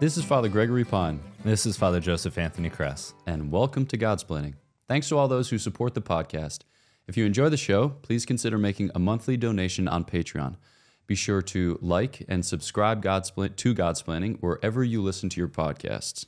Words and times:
This 0.00 0.16
is 0.16 0.24
Father 0.24 0.48
Gregory 0.48 0.84
Pine, 0.84 1.20
This 1.44 1.66
is 1.66 1.76
Father 1.76 1.98
Joseph 2.00 2.38
Anthony 2.38 2.70
Kress. 2.70 3.14
and 3.26 3.50
welcome 3.50 3.84
to 3.86 3.98
Godsplaining. 3.98 4.54
Thanks 4.86 5.08
to 5.08 5.18
all 5.18 5.26
those 5.28 5.50
who 5.50 5.58
support 5.58 5.94
the 5.94 6.00
podcast. 6.00 6.60
If 7.08 7.16
you 7.16 7.24
enjoy 7.26 7.48
the 7.48 7.56
show, 7.56 7.88
please 8.02 8.24
consider 8.24 8.58
making 8.58 8.90
a 8.94 8.98
monthly 9.00 9.36
donation 9.36 9.88
on 9.88 10.04
Patreon. 10.04 10.56
Be 11.06 11.14
sure 11.14 11.42
to 11.42 11.78
like 11.82 12.24
and 12.28 12.44
subscribe 12.44 13.02
God's 13.02 13.30
Plan- 13.30 13.54
to 13.54 13.74
Godsplaining 13.74 14.38
wherever 14.40 14.84
you 14.84 15.02
listen 15.02 15.28
to 15.30 15.40
your 15.40 15.48
podcasts. 15.48 16.26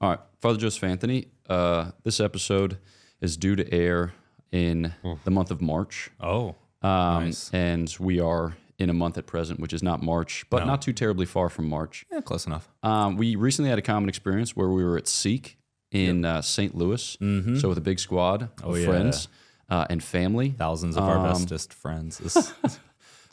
All 0.00 0.10
right, 0.10 0.20
Father 0.40 0.58
Joseph 0.58 0.82
Anthony, 0.84 1.28
uh, 1.48 1.92
this 2.02 2.18
episode 2.18 2.78
is 3.20 3.36
due 3.36 3.54
to 3.54 3.72
air 3.72 4.12
in 4.50 4.92
the 5.24 5.30
month 5.30 5.50
of 5.52 5.60
March. 5.60 6.10
Oh, 6.20 6.56
Um, 6.82 7.26
nice. 7.26 7.48
And 7.54 7.94
we 8.00 8.18
are 8.18 8.56
in 8.78 8.90
a 8.90 8.92
month 8.92 9.16
at 9.18 9.26
present, 9.26 9.60
which 9.60 9.72
is 9.72 9.82
not 9.82 10.02
March, 10.02 10.44
but 10.50 10.66
not 10.66 10.82
too 10.82 10.92
terribly 10.92 11.26
far 11.26 11.48
from 11.48 11.68
March. 11.68 12.04
Yeah, 12.10 12.20
close 12.20 12.46
enough. 12.46 12.68
Um, 12.82 13.16
we 13.16 13.36
recently 13.36 13.68
had 13.70 13.78
a 13.78 13.82
common 13.82 14.08
experience 14.08 14.56
where 14.56 14.68
we 14.68 14.82
were 14.84 14.96
at 14.96 15.06
Seek 15.06 15.58
in 15.90 16.24
uh, 16.24 16.40
St. 16.42 16.74
Louis. 16.74 17.16
So 17.60 17.68
with 17.68 17.78
a 17.78 17.82
big 17.82 17.98
squad 17.98 18.42
of 18.42 18.48
Mm-hmm. 18.56 18.70
Oh, 18.70 18.74
yeah. 18.76 18.86
friends 18.86 19.28
uh, 19.68 19.86
and 19.90 20.02
family. 20.02 20.50
Thousands 20.50 20.96
of 20.96 21.04
our 21.04 21.22
bestest 21.28 21.72
friends. 21.74 22.52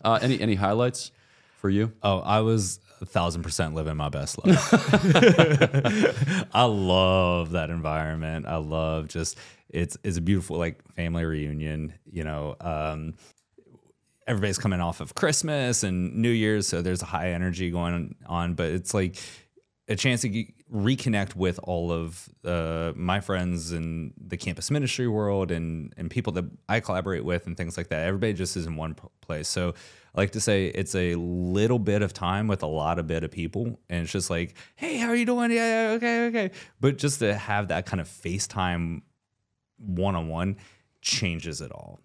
Uh, 0.01 0.17
any 0.21 0.39
any 0.39 0.55
highlights 0.55 1.11
for 1.57 1.69
you? 1.69 1.91
oh, 2.03 2.19
I 2.19 2.39
was 2.39 2.79
a 3.01 3.05
thousand 3.05 3.43
percent 3.43 3.75
living 3.75 3.97
my 3.97 4.07
best 4.07 4.39
life. 4.45 4.73
I 6.53 6.63
love 6.63 7.51
that 7.51 7.69
environment. 7.69 8.45
I 8.45 8.55
love 8.57 9.09
just 9.09 9.37
it's 9.69 9.97
it's 10.03 10.17
a 10.17 10.21
beautiful 10.21 10.57
like 10.57 10.79
family 10.95 11.25
reunion. 11.25 11.93
You 12.09 12.23
know, 12.23 12.55
um, 12.61 13.15
everybody's 14.29 14.59
coming 14.59 14.79
off 14.79 15.01
of 15.01 15.15
Christmas 15.15 15.83
and 15.83 16.15
New 16.15 16.29
Year's, 16.29 16.67
so 16.67 16.81
there's 16.83 17.01
a 17.01 17.05
high 17.05 17.31
energy 17.31 17.71
going 17.71 18.15
on. 18.27 18.53
But 18.53 18.67
it's 18.67 18.93
like 18.93 19.17
a 19.87 19.95
chance 19.95 20.21
to 20.21 20.45
reconnect 20.71 21.35
with 21.35 21.59
all 21.63 21.91
of 21.91 22.29
uh, 22.45 22.93
my 22.95 23.19
friends 23.19 23.71
in 23.71 24.13
the 24.17 24.37
campus 24.37 24.69
ministry 24.69 25.07
world 25.07 25.49
and 25.49 25.91
and 25.97 26.11
people 26.11 26.31
that 26.33 26.45
I 26.69 26.79
collaborate 26.79 27.25
with 27.25 27.47
and 27.47 27.57
things 27.57 27.75
like 27.75 27.87
that. 27.89 28.05
Everybody 28.05 28.33
just 28.33 28.55
is 28.55 28.67
in 28.67 28.75
one 28.75 28.95
place. 29.21 29.47
So 29.47 29.73
I 30.15 30.21
like 30.21 30.31
to 30.31 30.41
say 30.41 30.67
it's 30.67 30.93
a 30.93 31.15
little 31.15 31.79
bit 31.79 32.03
of 32.03 32.13
time 32.13 32.47
with 32.47 32.61
a 32.61 32.67
lot 32.67 32.99
of 32.99 33.07
bit 33.07 33.23
of 33.23 33.31
people, 33.31 33.79
and 33.89 34.03
it's 34.03 34.11
just 34.11 34.29
like, 34.29 34.55
hey, 34.75 34.97
how 34.97 35.07
are 35.07 35.15
you 35.15 35.25
doing? 35.25 35.49
Yeah, 35.51 35.87
yeah, 35.87 35.95
okay, 35.95 36.27
okay. 36.27 36.51
But 36.79 36.99
just 36.99 37.19
to 37.19 37.33
have 37.33 37.69
that 37.69 37.87
kind 37.87 37.99
of 37.99 38.07
FaceTime 38.07 39.01
one 39.77 40.15
on 40.15 40.27
one 40.27 40.57
changes 41.01 41.61
it 41.61 41.71
all. 41.71 41.99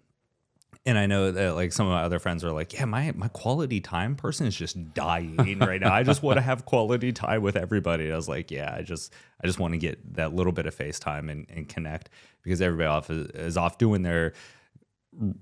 And 0.87 0.99
I 0.99 1.07
know 1.07 1.31
that 1.31 1.55
like 1.55 1.73
some 1.73 1.87
of 1.87 1.93
my 1.93 2.03
other 2.03 2.19
friends 2.19 2.43
are 2.43 2.51
like, 2.51 2.73
yeah, 2.73 2.85
my 2.85 3.11
my 3.15 3.27
quality 3.29 3.81
time 3.81 4.15
person 4.15 4.45
is 4.45 4.55
just 4.55 4.93
dying 4.93 5.57
right 5.59 5.81
now. 5.81 5.91
I 5.91 6.03
just 6.03 6.21
want 6.21 6.37
to 6.37 6.41
have 6.41 6.65
quality 6.65 7.11
time 7.11 7.41
with 7.41 7.55
everybody. 7.55 8.05
And 8.05 8.13
I 8.13 8.15
was 8.15 8.29
like, 8.29 8.51
yeah, 8.51 8.73
I 8.77 8.83
just 8.83 9.11
I 9.43 9.47
just 9.47 9.59
want 9.59 9.73
to 9.73 9.79
get 9.79 10.15
that 10.15 10.35
little 10.35 10.53
bit 10.53 10.67
of 10.67 10.77
FaceTime 10.77 11.31
and, 11.31 11.47
and 11.49 11.67
connect 11.67 12.09
because 12.43 12.61
everybody 12.61 12.87
off 12.87 13.09
is, 13.09 13.27
is 13.31 13.57
off 13.57 13.79
doing 13.79 14.03
their 14.03 14.33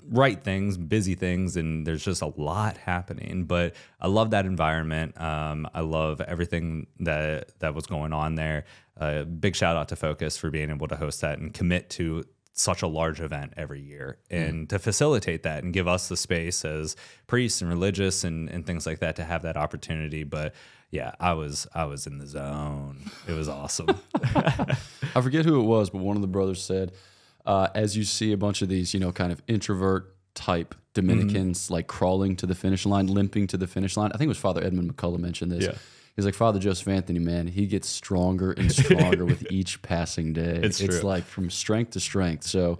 right 0.09 0.41
things, 0.41 0.77
busy 0.77 1.15
things, 1.15 1.57
and 1.57 1.85
there's 1.85 2.03
just 2.03 2.21
a 2.21 2.33
lot 2.37 2.77
happening. 2.77 3.45
But 3.45 3.75
I 3.99 4.07
love 4.07 4.31
that 4.31 4.45
environment. 4.45 5.19
Um, 5.19 5.67
I 5.73 5.81
love 5.81 6.21
everything 6.21 6.87
that 6.99 7.59
that 7.59 7.73
was 7.75 7.85
going 7.85 8.13
on 8.13 8.35
there. 8.35 8.65
Uh, 8.99 9.23
big 9.23 9.55
shout 9.55 9.75
out 9.75 9.89
to 9.89 9.95
Focus 9.95 10.37
for 10.37 10.49
being 10.49 10.69
able 10.69 10.87
to 10.87 10.95
host 10.95 11.21
that 11.21 11.39
and 11.39 11.53
commit 11.53 11.89
to 11.91 12.23
such 12.55 12.81
a 12.83 12.87
large 12.87 13.19
event 13.19 13.51
every 13.57 13.81
year 13.81 14.17
and 14.29 14.69
to 14.69 14.77
facilitate 14.77 15.41
that 15.43 15.63
and 15.63 15.73
give 15.73 15.87
us 15.87 16.07
the 16.07 16.15
space 16.15 16.63
as 16.63 16.95
priests 17.25 17.61
and 17.61 17.69
religious 17.69 18.23
and, 18.23 18.47
and 18.49 18.65
things 18.65 18.85
like 18.85 18.99
that 18.99 19.15
to 19.15 19.23
have 19.23 19.41
that 19.41 19.57
opportunity. 19.57 20.23
But 20.23 20.53
yeah, 20.91 21.13
I 21.19 21.33
was 21.33 21.65
I 21.73 21.85
was 21.85 22.05
in 22.05 22.19
the 22.19 22.27
zone. 22.27 22.97
It 23.27 23.31
was 23.33 23.49
awesome. 23.49 23.87
I 24.23 25.21
forget 25.21 25.45
who 25.45 25.59
it 25.59 25.63
was, 25.63 25.89
but 25.89 26.01
one 26.01 26.15
of 26.15 26.21
the 26.21 26.27
brothers 26.27 26.63
said, 26.63 26.91
uh, 27.45 27.67
as 27.73 27.97
you 27.97 28.03
see 28.03 28.31
a 28.31 28.37
bunch 28.37 28.61
of 28.61 28.69
these, 28.69 28.93
you 28.93 28.99
know, 28.99 29.11
kind 29.11 29.31
of 29.31 29.41
introvert 29.47 30.15
type 30.35 30.75
Dominicans 30.93 31.65
Mm-hmm. 31.65 31.73
like 31.73 31.87
crawling 31.87 32.35
to 32.37 32.45
the 32.45 32.55
finish 32.55 32.85
line, 32.85 33.07
limping 33.07 33.47
to 33.47 33.57
the 33.57 33.65
finish 33.67 33.97
line. 33.97 34.11
I 34.13 34.17
think 34.17 34.27
it 34.27 34.29
was 34.29 34.37
Father 34.37 34.63
Edmund 34.63 34.95
McCullough 34.95 35.17
mentioned 35.19 35.51
this. 35.51 35.63
Yeah. 35.65 35.73
He's 36.15 36.25
like 36.25 36.35
Father 36.35 36.59
Joseph 36.59 36.87
Anthony, 36.87 37.19
man. 37.19 37.47
He 37.47 37.65
gets 37.65 37.87
stronger 37.87 38.51
and 38.51 38.71
stronger 38.71 39.25
with 39.25 39.47
each 39.51 39.81
passing 39.81 40.33
day. 40.33 40.59
It's 40.61 40.79
true. 40.79 40.99
like 40.99 41.23
from 41.23 41.49
strength 41.49 41.91
to 41.91 41.99
strength. 41.99 42.43
So, 42.43 42.79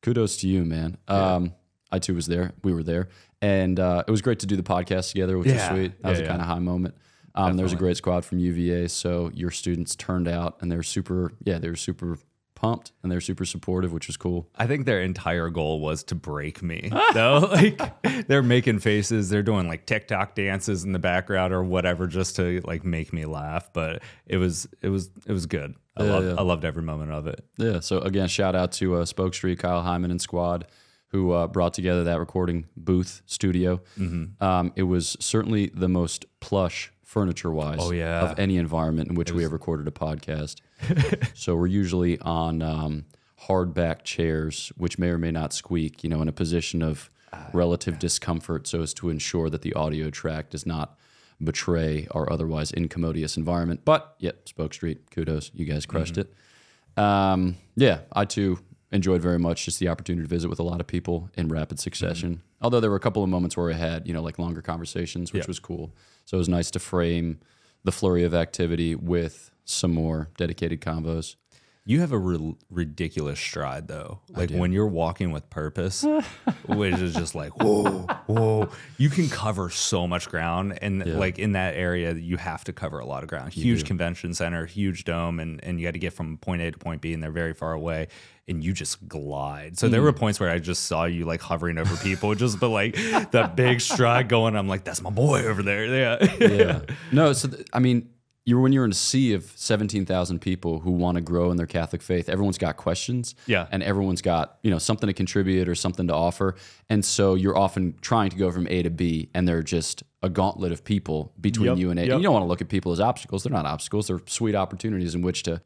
kudos 0.00 0.36
to 0.38 0.48
you, 0.48 0.64
man. 0.64 0.96
Um, 1.08 1.54
I 1.90 1.98
too 1.98 2.14
was 2.14 2.26
there. 2.26 2.52
We 2.62 2.72
were 2.72 2.84
there, 2.84 3.08
and 3.42 3.80
uh, 3.80 4.04
it 4.06 4.10
was 4.10 4.22
great 4.22 4.40
to 4.40 4.46
do 4.46 4.56
the 4.56 4.62
podcast 4.62 5.10
together, 5.10 5.38
which 5.38 5.52
was 5.52 5.62
sweet. 5.62 6.02
That 6.02 6.10
was 6.10 6.20
a 6.20 6.22
yeah. 6.22 6.28
kind 6.28 6.40
of 6.40 6.46
high 6.46 6.58
moment. 6.60 6.94
Um, 7.34 7.56
there 7.56 7.64
was 7.64 7.72
a 7.72 7.76
great 7.76 7.96
squad 7.96 8.24
from 8.24 8.38
UVA, 8.38 8.88
so 8.88 9.30
your 9.32 9.50
students 9.50 9.94
turned 9.96 10.28
out, 10.28 10.58
and 10.60 10.70
they're 10.70 10.82
super. 10.82 11.32
Yeah, 11.44 11.58
they 11.58 11.68
were 11.68 11.76
super 11.76 12.18
pumped, 12.60 12.90
and 13.02 13.12
they're 13.12 13.20
super 13.20 13.44
supportive, 13.44 13.92
which 13.92 14.08
was 14.08 14.16
cool. 14.16 14.48
I 14.56 14.66
think 14.66 14.84
their 14.84 15.00
entire 15.00 15.48
goal 15.48 15.78
was 15.80 16.02
to 16.04 16.16
break 16.16 16.60
me. 16.62 16.90
though, 17.14 17.38
like 17.52 17.80
they're 18.26 18.42
making 18.42 18.80
faces, 18.80 19.28
they're 19.28 19.44
doing 19.44 19.68
like 19.68 19.86
TikTok 19.86 20.34
dances 20.34 20.82
in 20.84 20.92
the 20.92 20.98
background 20.98 21.52
or 21.52 21.62
whatever, 21.62 22.06
just 22.08 22.34
to 22.36 22.60
like 22.64 22.84
make 22.84 23.12
me 23.12 23.24
laugh. 23.26 23.72
But 23.72 24.02
it 24.26 24.38
was, 24.38 24.66
it 24.82 24.88
was, 24.88 25.10
it 25.26 25.32
was 25.32 25.46
good. 25.46 25.76
I 25.96 26.02
Yeah, 26.04 26.10
loved, 26.10 26.26
yeah. 26.26 26.34
I 26.36 26.42
loved 26.42 26.64
every 26.64 26.82
moment 26.82 27.12
of 27.12 27.26
it. 27.28 27.44
Yeah. 27.58 27.78
So 27.80 28.00
again, 28.00 28.26
shout 28.28 28.56
out 28.56 28.72
to 28.72 28.96
uh, 28.96 29.04
Spoke 29.04 29.34
Street, 29.34 29.60
Kyle 29.60 29.82
Hyman 29.82 30.10
and 30.10 30.20
squad, 30.20 30.66
who 31.10 31.30
uh, 31.32 31.46
brought 31.46 31.74
together 31.74 32.04
that 32.04 32.18
recording 32.18 32.66
booth 32.76 33.22
studio. 33.26 33.80
Mm-hmm. 33.98 34.42
Um, 34.44 34.72
it 34.74 34.82
was 34.82 35.16
certainly 35.20 35.70
the 35.74 35.88
most 35.88 36.26
plush 36.40 36.92
furniture 37.08 37.50
wise 37.50 37.78
Oh, 37.80 37.90
yeah. 37.90 38.20
of 38.20 38.38
any 38.38 38.58
environment 38.58 39.08
in 39.08 39.14
which 39.14 39.32
we 39.32 39.42
have 39.42 39.52
recorded 39.52 39.88
a 39.88 39.90
podcast. 39.90 40.56
so 41.34 41.56
we're 41.56 41.66
usually 41.66 42.18
on 42.20 42.60
um, 42.60 43.06
hardback 43.46 44.02
chairs, 44.04 44.70
which 44.76 44.98
may 44.98 45.08
or 45.08 45.16
may 45.16 45.30
not 45.30 45.54
squeak. 45.54 46.04
You 46.04 46.10
know, 46.10 46.20
in 46.22 46.28
a 46.28 46.32
position 46.32 46.82
of 46.82 47.10
Ah, 47.30 47.50
relative 47.52 47.98
discomfort, 47.98 48.66
so 48.66 48.80
as 48.80 48.94
to 48.94 49.10
ensure 49.10 49.50
that 49.50 49.60
the 49.60 49.74
audio 49.74 50.08
track 50.08 50.48
does 50.48 50.64
not 50.64 50.96
betray 51.44 52.06
our 52.12 52.30
otherwise 52.32 52.70
incommodious 52.70 53.36
environment. 53.36 53.80
But 53.84 54.14
yet, 54.18 54.48
Spoke 54.48 54.72
Street, 54.72 55.10
kudos, 55.10 55.50
you 55.54 55.66
guys 55.66 55.84
crushed 55.84 56.14
Mm-hmm. 56.14 56.98
it. 56.98 57.02
Um, 57.04 57.56
yeah, 57.76 58.00
I 58.12 58.24
too 58.24 58.58
enjoyed 58.90 59.20
very 59.20 59.38
much 59.38 59.64
just 59.66 59.78
the 59.80 59.88
opportunity 59.88 60.22
to 60.24 60.28
visit 60.28 60.48
with 60.48 60.58
a 60.58 60.62
lot 60.62 60.80
of 60.80 60.86
people 60.86 61.28
in 61.36 61.48
rapid 61.48 61.78
succession. 61.78 62.30
Mm-hmm. 62.36 62.42
Although 62.64 62.80
there 62.80 62.90
were 62.90 62.96
a 62.96 63.00
couple 63.00 63.22
of 63.22 63.28
moments 63.28 63.56
where 63.56 63.70
I 63.70 63.74
had, 63.74 64.06
you 64.06 64.14
know, 64.14 64.22
like 64.22 64.38
longer 64.38 64.62
conversations, 64.62 65.32
which 65.32 65.42
Yeah. 65.44 65.48
was 65.48 65.58
cool. 65.58 65.92
So 66.24 66.36
it 66.36 66.38
was 66.38 66.48
nice 66.48 66.70
to 66.72 66.78
frame 66.78 67.38
the 67.84 67.92
flurry 67.92 68.24
of 68.24 68.34
activity 68.34 68.94
with 68.94 69.50
some 69.64 69.92
more 69.92 70.30
dedicated 70.36 70.80
convos. 70.80 71.36
You 71.84 72.00
have 72.00 72.12
a 72.12 72.18
re- 72.18 72.54
ridiculous 72.68 73.40
stride 73.40 73.88
though. 73.88 74.20
Like 74.28 74.50
when 74.50 74.72
you're 74.72 74.86
walking 74.86 75.30
with 75.32 75.48
purpose, 75.48 76.04
which 76.66 76.94
is 76.98 77.14
just 77.14 77.34
like 77.34 77.62
whoa, 77.62 78.06
whoa. 78.26 78.68
You 78.98 79.08
can 79.08 79.30
cover 79.30 79.70
so 79.70 80.06
much 80.06 80.28
ground, 80.28 80.78
and 80.82 81.18
like 81.18 81.38
in 81.38 81.52
that 81.52 81.76
area, 81.76 82.12
you 82.12 82.36
have 82.36 82.62
to 82.64 82.74
cover 82.74 82.98
a 82.98 83.06
lot 83.06 83.22
of 83.22 83.30
ground. 83.30 83.54
Huge 83.54 83.86
convention 83.86 84.34
center, 84.34 84.66
huge 84.66 85.04
dome, 85.04 85.40
and 85.40 85.64
and 85.64 85.80
you 85.80 85.86
got 85.86 85.92
to 85.94 85.98
get 85.98 86.12
from 86.12 86.36
point 86.36 86.60
A 86.60 86.70
to 86.70 86.76
point 86.78 87.00
B, 87.00 87.14
and 87.14 87.22
they're 87.22 87.30
very 87.30 87.54
far 87.54 87.72
away. 87.72 88.08
And 88.48 88.64
you 88.64 88.72
just 88.72 89.06
glide. 89.08 89.78
So 89.78 89.88
there 89.88 90.00
hmm. 90.00 90.06
were 90.06 90.12
points 90.12 90.40
where 90.40 90.50
I 90.50 90.58
just 90.58 90.84
saw 90.84 91.04
you 91.04 91.24
like 91.24 91.40
hovering 91.40 91.78
over 91.78 91.96
people, 91.96 92.34
just 92.34 92.58
but 92.58 92.70
like 92.70 92.94
that 93.32 93.54
big 93.56 93.80
stride 93.80 94.28
going. 94.28 94.56
I'm 94.56 94.68
like, 94.68 94.84
that's 94.84 95.02
my 95.02 95.10
boy 95.10 95.44
over 95.44 95.62
there. 95.62 95.84
Yeah. 95.86 96.36
Yeah. 96.40 96.80
no, 97.12 97.32
so 97.32 97.48
th- 97.48 97.66
I 97.72 97.78
mean, 97.78 98.08
you're 98.48 98.60
when 98.60 98.72
you're 98.72 98.86
in 98.86 98.90
a 98.90 98.94
sea 98.94 99.34
of 99.34 99.44
17,000 99.56 100.38
people 100.38 100.80
who 100.80 100.90
want 100.90 101.16
to 101.16 101.20
grow 101.20 101.50
in 101.50 101.58
their 101.58 101.66
Catholic 101.66 102.00
faith, 102.00 102.30
everyone's 102.30 102.56
got 102.56 102.78
questions. 102.78 103.34
Yeah. 103.46 103.66
And 103.70 103.82
everyone's 103.82 104.22
got, 104.22 104.56
you 104.62 104.70
know, 104.70 104.78
something 104.78 105.06
to 105.06 105.12
contribute 105.12 105.68
or 105.68 105.74
something 105.74 106.06
to 106.06 106.14
offer. 106.14 106.54
And 106.88 107.04
so 107.04 107.34
you're 107.34 107.58
often 107.58 107.96
trying 108.00 108.30
to 108.30 108.36
go 108.36 108.50
from 108.50 108.66
A 108.68 108.82
to 108.82 108.88
B 108.88 109.28
and 109.34 109.46
they're 109.46 109.62
just 109.62 110.02
a 110.22 110.30
gauntlet 110.30 110.72
of 110.72 110.82
people 110.82 111.34
between 111.38 111.66
Yep, 111.66 111.76
you 111.76 111.90
and 111.90 112.00
A. 112.00 112.04
yep. 112.04 112.12
And 112.12 112.22
you 112.22 112.24
don't 112.24 112.32
want 112.32 112.44
to 112.44 112.48
look 112.48 112.62
at 112.62 112.70
people 112.70 112.90
as 112.90 113.00
obstacles. 113.00 113.42
They're 113.42 113.52
not 113.52 113.66
obstacles. 113.66 114.06
They're 114.06 114.22
sweet 114.24 114.54
opportunities 114.54 115.14
in 115.14 115.20
which 115.20 115.42
to 115.42 115.60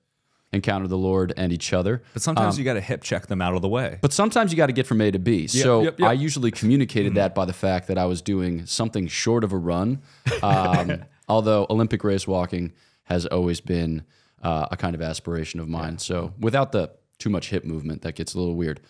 encounter 0.53 0.87
the 0.87 0.99
Lord 0.99 1.33
and 1.37 1.53
each 1.53 1.73
other. 1.73 2.03
But 2.13 2.23
sometimes 2.23 2.59
you 2.59 2.65
got 2.65 2.75
to 2.75 2.81
hip 2.81 3.03
check 3.03 3.27
them 3.27 3.41
out 3.41 3.55
of 3.55 3.63
the 3.63 3.69
way. 3.69 3.99
But 4.01 4.13
sometimes 4.13 4.53
you 4.53 4.57
got 4.57 4.67
to 4.67 4.73
get 4.73 4.87
from 4.87 5.01
A 5.01 5.11
to 5.11 5.19
B. 5.19 5.47
so 5.47 5.83
yep, 5.83 5.99
yep. 5.99 6.11
I 6.11 6.13
usually 6.13 6.51
communicated 6.51 7.15
that 7.15 7.35
by 7.35 7.45
the 7.45 7.53
fact 7.53 7.89
that 7.89 7.99
I 7.99 8.05
was 8.05 8.23
doing 8.23 8.67
something 8.67 9.07
short 9.07 9.45
of 9.45 9.53
a 9.53 9.59
run. 9.59 10.03
Um, 10.43 11.05
although 11.29 11.67
Olympic 11.71 12.05
race 12.05 12.27
walking 12.27 12.73
has 13.05 13.27
always 13.27 13.61
been 13.61 14.05
uh, 14.43 14.67
a 14.71 14.77
kind 14.77 14.95
of 14.95 15.03
aspiration 15.03 15.61
of 15.61 15.69
mine. 15.69 15.99
So 15.99 16.35
without 16.39 16.73
the 16.73 16.91
too 17.19 17.31
much 17.31 17.51
hip 17.51 17.65
movement, 17.65 18.03
that 18.03 18.15
gets 18.15 18.35
a 18.35 18.39
little 18.39 18.55
weird. 18.55 18.81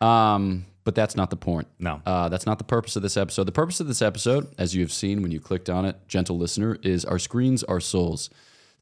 Um, 0.00 0.66
but 0.84 0.94
that's 0.94 1.16
not 1.16 1.28
the 1.30 1.36
point. 1.36 1.66
No. 1.78 2.00
Uh, 2.06 2.28
that's 2.28 2.46
not 2.46 2.58
the 2.58 2.64
purpose 2.64 2.96
of 2.96 3.02
this 3.02 3.16
episode. 3.16 3.44
The 3.44 3.52
purpose 3.52 3.80
of 3.80 3.88
this 3.88 4.00
episode, 4.00 4.48
as 4.56 4.74
you 4.74 4.82
have 4.82 4.92
seen 4.92 5.20
when 5.20 5.30
you 5.30 5.40
clicked 5.40 5.68
on 5.68 5.84
it, 5.84 5.96
gentle 6.08 6.38
listener, 6.38 6.78
is 6.82 7.04
our 7.04 7.18
screens, 7.18 7.62
our 7.64 7.80
souls. 7.80 8.30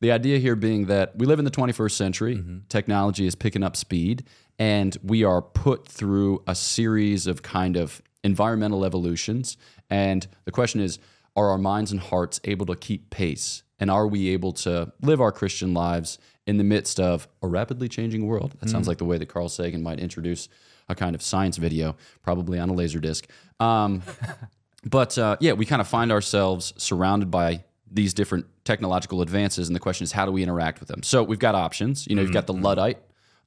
The 0.00 0.12
idea 0.12 0.38
here 0.38 0.56
being 0.56 0.86
that 0.86 1.16
we 1.16 1.26
live 1.26 1.38
in 1.38 1.44
the 1.44 1.50
21st 1.50 1.92
century, 1.92 2.44
technology 2.68 3.26
is 3.26 3.34
picking 3.34 3.62
up 3.62 3.76
speed, 3.76 4.24
and 4.58 4.96
we 5.02 5.24
are 5.24 5.40
put 5.40 5.88
through 5.88 6.42
a 6.46 6.54
series 6.54 7.26
of 7.26 7.42
kind 7.42 7.76
of 7.76 8.02
environmental 8.22 8.84
evolutions. 8.84 9.56
And 9.88 10.26
the 10.44 10.52
question 10.52 10.80
is, 10.80 10.98
are 11.36 11.50
our 11.50 11.58
minds 11.58 11.92
and 11.92 12.00
hearts 12.00 12.40
able 12.44 12.66
to 12.66 12.74
keep 12.74 13.10
pace 13.10 13.62
And 13.78 13.90
are 13.90 14.06
we 14.06 14.30
able 14.30 14.52
to 14.52 14.90
live 15.02 15.20
our 15.20 15.30
Christian 15.30 15.74
lives 15.74 16.18
in 16.46 16.56
the 16.56 16.64
midst 16.64 16.98
of 16.98 17.28
a 17.42 17.46
rapidly 17.46 17.88
changing 17.88 18.26
world? 18.26 18.54
That 18.60 18.70
sounds 18.70 18.88
like 18.88 18.98
the 18.98 19.04
way 19.04 19.18
that 19.18 19.26
Carl 19.26 19.50
Sagan 19.50 19.82
might 19.82 20.00
introduce 20.00 20.48
a 20.88 20.94
kind 20.94 21.14
of 21.14 21.20
science 21.20 21.58
video, 21.58 21.96
probably 22.22 22.58
on 22.58 22.70
a 22.70 22.72
laser 22.72 23.00
disc. 23.00 23.28
Um, 23.60 24.02
but 24.84 25.18
uh, 25.18 25.36
yeah, 25.40 25.52
we 25.52 25.66
kind 25.66 25.82
of 25.82 25.88
find 25.88 26.10
ourselves 26.10 26.72
surrounded 26.78 27.30
by 27.30 27.64
these 27.90 28.14
different 28.14 28.46
technological 28.64 29.22
advances, 29.22 29.68
and 29.68 29.76
the 29.76 29.80
question 29.80 30.04
is, 30.04 30.12
how 30.12 30.26
do 30.26 30.32
we 30.32 30.42
interact 30.42 30.80
with 30.80 30.88
them? 30.88 31.02
So 31.02 31.22
we've 31.22 31.38
got 31.38 31.54
options. 31.54 32.06
You 32.06 32.16
know, 32.16 32.22
you've 32.22 32.32
got 32.32 32.46
the 32.46 32.52
Luddite 32.52 32.98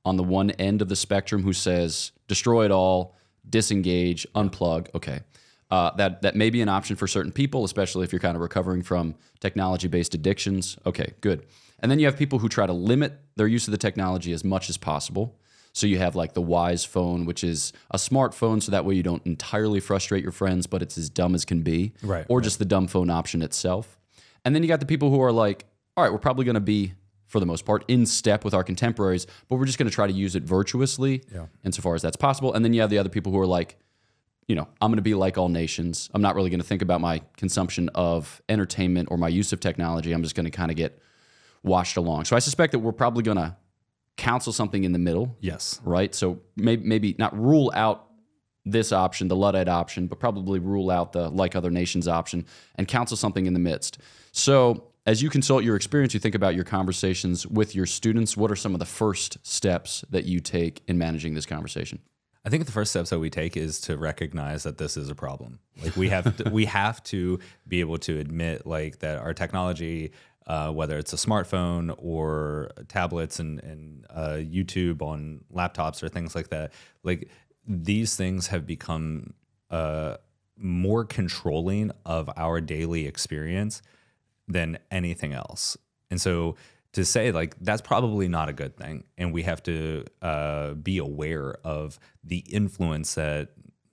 on 0.06 0.16
the 0.16 0.24
one 0.24 0.52
end 0.52 0.82
of 0.82 0.88
the 0.88 0.96
spectrum 0.96 1.44
who 1.44 1.54
says, 1.54 2.12
destroy 2.28 2.66
it 2.66 2.72
all, 2.72 3.16
disengage, 3.50 4.26
unplug. 4.36 4.88
Okay. 4.96 5.22
Uh, 5.72 5.92
that 5.98 6.24
that 6.24 6.36
may 6.36 6.50
be 6.50 6.62
an 6.62 6.70
option 6.70 6.96
for 6.96 7.06
certain 7.08 7.32
people, 7.32 7.64
especially 7.64 8.04
if 8.04 8.12
you're 8.12 8.20
kind 8.20 8.36
of 8.36 8.42
recovering 8.42 8.82
from 8.82 9.14
technology-based 9.40 10.16
addictions. 10.16 10.78
Okay, 10.86 11.14
good. 11.22 11.46
And 11.80 11.92
then 11.92 12.00
you 12.00 12.08
have 12.08 12.18
people 12.18 12.40
who 12.40 12.50
try 12.50 12.66
to 12.66 12.74
limit 12.74 13.20
their 13.36 13.46
use 13.46 13.68
of 13.68 13.72
the 13.72 13.78
technology 13.78 14.34
as 14.34 14.44
much 14.44 14.70
as 14.70 14.78
possible. 14.78 15.38
So 15.74 15.86
you 15.86 16.00
have 16.00 16.16
like 16.16 16.34
the 16.34 16.42
Wisephone, 16.42 17.26
which 17.26 17.44
is 17.44 17.72
a 17.92 17.98
smartphone, 17.98 18.64
so 18.64 18.72
that 18.72 18.84
way 18.84 18.96
you 18.96 19.04
don't 19.04 19.24
entirely 19.26 19.80
frustrate 19.80 20.24
your 20.24 20.32
friends, 20.32 20.66
but 20.66 20.82
it's 20.82 20.98
as 20.98 21.10
dumb 21.10 21.36
as 21.36 21.46
can 21.46 21.62
be. 21.62 21.94
Right, 22.02 22.26
Or 22.28 22.42
just 22.42 22.58
the 22.58 22.66
dumb 22.66 22.88
phone 22.88 23.12
option 23.12 23.44
itself. 23.44 23.99
And 24.46 24.56
then 24.56 24.64
you 24.64 24.68
got 24.70 24.80
the 24.80 24.86
people 24.86 25.10
who 25.10 25.22
are 25.22 25.32
like, 25.32 25.66
all 25.98 26.04
right, 26.04 26.12
we're 26.12 26.20
probably 26.20 26.46
going 26.46 26.56
to 26.56 26.60
be, 26.62 26.94
for 27.28 27.40
the 27.40 27.46
most 27.46 27.66
part, 27.66 27.84
in 27.88 28.06
step 28.06 28.44
with 28.46 28.54
our 28.54 28.64
contemporaries, 28.64 29.28
but 29.48 29.58
we're 29.58 29.66
just 29.66 29.78
going 29.78 29.90
to 29.90 29.94
try 29.94 30.08
to 30.08 30.14
use 30.14 30.36
it 30.36 30.44
virtuously 30.44 31.22
insofar 31.64 31.96
as 31.96 32.02
that's 32.02 32.16
possible. 32.18 32.54
And 32.54 32.64
then 32.64 32.74
you 32.74 32.82
have 32.82 32.90
the 32.90 32.98
other 32.98 33.10
people 33.10 33.32
who 33.32 33.40
are 33.40 33.48
like, 33.48 33.78
you 34.48 34.56
know, 34.56 34.68
I'm 34.82 34.90
going 34.90 34.98
to 34.98 35.04
be 35.04 35.14
like 35.14 35.38
all 35.38 35.50
nations. 35.50 36.10
I'm 36.14 36.22
not 36.24 36.34
really 36.36 36.50
going 36.50 36.60
to 36.62 36.66
think 36.66 36.82
about 36.82 37.02
my 37.02 37.22
consumption 37.38 37.90
of 37.94 38.42
entertainment 38.50 39.10
or 39.12 39.18
my 39.18 39.28
use 39.28 39.54
of 39.54 39.60
technology. 39.60 40.12
I'm 40.12 40.24
just 40.24 40.34
going 40.36 40.46
to 40.46 40.52
kind 40.52 40.72
of 40.72 40.78
get 40.78 41.00
washed 41.62 41.98
along. 41.98 42.26
So 42.26 42.36
I 42.36 42.40
suspect 42.40 42.72
that 42.72 42.80
we're 42.80 42.92
probably 42.94 43.22
going 43.22 43.38
to 43.38 43.56
counsel 44.18 44.52
something 44.52 44.84
in 44.84 44.92
the 44.92 45.00
middle, 45.00 45.36
Yes. 45.40 45.80
right? 45.84 46.14
So 46.16 46.40
maybe 46.56 46.84
maybe 46.84 47.16
not 47.20 47.38
rule 47.40 47.72
out 47.76 48.08
this 48.72 48.92
option, 48.92 49.28
the 49.28 49.36
Luddite 49.36 49.68
option, 49.68 50.08
but 50.08 50.20
probably 50.20 50.60
rule 50.60 50.90
out 50.90 51.14
the 51.14 51.30
like 51.30 51.56
other 51.56 51.72
nations 51.72 52.08
option 52.08 52.46
and 52.76 52.88
counsel 52.88 53.18
something 53.18 53.46
in 53.46 53.54
the 53.54 53.60
midst. 53.60 54.00
So 54.32 54.90
as 55.06 55.22
you 55.22 55.30
consult 55.30 55.64
your 55.64 55.76
experience, 55.76 56.14
you 56.14 56.20
think 56.20 56.36
about 56.36 56.56
your 56.56 56.64
conversations 56.64 57.48
with 57.48 57.76
your 57.76 57.86
students. 57.86 58.38
What 58.38 58.52
are 58.52 58.56
some 58.56 58.74
of 58.74 58.80
the 58.80 58.86
first 58.86 59.38
steps 59.46 60.04
that 60.10 60.26
you 60.26 60.40
take 60.40 60.84
in 60.88 60.98
managing 60.98 61.34
this 61.34 61.46
conversation? 61.46 62.00
I 62.46 62.50
think 62.50 62.66
the 62.66 62.72
first 62.72 62.92
steps 62.92 63.10
that 63.10 63.20
we 63.20 63.30
take 63.30 63.58
is 63.58 63.82
to 63.82 63.98
recognize 63.98 64.64
that 64.64 64.78
this 64.78 64.98
is 64.98 65.10
a 65.10 65.16
problem. 65.16 65.60
Like 65.84 65.96
we 65.96 66.10
have 66.10 66.38
to, 66.38 66.50
we 66.50 66.66
have 66.66 67.04
to 67.06 67.40
be 67.68 67.80
able 67.80 67.98
to 68.00 68.20
admit 68.20 68.66
like 68.66 69.00
that 69.00 69.18
our 69.18 69.34
technology, 69.34 70.12
uh, 70.48 70.72
whether 70.72 70.98
it's 70.98 71.12
a 71.12 71.18
smartphone 71.18 71.94
or 71.98 72.72
tablets 72.88 73.40
and, 73.40 73.62
and 73.64 74.06
uh, 74.10 74.38
YouTube 74.40 75.02
on 75.02 75.44
laptops 75.54 76.02
or 76.02 76.08
things 76.08 76.34
like 76.34 76.50
that, 76.50 76.72
like 77.04 77.30
these 77.70 78.16
things 78.16 78.48
have 78.48 78.66
become 78.66 79.34
uh, 79.70 80.18
more 80.58 81.06
controlling 81.06 81.92
of 82.06 82.30
our 82.36 82.60
daily 82.60 83.06
experience 83.06 83.82
than 84.48 84.80
anything 84.90 85.32
else. 85.32 85.78
And 86.10 86.20
so 86.20 86.56
to 86.94 87.06
say 87.06 87.32
like 87.32 87.56
that's 87.62 87.84
probably 87.84 88.28
not 88.28 88.50
a 88.50 88.54
good 88.54 88.76
thing, 88.76 89.04
and 89.18 89.32
we 89.32 89.44
have 89.44 89.62
to 89.64 90.06
uh, 90.24 90.74
be 90.74 90.98
aware 90.98 91.56
of 91.64 92.00
the 92.24 92.40
influence 92.40 93.14
that 93.14 93.50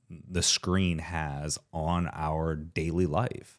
the 0.09 0.43
screen 0.43 0.99
has 0.99 1.59
on 1.73 2.09
our 2.15 2.55
daily 2.57 3.07
life. 3.07 3.59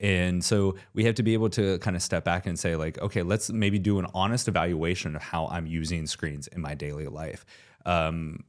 And 0.00 0.42
so 0.42 0.76
we 0.94 1.04
have 1.04 1.16
to 1.16 1.22
be 1.22 1.34
able 1.34 1.50
to 1.50 1.78
kind 1.80 1.94
of 1.94 2.02
step 2.02 2.24
back 2.24 2.46
and 2.46 2.58
say, 2.58 2.74
like, 2.74 2.98
okay, 3.02 3.22
let's 3.22 3.50
maybe 3.50 3.78
do 3.78 3.98
an 3.98 4.06
honest 4.14 4.48
evaluation 4.48 5.14
of 5.14 5.20
how 5.20 5.46
I'm 5.48 5.66
using 5.66 6.06
screens 6.06 6.46
in 6.46 6.62
my 6.62 6.74
daily 6.74 7.06
life. 7.06 7.44
Um, 7.84 8.44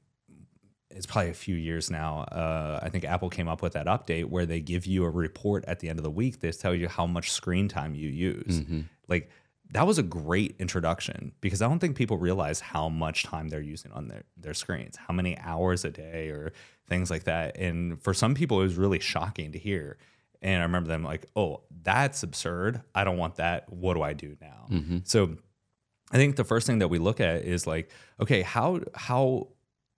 it's 0.95 1.05
probably 1.05 1.31
a 1.31 1.35
few 1.35 1.55
years 1.55 1.89
now. 1.89 2.19
Uh, 2.31 2.79
I 2.81 2.89
think 2.89 3.05
Apple 3.05 3.29
came 3.29 3.47
up 3.47 3.61
with 3.61 3.73
that 3.73 3.87
update 3.87 4.25
where 4.25 4.45
they 4.45 4.59
give 4.59 4.85
you 4.85 5.03
a 5.05 5.09
report 5.09 5.65
at 5.65 5.79
the 5.79 5.89
end 5.89 5.99
of 5.99 6.03
the 6.03 6.11
week. 6.11 6.39
They 6.39 6.51
tell 6.51 6.73
you 6.75 6.87
how 6.87 7.05
much 7.05 7.31
screen 7.31 7.67
time 7.67 7.95
you 7.95 8.09
use. 8.09 8.61
Like 9.07 9.29
that 9.71 9.87
was 9.87 9.97
a 9.97 10.03
great 10.03 10.55
introduction 10.59 11.31
because 11.41 11.61
I 11.61 11.67
don't 11.67 11.79
think 11.79 11.95
people 11.95 12.17
realize 12.17 12.59
how 12.59 12.89
much 12.89 13.23
time 13.23 13.49
they're 13.49 13.61
using 13.61 13.91
on 13.93 14.09
their, 14.09 14.23
their 14.37 14.53
screens, 14.53 14.97
how 14.97 15.13
many 15.13 15.37
hours 15.39 15.85
a 15.85 15.89
day 15.91 16.27
or 16.29 16.51
things 16.89 17.09
like 17.09 17.23
that. 17.23 17.57
And 17.57 18.01
for 18.01 18.13
some 18.13 18.33
people, 18.35 18.59
it 18.59 18.63
was 18.63 18.75
really 18.75 18.99
shocking 18.99 19.53
to 19.53 19.59
hear. 19.59 19.97
And 20.41 20.59
I 20.61 20.65
remember 20.65 20.89
them 20.89 21.03
like, 21.03 21.27
oh, 21.35 21.61
that's 21.83 22.23
absurd. 22.23 22.81
I 22.93 23.03
don't 23.03 23.17
want 23.17 23.35
that. 23.35 23.71
What 23.71 23.93
do 23.93 24.01
I 24.01 24.13
do 24.13 24.35
now? 24.41 24.67
So 25.05 25.37
I 26.11 26.17
think 26.17 26.35
the 26.35 26.43
first 26.43 26.67
thing 26.67 26.79
that 26.79 26.89
we 26.89 26.97
look 26.99 27.21
at 27.21 27.43
is 27.43 27.65
like, 27.65 27.89
okay, 28.19 28.41
how 28.41 28.81
how 28.93 29.47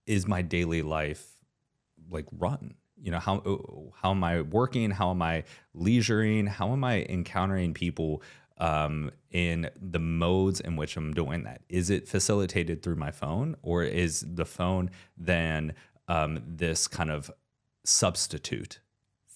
is 0.06 0.28
my 0.28 0.42
daily 0.42 0.82
life 0.82 1.26
like 2.10 2.26
run? 2.32 2.76
You 3.02 3.12
know, 3.12 3.20
how 3.20 3.92
how 4.02 4.12
am 4.12 4.24
I 4.24 4.42
working? 4.42 4.92
How 4.92 5.12
am 5.12 5.22
I 5.22 5.44
leisuring? 5.74 6.48
How 6.48 6.72
am 6.72 6.84
I 6.84 7.04
encountering 7.04 7.74
people 7.74 8.22
um, 8.58 9.12
in 9.32 9.70
the 9.80 10.00
modes 10.00 10.60
in 10.60 10.76
which 10.76 10.96
I'm 10.96 11.14
doing 11.14 11.44
that? 11.44 11.62
Is 11.70 11.90
it 11.90 12.08
facilitated 12.08 12.82
through 12.82 12.96
my 12.96 13.12
phone, 13.12 13.56
or 13.62 13.84
is 13.84 14.26
the 14.28 14.46
phone 14.46 14.90
then 15.18 15.74
um, 16.08 16.42
this 16.46 16.88
kind 16.88 17.12
of 17.12 17.32
substitute 17.84 18.80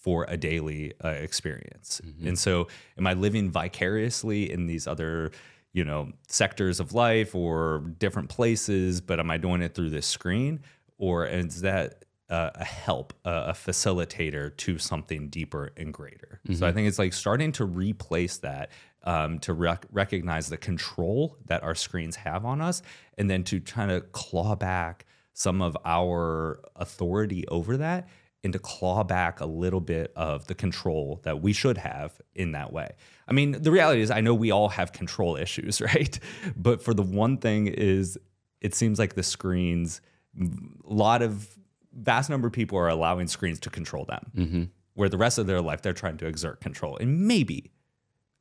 for 0.08 0.26
a 0.30 0.38
daily 0.38 0.94
uh, 1.04 1.10
experience. 1.10 2.00
And 2.28 2.40
so, 2.40 2.68
am 2.98 3.08
I 3.08 3.14
living 3.14 3.52
vicariously 3.52 4.50
in 4.50 4.66
these 4.66 4.88
other, 4.88 5.32
you 5.78 5.86
know, 5.86 6.12
sectors 6.28 6.80
of 6.80 6.94
life 6.94 7.36
or 7.36 7.84
different 8.00 8.30
places? 8.30 9.00
But 9.00 9.20
am 9.20 9.30
I 9.30 9.38
doing 9.38 9.62
it 9.62 9.76
through 9.76 9.92
this 9.92 10.08
screen, 10.08 10.60
or 10.98 11.28
is 11.28 11.62
that 11.62 12.06
uh, 12.30 12.50
a 12.56 12.66
help, 12.66 13.14
uh, 13.24 13.46
a 13.48 13.54
facilitator 13.54 14.56
to 14.58 14.80
something 14.80 15.30
deeper 15.30 15.72
and 15.78 15.94
greater? 15.94 16.42
So 16.56 16.66
I 16.68 16.72
think 16.74 16.88
it's 16.88 17.00
like 17.00 17.14
starting 17.14 17.52
to 17.54 17.66
replace 17.66 18.38
that. 18.38 18.72
Um, 19.04 19.40
to 19.40 19.54
rec- 19.54 19.86
recognize 19.94 20.50
the 20.50 20.58
control 20.58 21.38
that 21.46 21.64
our 21.64 21.76
screens 21.76 22.18
have 22.18 22.44
on 22.44 22.60
us, 22.60 22.82
and 23.18 23.30
then 23.30 23.44
to 23.46 23.62
try 23.62 23.86
to 23.86 24.02
claw 24.12 24.54
back 24.56 25.06
some 25.32 25.62
of 25.62 25.78
our 25.86 26.60
authority 26.76 27.48
over 27.48 27.78
that 27.78 28.10
and 28.44 28.52
to 28.52 28.60
claw 28.60 29.04
back 29.06 29.40
a 29.40 29.46
little 29.46 29.80
bit 29.80 30.12
of 30.16 30.48
the 30.48 30.56
control 30.56 31.22
that 31.24 31.42
we 31.42 31.54
should 31.54 31.78
have 31.78 32.20
in 32.36 32.52
that 32.52 32.74
way. 32.74 32.90
I 33.28 33.34
mean, 33.34 33.52
the 33.62 33.72
reality 33.72 34.02
is 34.02 34.10
I 34.12 34.22
know 34.22 34.34
we 34.34 34.52
all 34.52 34.70
have 34.70 34.94
control 34.94 35.36
issues, 35.36 35.82
right? 35.94 36.18
But 36.56 36.82
for 36.82 36.94
the 36.94 37.04
one 37.04 37.38
thing 37.38 37.68
is 37.68 38.18
it 38.62 38.74
seems 38.74 38.98
like 39.00 39.16
the 39.16 39.24
screens 39.24 40.02
a 40.40 40.46
lot 40.94 41.22
of 41.22 41.48
vast 41.94 42.30
number 42.30 42.48
of 42.48 42.54
people 42.54 42.78
are 42.78 42.88
allowing 42.90 43.28
screens 43.28 43.60
to 43.62 43.70
control 43.70 44.06
them. 44.06 44.32
Mm-hmm. 44.36 44.64
Where 44.94 45.10
the 45.10 45.18
rest 45.18 45.38
of 45.38 45.46
their 45.48 45.62
life 45.62 45.82
they're 45.82 45.94
trying 45.94 46.18
to 46.18 46.26
exert 46.28 46.60
control. 46.62 46.98
And 46.98 47.28
maybe 47.28 47.72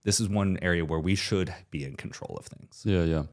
this 0.05 0.21
is 0.21 0.29
one 0.29 0.59
area 0.63 0.85
where 0.85 1.01
we 1.01 1.15
should 1.15 1.53
be 1.71 1.85
in 1.85 1.97
control 1.97 2.37
of 2.39 2.47
things. 2.47 2.83
Yeah, 2.87 3.03
yeah. 3.05 3.25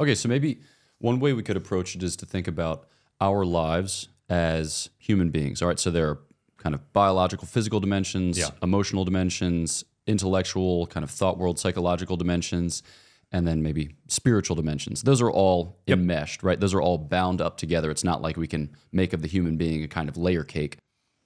Okay, 0.00 0.14
so 0.14 0.28
maybe 0.28 0.60
one 0.98 1.18
way 1.20 1.32
we 1.32 1.42
could 1.42 1.56
approach 1.56 1.94
it 1.94 2.02
is 2.02 2.16
to 2.16 2.26
think 2.26 2.46
about 2.48 2.86
our 3.20 3.44
lives 3.44 4.08
as 4.28 4.90
human 4.98 5.30
beings. 5.30 5.62
All 5.62 5.68
right, 5.68 5.78
so 5.78 5.90
there 5.90 6.08
are 6.08 6.18
kind 6.58 6.74
of 6.74 6.92
biological, 6.92 7.46
physical 7.46 7.80
dimensions, 7.80 8.38
Yeah. 8.38 8.50
emotional 8.62 9.04
dimensions, 9.04 9.84
intellectual, 10.08 10.86
kind 10.88 11.04
of 11.04 11.10
thought 11.10 11.38
world, 11.38 11.58
psychological 11.58 12.16
dimensions, 12.16 12.82
and 13.30 13.46
then 13.46 13.62
maybe 13.62 13.94
spiritual 14.08 14.56
dimensions. 14.56 15.02
Those 15.02 15.20
are 15.20 15.30
all 15.30 15.78
enmeshed, 15.86 16.42
right? 16.42 16.58
Those 16.58 16.74
are 16.74 16.80
all 16.80 16.98
bound 16.98 17.40
up 17.40 17.58
together. 17.58 17.90
It's 17.90 18.04
not 18.04 18.22
like 18.22 18.36
we 18.36 18.46
can 18.46 18.74
make 18.90 19.12
of 19.12 19.22
the 19.22 19.28
human 19.28 19.56
being 19.56 19.84
a 19.84 19.88
kind 19.88 20.08
of 20.08 20.16
layer 20.16 20.44
cake. 20.44 20.78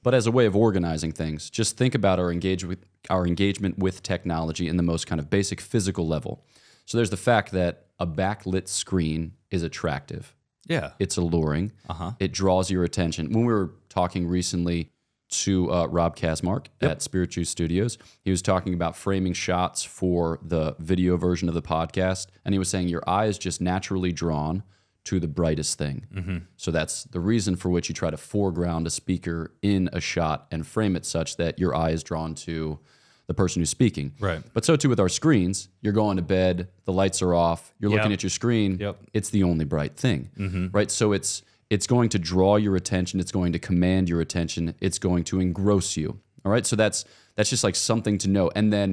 But 0.03 0.15
as 0.15 0.27
a 0.27 0.33
way 0.33 0.47
of 0.47 0.57
organizing 0.57 1.13
things, 1.13 1.49
just 1.49 1.77
think 1.77 1.95
about 1.95 2.19
our 2.19 2.33
engage 2.33 2.65
with 2.65 2.85
our 3.09 3.25
engagement 3.25 3.79
with 3.79 4.03
technology 4.03 4.67
in 4.67 4.77
the 4.77 4.83
most 4.83 5.07
kind 5.07 5.21
of 5.21 5.31
basic 5.31 5.61
physical 5.61 6.07
level. 6.09 6.45
So 6.87 6.99
there's 6.99 7.11
the 7.11 7.17
fact 7.17 7.53
that 7.53 7.87
a 8.01 8.07
backlit 8.07 8.67
screen 8.67 9.35
is 9.53 9.63
attractive. 9.63 10.35
Yeah. 10.67 10.91
It's 10.99 11.17
alluring. 11.17 11.71
Uh-huh. 11.89 12.13
It 12.19 12.33
draws 12.33 12.69
your 12.69 12.83
attention. 12.83 13.33
When 13.33 13.45
we 13.45 13.53
were 13.53 13.75
talking 13.89 14.27
recently 14.27 14.91
to 15.33 15.73
uh, 15.73 15.87
Rob 15.87 16.17
Kaczmark 16.17 16.67
at 16.81 17.03
Spirit 17.03 17.31
Juice 17.31 17.51
Studios, 17.51 17.99
he 18.23 18.31
was 18.31 18.43
talking 18.43 18.75
about 18.75 18.97
framing 18.97 19.33
shots 19.33 19.83
for 19.83 20.39
the 20.43 20.77
video 20.79 21.17
version 21.17 21.49
of 21.49 21.55
the 21.55 21.63
podcast, 21.63 22.29
and 22.45 22.55
he 22.55 22.59
was 22.59 22.69
saying 22.69 22.89
your 22.89 23.03
eye 23.07 23.27
is 23.27 23.39
just 23.39 23.61
naturally 23.61 24.13
drawn 24.13 24.63
to 25.05 25.19
the 25.19 25.27
brightest 25.27 25.79
thing. 25.79 26.47
So 26.57 26.71
that's 26.71 27.05
the 27.05 27.19
reason 27.19 27.57
for 27.57 27.71
which 27.71 27.89
you 27.89 27.95
try 27.95 28.11
to 28.11 28.17
foreground 28.17 28.87
a 28.87 28.91
speaker 28.91 29.53
in 29.61 29.91
a 29.93 30.01
shot 30.01 30.47
and 30.53 30.65
frame 30.65 30.95
it 30.95 31.05
such 31.05 31.37
that 31.39 31.59
your 31.59 31.75
eye 31.75 31.91
is 31.91 32.05
drawn 32.05 32.35
to 32.37 32.79
the 33.27 33.35
person 33.35 33.61
who's 33.61 33.71
speaking. 33.71 34.13
Right. 34.21 34.43
But 34.53 34.65
so 34.65 34.77
too 34.77 34.89
with 34.89 35.01
our 35.01 35.09
screens. 35.09 35.69
You're 35.81 35.93
going 35.93 36.19
to 36.19 36.23
bed, 36.23 36.69
the 36.85 36.93
lights 36.93 37.23
are 37.23 37.35
off, 37.35 37.73
you're 37.81 37.91
looking 37.91 38.13
at 38.13 38.23
your 38.23 38.31
screen. 38.31 38.79
Yep. 38.79 38.99
It's 39.13 39.31
the 39.31 39.43
only 39.43 39.65
bright 39.65 39.97
thing. 39.97 40.71
Right. 40.73 40.91
So 40.91 41.13
it's 41.13 41.43
it's 41.75 41.87
going 41.95 42.09
to 42.11 42.19
draw 42.33 42.55
your 42.65 42.75
attention, 42.83 43.21
it's 43.23 43.33
going 43.33 43.53
to 43.53 43.59
command 43.69 44.09
your 44.11 44.21
attention, 44.27 44.75
it's 44.87 44.99
going 45.09 45.25
to 45.31 45.37
engross 45.47 45.97
you. 46.03 46.09
All 46.45 46.53
right. 46.55 46.67
So 46.67 46.77
that's 46.77 47.05
that's 47.37 47.51
just 47.51 47.65
like 47.65 47.77
something 47.77 48.19
to 48.25 48.29
know. 48.29 48.47
And 48.59 48.67
then 48.73 48.91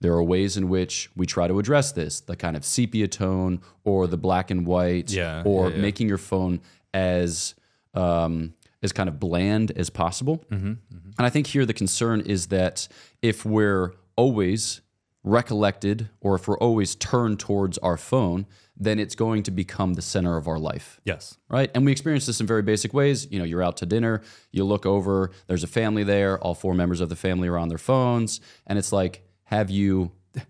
There 0.00 0.12
are 0.12 0.22
ways 0.36 0.56
in 0.56 0.64
which 0.68 0.94
we 1.16 1.26
try 1.26 1.48
to 1.48 1.58
address 1.58 1.92
this, 1.92 2.20
the 2.30 2.36
kind 2.36 2.56
of 2.56 2.62
sepia 2.64 3.08
tone 3.08 3.60
or 3.84 4.06
the 4.06 4.16
black 4.16 4.50
and 4.52 4.60
white, 4.66 5.10
Yeah, 5.10 5.42
or 5.44 5.60
yeah, 5.70 5.76
yeah. 5.76 5.82
making 5.82 6.08
your 6.08 6.18
phone 6.30 6.60
as 6.94 7.54
um, 7.94 8.54
as 8.82 8.92
kind 8.92 9.08
of 9.08 9.14
bland 9.18 9.72
as 9.82 9.90
possible. 9.90 10.36
Mm-hmm, 10.52 10.74
And 11.18 11.26
I 11.28 11.30
think 11.30 11.46
here 11.54 11.66
the 11.66 11.78
concern 11.84 12.20
is 12.20 12.46
that 12.48 12.88
if 13.22 13.44
we're 13.44 13.92
always 14.16 14.82
recollected 15.28 16.08
or 16.20 16.34
if 16.34 16.48
we're 16.48 16.58
always 16.58 16.94
turned 16.94 17.38
towards 17.38 17.78
our 17.78 17.96
phone, 17.96 18.46
then 18.76 18.98
it's 18.98 19.14
going 19.14 19.42
to 19.42 19.50
become 19.50 19.94
the 19.94 20.02
center 20.02 20.36
of 20.36 20.46
our 20.48 20.58
life 20.58 21.00
Yes. 21.04 21.36
right? 21.48 21.70
And 21.74 21.84
we 21.84 21.92
experience 21.92 22.26
this 22.26 22.40
in 22.40 22.46
very 22.46 22.62
basic 22.62 22.94
ways. 22.94 23.26
You 23.30 23.38
know, 23.38 23.44
you're 23.44 23.62
out 23.62 23.76
to 23.78 23.86
dinner, 23.86 24.22
you 24.52 24.64
look 24.64 24.86
over, 24.86 25.30
there's 25.48 25.64
a 25.64 25.68
family 25.68 26.04
there, 26.04 26.38
all 26.38 26.54
four 26.54 26.74
members 26.74 27.00
of 27.00 27.08
the 27.08 27.16
family 27.16 27.48
are 27.48 27.58
on 27.58 27.68
their 27.68 27.78
phones, 27.78 28.40
and 28.66 28.78
it's 28.78 28.92
like, 28.92 29.24
have 29.44 29.70
you 29.70 30.12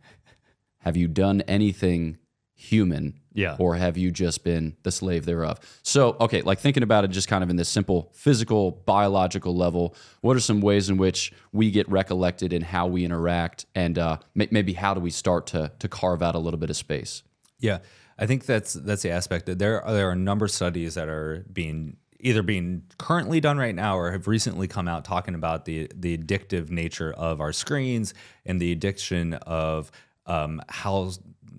have 0.78 0.96
you 0.96 1.08
done 1.08 1.40
anything 1.42 2.18
human? 2.54 3.14
Yeah. 3.38 3.54
Or 3.60 3.76
have 3.76 3.96
you 3.96 4.10
just 4.10 4.42
been 4.42 4.76
the 4.82 4.90
slave 4.90 5.24
thereof? 5.24 5.60
So, 5.84 6.16
okay, 6.20 6.42
like 6.42 6.58
thinking 6.58 6.82
about 6.82 7.04
it 7.04 7.12
just 7.12 7.28
kind 7.28 7.44
of 7.44 7.50
in 7.50 7.54
this 7.54 7.68
simple 7.68 8.10
physical, 8.12 8.72
biological 8.84 9.54
level, 9.54 9.94
what 10.22 10.36
are 10.36 10.40
some 10.40 10.60
ways 10.60 10.90
in 10.90 10.96
which 10.96 11.32
we 11.52 11.70
get 11.70 11.88
recollected 11.88 12.52
in 12.52 12.62
how 12.62 12.88
we 12.88 13.04
interact? 13.04 13.64
And 13.76 13.96
uh, 13.96 14.16
may- 14.34 14.48
maybe 14.50 14.72
how 14.72 14.92
do 14.92 15.00
we 15.00 15.10
start 15.10 15.46
to, 15.48 15.70
to 15.78 15.86
carve 15.86 16.20
out 16.20 16.34
a 16.34 16.40
little 16.40 16.58
bit 16.58 16.68
of 16.68 16.76
space? 16.76 17.22
Yeah, 17.60 17.78
I 18.18 18.26
think 18.26 18.44
that's 18.44 18.72
that's 18.72 19.02
the 19.02 19.10
aspect 19.10 19.46
that 19.46 19.60
there 19.60 19.82
are, 19.82 19.92
there 19.92 20.08
are 20.08 20.12
a 20.12 20.16
number 20.16 20.46
of 20.46 20.50
studies 20.50 20.94
that 20.94 21.08
are 21.08 21.46
being 21.52 21.96
either 22.18 22.42
being 22.42 22.82
currently 22.98 23.40
done 23.40 23.56
right 23.56 23.74
now 23.74 23.96
or 23.96 24.10
have 24.10 24.26
recently 24.26 24.66
come 24.66 24.88
out 24.88 25.04
talking 25.04 25.36
about 25.36 25.64
the 25.64 25.88
the 25.94 26.18
addictive 26.18 26.70
nature 26.70 27.12
of 27.12 27.40
our 27.40 27.52
screens 27.52 28.14
and 28.44 28.60
the 28.60 28.72
addiction 28.72 29.34
of 29.34 29.92
um, 30.26 30.60
how 30.68 31.10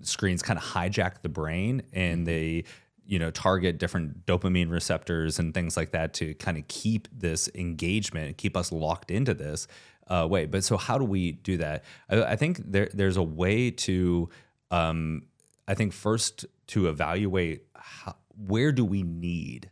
screens 0.02 0.42
kind 0.42 0.58
of 0.58 0.64
hijack 0.64 1.22
the 1.22 1.28
brain 1.28 1.82
and 1.92 2.26
they 2.26 2.64
you 3.06 3.18
know 3.18 3.30
target 3.30 3.78
different 3.78 4.24
dopamine 4.24 4.70
receptors 4.70 5.38
and 5.38 5.52
things 5.52 5.76
like 5.76 5.90
that 5.90 6.14
to 6.14 6.34
kind 6.34 6.56
of 6.56 6.66
keep 6.68 7.08
this 7.12 7.48
engagement 7.54 8.26
and 8.26 8.36
keep 8.36 8.56
us 8.56 8.70
locked 8.70 9.10
into 9.10 9.34
this 9.34 9.66
uh, 10.08 10.26
way. 10.28 10.46
But 10.46 10.64
so 10.64 10.76
how 10.76 10.98
do 10.98 11.04
we 11.04 11.32
do 11.32 11.56
that? 11.58 11.84
I, 12.08 12.22
I 12.22 12.36
think 12.36 12.60
there, 12.64 12.88
there's 12.92 13.16
a 13.16 13.22
way 13.22 13.70
to 13.72 14.28
um, 14.70 15.22
I 15.66 15.74
think 15.74 15.92
first 15.92 16.46
to 16.68 16.88
evaluate 16.88 17.64
how, 17.74 18.14
where 18.46 18.72
do 18.72 18.84
we 18.84 19.02
need 19.02 19.70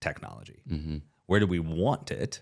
technology, 0.00 0.60
where 1.26 1.40
do 1.40 1.46
we 1.46 1.58
want 1.58 2.10
it, 2.10 2.40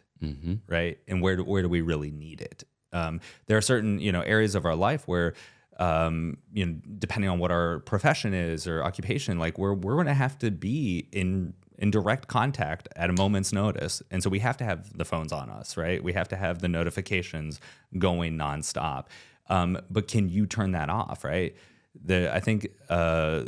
right, 0.68 0.98
and 1.06 1.22
where 1.22 1.36
do, 1.36 1.44
where 1.44 1.62
do 1.62 1.68
we 1.68 1.80
really 1.82 2.10
need 2.10 2.40
it. 2.40 2.64
Um, 2.92 3.20
there 3.46 3.56
are 3.56 3.62
certain 3.62 4.00
you 4.00 4.10
know 4.10 4.22
areas 4.22 4.54
of 4.56 4.64
our 4.64 4.74
life 4.74 5.06
where 5.06 5.34
um, 5.78 6.36
you 6.52 6.66
know 6.66 6.76
depending 6.98 7.30
on 7.30 7.38
what 7.38 7.50
our 7.50 7.80
profession 7.80 8.34
is 8.34 8.66
or 8.66 8.82
occupation, 8.82 9.38
like 9.38 9.58
we're 9.58 9.74
we're 9.74 9.94
going 9.94 10.06
to 10.06 10.14
have 10.14 10.38
to 10.40 10.50
be 10.50 11.08
in 11.12 11.54
in 11.78 11.90
direct 11.90 12.28
contact 12.28 12.88
at 12.96 13.08
a 13.08 13.12
moment's 13.12 13.52
notice, 13.52 14.02
and 14.10 14.22
so 14.22 14.28
we 14.28 14.40
have 14.40 14.56
to 14.58 14.64
have 14.64 14.96
the 14.96 15.04
phones 15.04 15.32
on 15.32 15.48
us, 15.48 15.76
right? 15.76 16.02
We 16.02 16.12
have 16.12 16.28
to 16.28 16.36
have 16.36 16.60
the 16.60 16.68
notifications 16.68 17.60
going 17.98 18.36
nonstop. 18.36 19.06
Um, 19.48 19.78
but 19.90 20.06
can 20.06 20.28
you 20.28 20.46
turn 20.46 20.72
that 20.72 20.90
off, 20.90 21.24
right? 21.24 21.56
The 22.04 22.32
I 22.34 22.40
think 22.40 22.68
uh, 22.88 23.44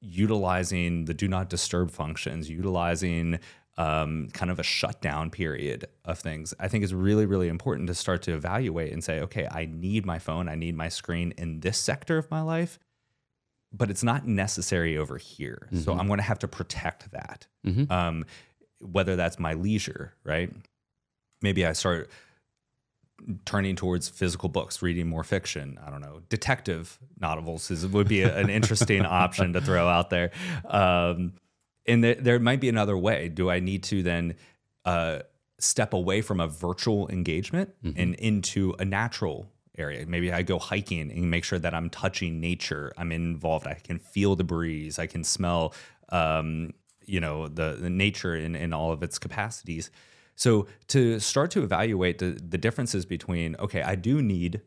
utilizing 0.00 1.06
the 1.06 1.14
do 1.14 1.28
not 1.28 1.50
disturb 1.50 1.90
functions, 1.90 2.48
utilizing 2.48 3.38
um, 3.78 4.28
kind 4.32 4.50
of 4.50 4.58
a 4.58 4.62
shutdown 4.62 5.30
period 5.30 5.86
of 6.04 6.18
things, 6.18 6.52
I 6.58 6.68
think 6.68 6.82
is 6.84 6.92
really, 6.92 7.24
really 7.26 7.48
important 7.48 7.86
to 7.86 7.94
start 7.94 8.22
to 8.22 8.34
evaluate 8.34 8.92
and 8.92 9.02
say, 9.02 9.20
okay, 9.20 9.46
I 9.50 9.66
need 9.70 10.04
my 10.04 10.18
phone, 10.18 10.48
I 10.48 10.56
need 10.56 10.76
my 10.76 10.88
screen 10.90 11.32
in 11.38 11.60
this 11.60 11.78
sector 11.78 12.18
of 12.18 12.30
my 12.30 12.40
life, 12.42 12.78
but 13.72 13.88
it's 13.88 14.02
not 14.02 14.26
necessary 14.26 14.98
over 14.98 15.16
here. 15.16 15.68
So 15.84 15.92
I'm 15.92 16.06
going 16.08 16.18
to 16.18 16.24
have 16.24 16.40
to 16.40 16.48
protect 16.48 17.10
that. 17.12 17.46
Um, 17.90 18.26
whether 18.80 19.14
that's 19.16 19.38
my 19.38 19.54
leisure, 19.54 20.14
right? 20.24 20.52
Maybe 21.40 21.64
I 21.66 21.72
start 21.72 22.10
turning 23.44 23.74
towards 23.76 24.08
physical 24.08 24.48
books, 24.48 24.80
reading 24.82 25.08
more 25.08 25.24
fiction. 25.24 25.78
I 25.84 25.90
don't 25.90 26.00
know, 26.00 26.20
detective 26.28 26.98
novels 27.20 27.70
is, 27.70 27.86
would 27.86 28.06
be 28.08 28.22
a- 28.22 28.36
an 28.36 28.48
interesting 28.50 29.04
option 29.22 29.52
to 29.54 29.60
throw 29.60 29.88
out 29.88 30.10
there. 30.10 30.30
Um, 30.64 31.32
and 31.88 32.04
there, 32.04 32.14
there 32.14 32.38
might 32.38 32.60
be 32.60 32.68
another 32.68 32.96
way. 32.96 33.28
Do 33.28 33.50
I 33.50 33.60
need 33.60 33.82
to 33.84 34.02
then 34.02 34.34
uh, 34.84 35.20
step 35.58 35.92
away 35.92 36.20
from 36.20 36.40
a 36.40 36.46
virtual 36.46 37.08
engagement 37.08 37.70
and 37.96 38.14
into 38.16 38.74
a 38.78 38.84
natural 38.84 39.50
area? 39.76 40.06
Maybe 40.06 40.32
I 40.32 40.42
go 40.42 40.58
hiking 40.58 41.10
and 41.10 41.30
make 41.30 41.44
sure 41.44 41.58
that 41.58 41.74
I'm 41.74 41.90
touching 41.90 42.40
nature. 42.40 42.92
I'm 42.96 43.10
involved. 43.10 43.66
I 43.66 43.74
can 43.74 43.98
feel 43.98 44.36
the 44.36 44.44
breeze. 44.44 44.98
I 44.98 45.06
can 45.06 45.24
smell, 45.24 45.74
um, 46.10 46.74
you 47.06 47.20
know, 47.20 47.48
the, 47.48 47.78
the 47.80 47.90
nature 47.90 48.36
in, 48.36 48.54
in 48.54 48.72
all 48.72 48.92
of 48.92 49.02
its 49.02 49.18
capacities. 49.18 49.90
So 50.36 50.68
to 50.88 51.18
start 51.18 51.50
to 51.52 51.64
evaluate 51.64 52.18
the, 52.18 52.38
the 52.40 52.58
differences 52.58 53.06
between, 53.06 53.56
okay, 53.56 53.82
I 53.82 53.96
do 53.96 54.22
need 54.22 54.60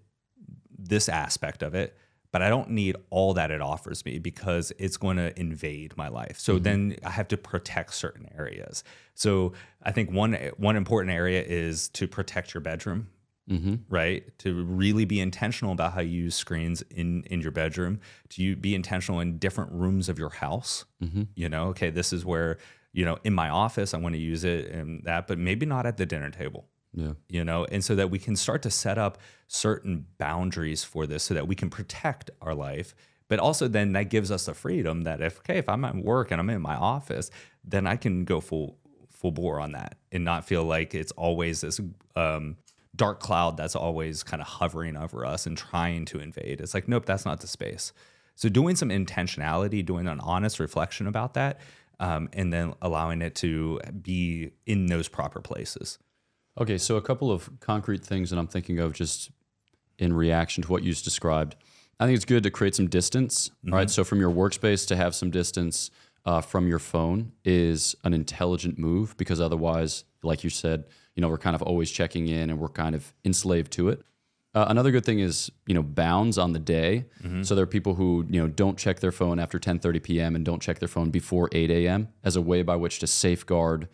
this 0.78 1.08
aspect 1.08 1.64
of 1.64 1.76
it, 1.76 1.96
but 2.32 2.42
I 2.42 2.50
don't 2.50 2.70
need 2.70 2.96
all 3.10 3.34
that 3.34 3.52
it 3.52 3.62
offers 3.62 4.06
me 4.06 4.18
because 4.18 4.72
it's 4.80 4.98
going 4.98 5.18
to 5.18 5.38
invade 5.40 5.96
my 5.98 6.08
life. 6.08 6.40
So 6.40 6.56
mm-hmm. 6.56 6.64
then 6.64 6.96
I 7.04 7.12
have 7.12 7.28
to 7.30 7.38
protect 7.38 7.94
certain 7.94 8.30
areas. 8.38 8.84
So 9.16 9.54
I 9.84 9.92
think 9.92 10.12
one 10.12 10.34
one 10.58 10.76
important 10.76 11.14
area 11.14 11.44
is 11.44 11.90
to 11.90 12.08
protect 12.08 12.54
your 12.54 12.62
bedroom, 12.62 13.10
mm-hmm. 13.50 13.76
right? 13.90 14.38
To 14.40 14.64
really 14.64 15.06
be 15.06 15.20
intentional 15.20 15.74
about 15.74 15.94
how 15.94 16.02
you 16.02 16.24
use 16.24 16.36
screens 16.36 16.82
in 16.90 17.24
in 17.24 17.42
your 17.42 17.52
bedroom. 17.52 18.00
To 18.30 18.42
you 18.42 18.56
be 18.56 18.76
intentional 18.76 19.20
in 19.20 19.38
different 19.38 19.72
rooms 19.74 20.08
of 20.08 20.18
your 20.18 20.30
house. 20.30 20.86
Mm-hmm. 21.04 21.24
You 21.36 21.50
know, 21.50 21.68
okay, 21.68 21.90
this 21.90 22.14
is 22.14 22.26
where 22.26 22.58
you 22.94 23.04
know 23.04 23.18
in 23.26 23.34
my 23.34 23.50
office 23.50 23.94
I 23.94 23.98
want 23.98 24.16
to 24.16 24.22
use 24.22 24.46
it 24.46 24.68
and 24.68 25.04
that, 25.04 25.28
but 25.28 25.38
maybe 25.38 25.66
not 25.66 25.86
at 25.86 25.98
the 25.98 26.06
dinner 26.06 26.30
table 26.30 26.68
Yeah. 26.94 27.14
you 27.30 27.46
know 27.46 27.66
and 27.66 27.82
so 27.84 27.96
that 27.96 28.10
we 28.10 28.20
can 28.20 28.36
start 28.36 28.62
to 28.64 28.70
set 28.70 28.98
up 28.98 29.18
certain 29.48 30.08
boundaries 30.18 30.84
for 30.84 31.08
this 31.08 31.24
so 31.24 31.34
that 31.34 31.48
we 31.48 31.56
can 31.56 31.70
protect 31.70 32.32
our 32.42 32.54
life 32.54 32.94
but 33.30 33.40
also 33.40 33.70
then 33.70 33.94
that 33.94 34.10
gives 34.10 34.30
us 34.30 34.48
the 34.48 34.54
freedom 34.54 35.04
that 35.04 35.22
if 35.22 35.40
okay 35.40 35.58
if 35.58 35.70
i'm 35.70 35.86
at 35.86 35.96
work 35.96 36.32
and 36.32 36.42
i'm 36.42 36.50
in 36.50 36.62
my 36.62 36.76
office 36.76 37.32
then 37.64 37.88
i 37.88 37.96
can 37.96 38.26
go 38.26 38.42
full 38.42 38.78
full 39.22 39.32
bore 39.32 39.60
on 39.60 39.74
that 39.74 39.98
and 40.12 40.26
not 40.26 40.46
feel 40.46 40.64
like 40.64 40.96
it's 40.96 41.12
always 41.12 41.62
this 41.62 41.80
um, 42.16 42.58
dark 42.96 43.20
cloud 43.20 43.56
that's 43.56 43.76
always 43.76 44.24
kind 44.24 44.42
of 44.42 44.48
hovering 44.48 44.98
over 44.98 45.26
us 45.26 45.46
and 45.46 45.58
trying 45.58 46.06
to 46.06 46.20
invade. 46.20 46.60
It's 46.60 46.74
like 46.74 46.88
nope 46.88 47.06
that's 47.06 47.26
not 47.26 47.40
the 47.40 47.48
space. 47.48 47.94
So 48.36 48.50
doing 48.50 48.76
some 48.76 48.90
intentionality 48.90 49.86
doing 49.86 50.08
an 50.08 50.20
honest 50.20 50.60
reflection 50.60 51.06
about 51.06 51.36
that 51.36 51.60
um, 52.00 52.30
and 52.34 52.52
then 52.52 52.74
allowing 52.82 53.22
it 53.22 53.36
to 53.36 53.80
be 54.02 54.52
in 54.66 54.88
those 54.88 55.08
proper 55.08 55.40
places 55.40 56.00
Okay, 56.60 56.78
so 56.78 56.98
a 56.98 57.02
couple 57.02 57.32
of 57.32 57.50
concrete 57.60 58.04
things 58.04 58.30
that 58.30 58.38
I'm 58.38 58.48
thinking 58.48 58.80
of 58.80 58.94
just 58.94 59.32
in 59.98 60.14
reaction 60.14 60.64
to 60.64 60.72
what 60.72 60.84
you 60.84 60.92
just 60.92 61.06
described. 61.06 61.56
I 62.00 62.06
think 62.06 62.16
it's 62.16 62.26
good 62.26 62.44
to 62.44 62.52
create 62.52 62.76
some 62.76 62.88
distance, 62.88 63.52
right? 63.64 63.90
So 63.90 64.04
from 64.04 64.20
your 64.20 64.32
workspace 64.32 64.88
to 64.88 64.96
have 64.96 65.14
some 65.16 65.30
distance 65.32 65.92
uh, 66.26 66.42
from 66.42 66.68
your 66.68 66.80
phone 66.80 67.32
is 67.46 67.96
an 68.04 68.14
intelligent 68.14 68.78
move 68.80 69.16
because 69.18 69.40
otherwise, 69.40 70.04
like 70.24 70.44
you 70.44 70.50
said, 70.50 70.86
you 71.16 71.22
know, 71.22 71.30
we're 71.30 71.38
kind 71.38 71.56
of 71.56 71.62
always 71.62 71.90
checking 71.92 72.28
in 72.28 72.50
and 72.50 72.60
we're 72.60 72.70
kind 72.70 72.96
of 72.96 73.14
enslaved 73.24 73.72
to 73.74 73.90
it. 73.90 74.02
Uh, 74.54 74.66
another 74.68 74.92
good 74.92 75.06
thing 75.06 75.20
is 75.20 75.50
you 75.66 75.74
know 75.74 75.82
bounds 75.84 76.38
on 76.38 76.52
the 76.52 76.60
day. 76.60 77.06
So 77.44 77.56
there 77.56 77.64
are 77.64 77.68
people 77.68 77.94
who 77.96 78.26
you 78.30 78.42
know 78.42 78.48
don't 78.50 78.78
check 78.78 79.00
their 79.00 79.14
phone 79.14 79.40
after 79.40 79.58
10:30 79.60 80.04
p.m. 80.04 80.36
and 80.36 80.44
don't 80.44 80.62
check 80.62 80.80
their 80.80 80.90
phone 80.90 81.10
before 81.10 81.48
8 81.54 81.72
a.m. 81.72 82.10
as 82.24 82.36
a 82.36 82.42
way 82.42 82.62
by 82.62 82.76
which 82.76 83.00
to 83.00 83.08
safeguard 83.08 83.88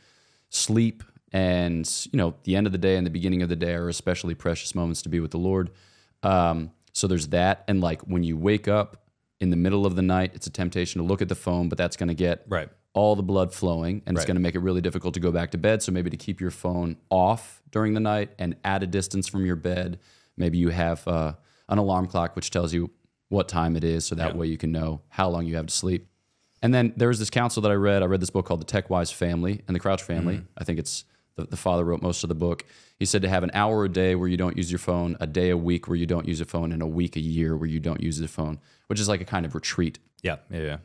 sleep 0.49 1.03
and 1.33 2.07
you 2.11 2.17
know 2.17 2.35
the 2.43 2.55
end 2.55 2.65
of 2.67 2.71
the 2.71 2.77
day 2.77 2.95
and 2.97 3.05
the 3.05 3.11
beginning 3.11 3.41
of 3.41 3.49
the 3.49 3.55
day 3.55 3.73
are 3.73 3.89
especially 3.89 4.35
precious 4.35 4.73
moments 4.75 5.01
to 5.03 5.09
be 5.09 5.19
with 5.19 5.31
the 5.31 5.37
Lord. 5.37 5.71
Um, 6.23 6.71
so 6.93 7.07
there's 7.07 7.27
that, 7.27 7.63
and 7.67 7.81
like 7.81 8.01
when 8.03 8.23
you 8.23 8.37
wake 8.37 8.67
up 8.67 9.03
in 9.39 9.49
the 9.51 9.55
middle 9.57 9.85
of 9.85 9.95
the 9.95 10.01
night, 10.01 10.31
it's 10.33 10.47
a 10.47 10.49
temptation 10.49 10.99
to 11.01 11.07
look 11.07 11.21
at 11.21 11.29
the 11.29 11.35
phone, 11.35 11.69
but 11.69 11.77
that's 11.77 11.95
going 11.95 12.07
to 12.09 12.15
get 12.15 12.43
Right. 12.47 12.69
all 12.93 13.15
the 13.15 13.21
blood 13.21 13.53
flowing 13.53 14.01
and 14.07 14.17
it's 14.17 14.25
going 14.25 14.35
to 14.35 14.41
make 14.41 14.55
it 14.55 14.59
really 14.59 14.81
difficult 14.81 15.13
to 15.13 15.19
go 15.19 15.31
back 15.31 15.51
to 15.51 15.59
bed. 15.59 15.83
So 15.83 15.91
maybe 15.91 16.09
to 16.09 16.17
keep 16.17 16.41
your 16.41 16.49
phone 16.49 16.97
off 17.11 17.61
during 17.71 17.93
the 17.93 17.99
night 17.99 18.31
and 18.39 18.55
at 18.63 18.81
a 18.81 18.87
distance 18.87 19.27
from 19.27 19.45
your 19.45 19.55
bed 19.55 19.99
maybe 20.37 20.57
you 20.57 20.69
have 20.69 21.07
uh, 21.07 21.33
an 21.69 21.77
alarm 21.77 22.07
clock 22.07 22.35
which 22.35 22.49
tells 22.49 22.73
you 22.73 22.89
what 23.29 23.47
time 23.47 23.75
it 23.75 23.83
is 23.83 24.05
so 24.05 24.15
that 24.15 24.35
way 24.35 24.47
you 24.47 24.57
can 24.57 24.71
know 24.71 25.01
how 25.09 25.29
long 25.29 25.45
you 25.45 25.55
have 25.55 25.67
to 25.67 25.73
sleep. 25.75 26.07
And 26.63 26.73
then 26.73 26.93
there 26.97 27.09
was 27.09 27.19
this 27.19 27.29
counsel 27.29 27.61
that 27.61 27.71
i 27.71 27.75
read. 27.75 28.01
I 28.01 28.05
read 28.05 28.21
this 28.21 28.31
book 28.31 28.47
called 28.47 28.61
the 28.61 28.65
tech 28.65 28.89
wise 28.89 29.11
family 29.11 29.61
and 29.67 29.75
the 29.75 29.79
crouch 29.79 30.01
family. 30.01 30.41
I 30.57 30.63
think 30.63 30.79
it's 30.79 31.05
the, 31.37 31.45
the 31.45 31.55
father 31.57 31.83
wrote 31.85 32.01
most 32.01 32.23
of 32.23 32.27
the 32.27 32.35
book 32.35 32.65
he 32.99 33.05
said 33.05 33.21
to 33.21 33.29
have 33.29 33.43
an 33.43 33.51
hour 33.53 33.85
a 33.85 33.89
day 33.89 34.13
where 34.15 34.27
you 34.27 34.37
don't 34.37 34.57
use 34.57 34.69
your 34.71 34.79
phone 34.79 35.15
a 35.21 35.27
day 35.27 35.49
a 35.49 35.57
week 35.57 35.87
where 35.87 35.95
you 35.95 36.05
don't 36.05 36.27
use 36.27 36.41
a 36.41 36.45
phone 36.45 36.71
and 36.73 36.81
a 36.81 36.87
week 36.87 37.15
a 37.15 37.19
year 37.21 37.55
where 37.55 37.69
you 37.69 37.79
don't 37.79 38.01
use 38.01 38.17
the 38.19 38.27
phone 38.27 38.59
which 38.87 38.99
is 38.99 39.07
like 39.07 39.21
a 39.21 39.25
kind 39.25 39.45
of 39.45 39.55
retreat 39.55 39.99
Yeah, 40.23 40.37
yeah, 40.51 40.61
yeah. 40.61 40.77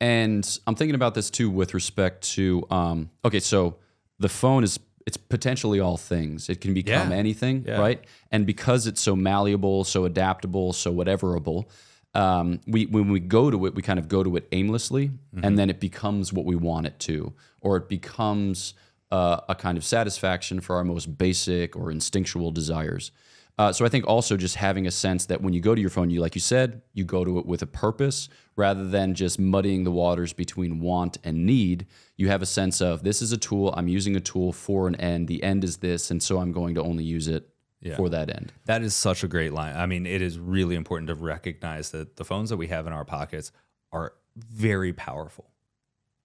and 0.00 0.58
I'm 0.66 0.74
thinking 0.74 0.94
about 0.94 1.14
this 1.14 1.30
too 1.30 1.50
with 1.50 1.74
respect 1.74 2.22
to 2.34 2.66
um, 2.70 3.10
okay, 3.24 3.40
so 3.40 3.76
the 4.18 4.28
phone 4.28 4.64
is 4.64 4.78
it's 5.06 5.18
potentially 5.18 5.80
all 5.80 5.98
things. 5.98 6.48
It 6.48 6.62
can 6.62 6.72
become 6.72 7.10
Yeah. 7.10 7.16
anything, 7.16 7.64
Yeah. 7.66 7.78
right? 7.78 8.02
And 8.32 8.46
because 8.46 8.86
it's 8.86 9.02
so 9.02 9.14
malleable, 9.14 9.84
so 9.84 10.06
adaptable, 10.06 10.72
so 10.72 10.94
whateverable, 10.94 11.66
um, 12.14 12.60
we 12.66 12.86
when 12.86 13.10
we 13.10 13.20
go 13.20 13.50
to 13.50 13.66
it, 13.66 13.74
we 13.74 13.82
kind 13.82 13.98
of 13.98 14.08
go 14.08 14.22
to 14.22 14.36
it 14.36 14.48
aimlessly, 14.52 15.08
Mm-hmm. 15.08 15.44
and 15.44 15.58
then 15.58 15.68
it 15.68 15.78
becomes 15.78 16.32
what 16.32 16.46
we 16.46 16.56
want 16.56 16.86
it 16.86 16.98
to, 17.00 17.34
or 17.60 17.76
it 17.76 17.86
becomes 17.88 18.72
uh, 19.14 19.40
a 19.48 19.54
kind 19.54 19.78
of 19.78 19.84
satisfaction 19.84 20.58
for 20.58 20.74
our 20.74 20.82
most 20.82 21.16
basic 21.16 21.76
or 21.76 21.92
instinctual 21.92 22.50
desires. 22.50 23.12
Uh, 23.56 23.72
so 23.72 23.84
I 23.84 23.88
think 23.88 24.08
also 24.08 24.36
just 24.36 24.56
having 24.56 24.88
a 24.88 24.90
sense 24.90 25.26
that 25.26 25.40
when 25.40 25.54
you 25.54 25.60
go 25.60 25.72
to 25.72 25.80
your 25.80 25.90
phone, 25.90 26.10
you 26.10 26.20
like 26.20 26.34
you 26.34 26.40
said, 26.40 26.82
you 26.94 27.04
go 27.04 27.24
to 27.24 27.38
it 27.38 27.46
with 27.46 27.62
a 27.62 27.66
purpose 27.66 28.28
rather 28.56 28.84
than 28.84 29.14
just 29.14 29.38
muddying 29.38 29.84
the 29.84 29.92
waters 29.92 30.32
between 30.32 30.80
want 30.80 31.18
and 31.22 31.46
need. 31.46 31.86
You 32.16 32.26
have 32.26 32.42
a 32.42 32.46
sense 32.46 32.80
of 32.80 33.04
this 33.04 33.22
is 33.22 33.30
a 33.30 33.36
tool. 33.36 33.72
I'm 33.76 33.86
using 33.86 34.16
a 34.16 34.20
tool 34.20 34.52
for 34.52 34.88
an 34.88 34.96
end. 34.96 35.28
The 35.28 35.44
end 35.44 35.62
is 35.62 35.76
this, 35.76 36.10
and 36.10 36.20
so 36.20 36.40
I'm 36.40 36.50
going 36.50 36.74
to 36.74 36.82
only 36.82 37.04
use 37.04 37.28
it 37.28 37.48
for 37.94 38.08
that 38.08 38.34
end. 38.34 38.52
That 38.64 38.82
is 38.82 38.96
such 38.96 39.22
a 39.22 39.28
great 39.28 39.52
line. 39.52 39.76
I 39.76 39.86
mean, 39.86 40.06
it 40.06 40.22
is 40.22 40.40
really 40.40 40.74
important 40.74 41.06
to 41.08 41.14
recognize 41.14 41.90
that 41.90 42.16
the 42.16 42.24
phones 42.24 42.50
that 42.50 42.56
we 42.56 42.66
have 42.66 42.88
in 42.88 42.92
our 42.92 43.04
pockets 43.04 43.52
are 43.92 44.14
very 44.34 44.92
powerful. 44.92 45.52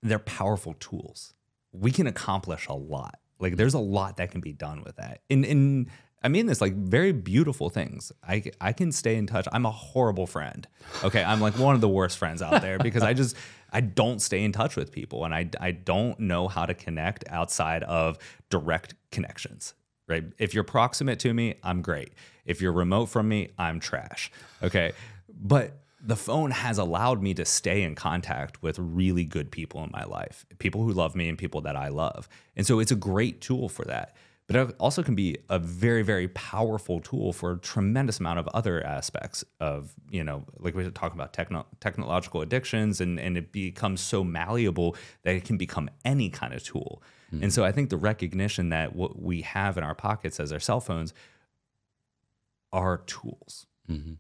They're 0.02 0.18
powerful 0.18 0.74
tools. 0.80 1.36
We 1.72 1.92
can 1.92 2.08
accomplish 2.08 2.68
a 2.68 2.74
lot. 2.74 3.20
Like 3.40 3.56
there's 3.56 3.74
a 3.74 3.80
lot 3.80 4.18
that 4.18 4.32
can 4.32 4.42
be 4.42 4.54
done 4.54 4.84
with 4.84 4.98
that. 4.98 5.22
And 5.30 5.46
and 5.46 5.90
I 6.22 6.28
mean 6.28 6.48
this 6.48 6.62
like 6.62 6.74
very 6.74 7.12
beautiful 7.12 7.70
things. 7.70 8.12
I 8.28 8.44
I 8.60 8.74
can 8.74 8.92
stay 8.92 9.16
in 9.16 9.28
touch. 9.28 9.48
I'm 9.52 9.66
a 9.66 9.72
horrible 9.72 10.28
friend. 10.28 10.68
Okay, 11.04 11.24
I'm 11.24 11.40
like 11.40 11.58
one 11.58 11.76
of 11.76 11.82
the 11.82 11.90
worst 11.90 12.18
friends 12.18 12.42
out 12.42 12.62
there 12.62 12.80
because 12.80 13.04
I 13.04 13.14
just 13.14 13.36
I 13.72 13.82
don't 13.82 14.22
stay 14.22 14.44
in 14.44 14.52
touch 14.52 14.76
with 14.76 14.92
people 14.92 15.26
and 15.26 15.34
I 15.34 15.50
I 15.60 15.72
don't 15.72 16.20
know 16.20 16.48
how 16.48 16.66
to 16.66 16.74
connect 16.74 17.24
outside 17.30 17.84
of 17.84 18.18
direct 18.50 18.96
connections 19.12 19.74
right? 20.10 20.24
If 20.40 20.54
you're 20.54 20.64
proximate 20.64 21.20
to 21.20 21.34
me, 21.34 21.56
I'm 21.64 21.82
great. 21.82 22.14
If 22.46 22.62
you're 22.62 22.74
remote 22.74 23.06
from 23.06 23.30
me, 23.30 23.50
I'm 23.58 23.80
trash. 23.80 24.32
Okay. 24.62 24.92
But 25.30 25.78
the 26.02 26.16
phone 26.16 26.52
has 26.52 26.78
allowed 26.78 27.22
me 27.22 27.34
to 27.34 27.46
stay 27.46 27.84
in 27.84 27.96
contact 27.96 28.62
with 28.64 28.80
really 28.80 29.26
good 29.26 29.52
people 29.52 29.84
in 29.84 29.92
my 29.92 30.04
life, 30.06 30.46
people 30.58 30.84
who 30.84 30.94
love 30.94 31.16
me 31.16 31.28
and 31.28 31.38
people 31.38 31.62
that 31.62 31.76
I 31.76 31.90
love. 31.90 32.30
And 32.56 32.66
so 32.66 32.80
it's 32.80 32.92
a 32.92 32.96
great 32.96 33.42
tool 33.42 33.70
for 33.70 33.84
that. 33.86 34.16
But 34.48 34.56
it 34.56 34.76
also 34.80 35.04
can 35.04 35.14
be 35.14 35.38
a 35.48 35.60
very, 35.60 36.02
very 36.02 36.28
powerful 36.30 37.02
tool 37.02 37.34
for 37.34 37.52
a 37.52 37.58
tremendous 37.60 38.20
amount 38.20 38.40
of 38.40 38.48
other 38.48 38.84
aspects 38.84 39.44
of, 39.60 39.94
you 40.10 40.24
know, 40.24 40.44
like 40.58 40.74
we 40.74 40.84
were 40.84 40.90
talking 40.90 41.20
about 41.20 41.34
techno- 41.34 41.68
technological 41.80 42.42
addictions, 42.42 43.00
and, 43.00 43.20
and 43.20 43.38
it 43.38 43.52
becomes 43.52 44.02
so 44.02 44.24
malleable 44.24 44.96
that 45.22 45.36
it 45.36 45.46
can 45.46 45.56
become 45.56 45.88
any 46.04 46.32
kind 46.32 46.54
of 46.56 46.64
tool. 46.64 47.04
Hmm. 47.30 47.44
And 47.44 47.54
so 47.54 47.64
I 47.64 47.72
think 47.72 47.92
the 47.92 47.98
recognition 47.98 48.70
that 48.70 48.96
what 48.96 49.22
we 49.22 49.42
have 49.42 49.78
in 49.78 49.84
our 49.84 49.94
pockets 49.94 50.40
as 50.40 50.52
our 50.52 50.60
cell 50.60 50.80
phones 50.80 51.14
are 52.72 53.04
tools. 53.06 53.68
Mm-hmm. 53.88 54.14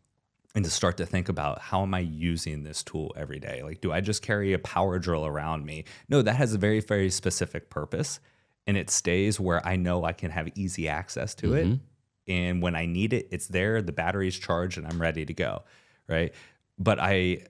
And 0.55 0.65
to 0.65 0.71
start 0.71 0.97
to 0.97 1.05
think 1.05 1.29
about 1.29 1.61
how 1.61 1.83
am 1.83 1.93
I 1.93 1.99
using 1.99 2.63
this 2.63 2.81
tool 2.81 3.13
every 3.15 3.39
day? 3.39 3.61
Like, 3.63 3.81
do 3.81 3.91
I 3.91 4.01
just 4.01 4.23
carry 4.23 4.53
a 4.53 4.59
power 4.59 4.97
drill 4.97 5.25
around 5.25 5.63
me? 5.65 5.85
No, 6.09 6.23
that 6.23 6.33
has 6.33 6.53
a 6.53 6.57
very, 6.57 6.79
very 6.79 7.11
specific 7.11 7.69
purpose. 7.69 8.19
And 8.65 8.75
it 8.75 8.89
stays 8.89 9.39
where 9.39 9.65
I 9.65 9.75
know 9.75 10.03
I 10.05 10.13
can 10.13 10.31
have 10.31 10.49
easy 10.55 10.89
access 10.89 11.35
to 11.35 11.53
it. 11.53 11.67
Mm-hmm. 11.67 12.31
And 12.31 12.61
when 12.61 12.75
I 12.75 12.85
need 12.87 13.13
it, 13.13 13.27
it's 13.31 13.47
there, 13.47 13.81
the 13.81 13.91
battery's 13.91 14.37
charged, 14.37 14.77
and 14.77 14.87
I'm 14.87 15.01
ready 15.01 15.25
to 15.25 15.33
go. 15.33 15.63
Right. 16.07 16.33
But 16.77 16.99
I 16.99 17.43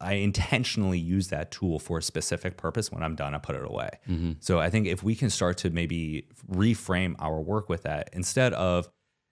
I 0.00 0.14
intentionally 0.14 0.98
use 0.98 1.28
that 1.28 1.50
tool 1.50 1.78
for 1.78 1.98
a 1.98 2.02
specific 2.02 2.56
purpose. 2.56 2.90
When 2.90 3.02
I'm 3.02 3.14
done, 3.14 3.34
I 3.34 3.38
put 3.38 3.54
it 3.54 3.64
away. 3.64 3.90
Mm-hmm. 4.08 4.32
So 4.40 4.58
I 4.58 4.70
think 4.70 4.86
if 4.86 5.02
we 5.02 5.14
can 5.14 5.28
start 5.28 5.58
to 5.58 5.70
maybe 5.70 6.26
reframe 6.50 7.16
our 7.18 7.38
work 7.38 7.68
with 7.68 7.82
that 7.82 8.08
instead 8.14 8.54
of, 8.54 8.88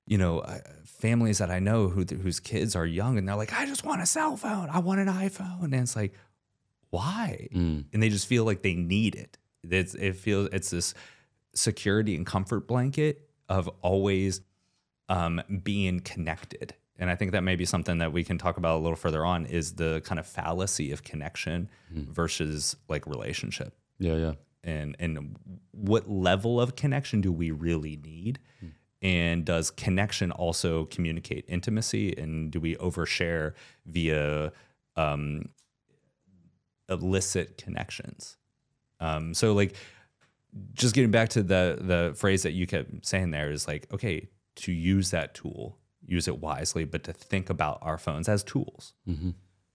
you 0.09 0.19
know, 0.19 0.41
uh, 0.41 0.59
families 0.85 1.39
that 1.39 1.51
I 1.51 1.61
know 1.61 1.89
who 1.89 2.05
whose 2.05 2.41
kids 2.41 2.75
are 2.75 2.87
young 2.87 3.19
and 3.19 3.29
they're 3.29 3.37
like, 3.37 3.53
I 3.53 3.67
just 3.67 3.85
want 3.85 4.03
a 4.03 4.07
cell 4.07 4.37
phone, 4.37 4.69
I 4.71 4.81
want 4.81 5.01
an 5.01 5.09
iPhone, 5.09 5.65
and 5.65 5.75
it's 5.75 5.95
like, 5.95 6.15
why? 6.91 7.49
And 7.93 8.03
they 8.03 8.09
just 8.09 8.27
feel 8.27 8.45
like 8.45 8.63
they 8.63 8.75
need 8.75 9.15
it. 9.15 9.39
It's, 9.63 9.95
it 9.95 10.17
feels 10.17 10.49
it's 10.53 10.71
this 10.71 10.95
security 11.55 12.17
and 12.17 12.25
comfort 12.27 12.67
blanket 12.67 13.29
of 13.49 13.69
always 13.83 14.41
um, 15.09 15.43
being 15.63 16.01
connected. 16.01 16.75
And 16.99 17.11
I 17.11 17.15
think 17.15 17.33
that 17.33 17.43
may 17.43 17.55
be 17.55 17.65
something 17.65 17.99
that 17.99 18.13
we 18.13 18.25
can 18.25 18.39
talk 18.39 18.57
about 18.57 18.77
a 18.77 18.81
little 18.83 18.97
further 18.97 19.25
on 19.25 19.47
is 19.47 19.75
the 19.75 20.03
kind 20.05 20.19
of 20.19 20.27
fallacy 20.27 20.91
of 20.91 21.05
connection 21.05 21.69
versus 21.91 22.77
like 22.89 23.07
relationship. 23.07 23.75
Yeah, 23.99 24.15
yeah. 24.15 24.33
And 24.65 24.97
and 24.99 25.37
what 25.71 26.11
level 26.11 26.61
of 26.61 26.75
connection 26.75 27.21
do 27.21 27.33
we 27.33 27.51
really 27.53 27.97
need? 27.97 28.41
And 29.01 29.45
does 29.45 29.71
connection 29.71 30.33
also 30.33 30.87
communicate 30.87 31.45
intimacy? 31.49 32.17
And 32.17 32.51
do 32.51 32.61
we 32.61 32.75
overshare 32.77 33.55
via 33.87 34.53
um, 34.97 35.51
illicit 36.89 37.59
connections? 37.59 38.37
Um, 38.99 39.35
so 39.35 39.53
like 39.53 39.77
just 40.73 40.95
getting 40.95 41.13
back 41.13 41.29
to 41.31 41.43
the 41.43 41.79
the 41.81 42.15
phrase 42.17 42.43
that 42.43 42.53
you 42.53 42.67
kept 42.67 43.07
saying 43.07 43.31
there 43.31 43.51
is 43.51 43.69
like 43.69 43.87
okay 43.93 44.29
to 44.57 44.73
use 44.73 45.11
that 45.11 45.35
tool 45.35 45.77
use 46.05 46.27
it 46.27 46.41
wisely 46.41 46.85
but 46.85 47.05
to 47.05 47.13
think 47.13 47.51
about 47.51 47.79
our 47.83 47.99
phones 47.99 48.29
as 48.29 48.43
tools 48.43 48.95
mm-hmm. 49.07 49.31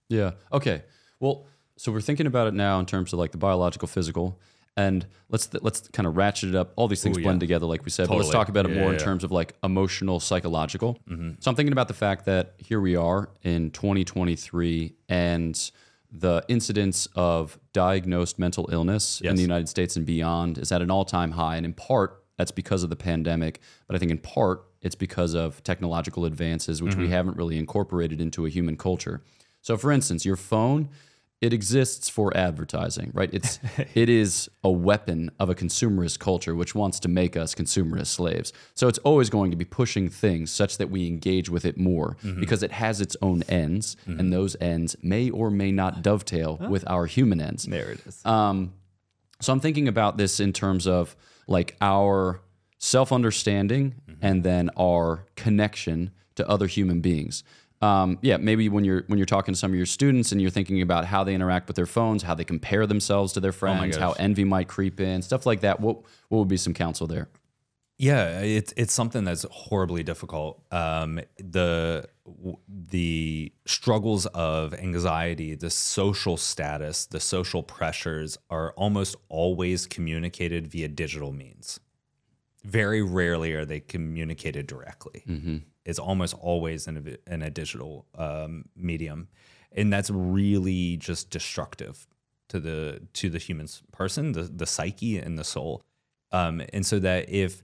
Yeah. 0.08 0.32
Okay. 0.52 0.82
Well, 1.20 1.46
so 1.76 1.90
we're 1.92 2.00
thinking 2.00 2.26
about 2.26 2.46
it 2.46 2.54
now 2.54 2.78
in 2.78 2.86
terms 2.86 3.12
of 3.12 3.18
like 3.18 3.32
the 3.32 3.38
biological, 3.38 3.88
physical, 3.88 4.38
and 4.76 5.06
let's 5.28 5.48
let's 5.62 5.88
kind 5.88 6.06
of 6.06 6.16
ratchet 6.16 6.48
it 6.50 6.54
up. 6.54 6.72
All 6.76 6.88
these 6.88 7.02
things 7.02 7.16
Ooh, 7.18 7.22
blend 7.22 7.36
yeah. 7.40 7.46
together, 7.46 7.66
like 7.66 7.84
we 7.84 7.90
said. 7.90 8.08
But 8.08 8.16
let's 8.16 8.30
talk 8.30 8.48
about 8.48 8.66
it 8.66 8.70
Yeah, 8.72 8.80
more 8.80 8.86
in 8.88 8.92
yeah. 8.94 8.98
Mm-hmm. 8.98 9.04
terms 9.04 9.24
of 9.24 9.30
like 9.32 9.54
emotional, 9.62 10.20
psychological. 10.20 10.98
So 11.08 11.50
I'm 11.50 11.54
thinking 11.56 11.72
about 11.72 11.88
the 11.88 11.94
fact 11.94 12.24
that 12.26 12.54
here 12.58 12.80
we 12.80 12.96
are 12.96 13.28
in 13.42 13.70
2023, 13.70 14.94
and 15.08 15.70
the 16.10 16.44
incidence 16.48 17.08
of 17.16 17.58
diagnosed 17.72 18.38
mental 18.38 18.68
illness 18.70 19.20
in 19.20 19.34
the 19.36 19.42
United 19.42 19.68
States 19.68 19.96
and 19.96 20.06
beyond 20.06 20.58
is 20.58 20.70
at 20.70 20.80
an 20.82 20.90
all-time 20.90 21.32
high, 21.32 21.56
and 21.56 21.66
in 21.66 21.72
part 21.72 22.20
that's 22.36 22.50
because 22.52 22.82
of 22.82 22.90
the 22.90 22.96
pandemic, 22.96 23.60
but 23.86 23.94
I 23.94 23.98
think 24.00 24.10
in 24.10 24.18
part 24.18 24.64
it's 24.80 24.94
because 24.96 25.34
of 25.34 25.62
technological 25.62 26.24
advances, 26.24 26.82
which 26.82 26.92
Mm-hmm. 26.94 27.02
we 27.02 27.08
haven't 27.08 27.36
really 27.36 27.58
incorporated 27.58 28.20
into 28.20 28.44
a 28.44 28.48
human 28.48 28.76
culture. 28.76 29.22
So, 29.62 29.76
for 29.76 29.90
instance, 29.92 30.24
your 30.26 30.36
phone, 30.36 30.88
it 31.44 31.52
exists 31.52 32.08
for 32.08 32.34
advertising, 32.34 33.10
right? 33.12 33.28
It's 33.30 33.60
it 33.94 34.08
is 34.08 34.48
a 34.62 34.70
weapon 34.70 35.30
of 35.38 35.50
a 35.50 35.54
consumerist 35.54 36.18
culture 36.18 36.54
which 36.54 36.74
wants 36.74 36.98
to 37.00 37.08
make 37.08 37.36
us 37.36 37.54
consumerist 37.54 38.06
slaves. 38.06 38.54
So 38.74 38.88
it's 38.88 38.98
always 39.00 39.28
going 39.28 39.50
to 39.50 39.56
be 39.56 39.66
pushing 39.66 40.08
things 40.08 40.50
such 40.50 40.78
that 40.78 40.88
we 40.88 41.06
engage 41.06 41.50
with 41.50 41.66
it 41.66 41.76
more 41.76 42.16
mm-hmm. 42.22 42.40
because 42.40 42.62
it 42.62 42.72
has 42.72 43.02
its 43.02 43.14
own 43.20 43.42
ends, 43.42 43.96
mm-hmm. 44.08 44.18
and 44.18 44.32
those 44.32 44.56
ends 44.58 44.96
may 45.02 45.28
or 45.28 45.50
may 45.50 45.70
not 45.70 46.00
dovetail 46.02 46.56
with 46.70 46.82
our 46.88 47.04
human 47.04 47.42
ends. 47.42 47.64
there 47.64 47.90
it 47.90 48.00
is 48.06 48.24
um, 48.24 48.72
So 49.42 49.52
I'm 49.52 49.60
thinking 49.60 49.86
about 49.86 50.16
this 50.16 50.40
in 50.40 50.54
terms 50.54 50.86
of 50.86 51.14
like 51.46 51.76
our 51.82 52.40
self 52.78 53.12
understanding 53.12 53.96
mm-hmm. 54.08 54.24
and 54.24 54.42
then 54.44 54.70
our 54.78 55.26
connection 55.36 56.10
to 56.36 56.48
other 56.48 56.66
human 56.66 57.00
beings. 57.00 57.44
Um, 57.84 58.18
yeah, 58.22 58.38
maybe 58.38 58.68
when 58.70 58.84
you're 58.84 59.04
when 59.08 59.18
you're 59.18 59.26
talking 59.26 59.52
to 59.52 59.58
some 59.58 59.70
of 59.70 59.76
your 59.76 59.84
students 59.86 60.32
and 60.32 60.40
you're 60.40 60.50
thinking 60.50 60.80
about 60.80 61.04
how 61.04 61.22
they 61.22 61.34
interact 61.34 61.68
with 61.68 61.76
their 61.76 61.86
phones, 61.86 62.22
how 62.22 62.34
they 62.34 62.44
compare 62.44 62.86
themselves 62.86 63.34
to 63.34 63.40
their 63.40 63.52
friends, 63.52 63.96
how 63.96 64.12
envy 64.12 64.44
might 64.44 64.68
creep 64.68 65.00
in, 65.00 65.20
stuff 65.20 65.44
like 65.44 65.60
that. 65.60 65.80
What 65.80 65.98
what 66.28 66.38
would 66.38 66.48
be 66.48 66.56
some 66.56 66.72
counsel 66.72 67.06
there? 67.06 67.28
Yeah, 67.98 68.40
it's 68.40 68.72
it's 68.76 68.92
something 68.92 69.24
that's 69.24 69.44
horribly 69.50 70.02
difficult. 70.02 70.62
Um, 70.72 71.20
the 71.38 72.08
the 72.68 73.52
struggles 73.66 74.26
of 74.26 74.72
anxiety, 74.74 75.54
the 75.54 75.70
social 75.70 76.36
status, 76.38 77.06
the 77.06 77.20
social 77.20 77.62
pressures 77.62 78.38
are 78.48 78.72
almost 78.72 79.14
always 79.28 79.86
communicated 79.86 80.66
via 80.66 80.88
digital 80.88 81.32
means. 81.32 81.80
Very 82.64 83.02
rarely 83.02 83.52
are 83.52 83.64
they 83.64 83.80
communicated 83.80 84.66
directly. 84.66 85.22
It's 85.84 85.98
almost 85.98 86.34
always 86.34 86.88
in 86.88 86.96
a, 86.96 87.32
in 87.32 87.42
a 87.42 87.50
digital 87.50 88.06
um, 88.16 88.64
medium, 88.74 89.28
and 89.72 89.92
that's 89.92 90.10
really 90.10 90.96
just 90.96 91.30
destructive 91.30 92.06
to 92.48 92.60
the 92.60 93.00
to 93.14 93.28
the 93.28 93.38
human 93.38 93.68
person, 93.92 94.32
the 94.32 94.42
the 94.44 94.66
psyche 94.66 95.18
and 95.18 95.38
the 95.38 95.44
soul. 95.44 95.82
Um, 96.32 96.62
and 96.72 96.84
so 96.86 96.98
that 97.00 97.28
if 97.28 97.62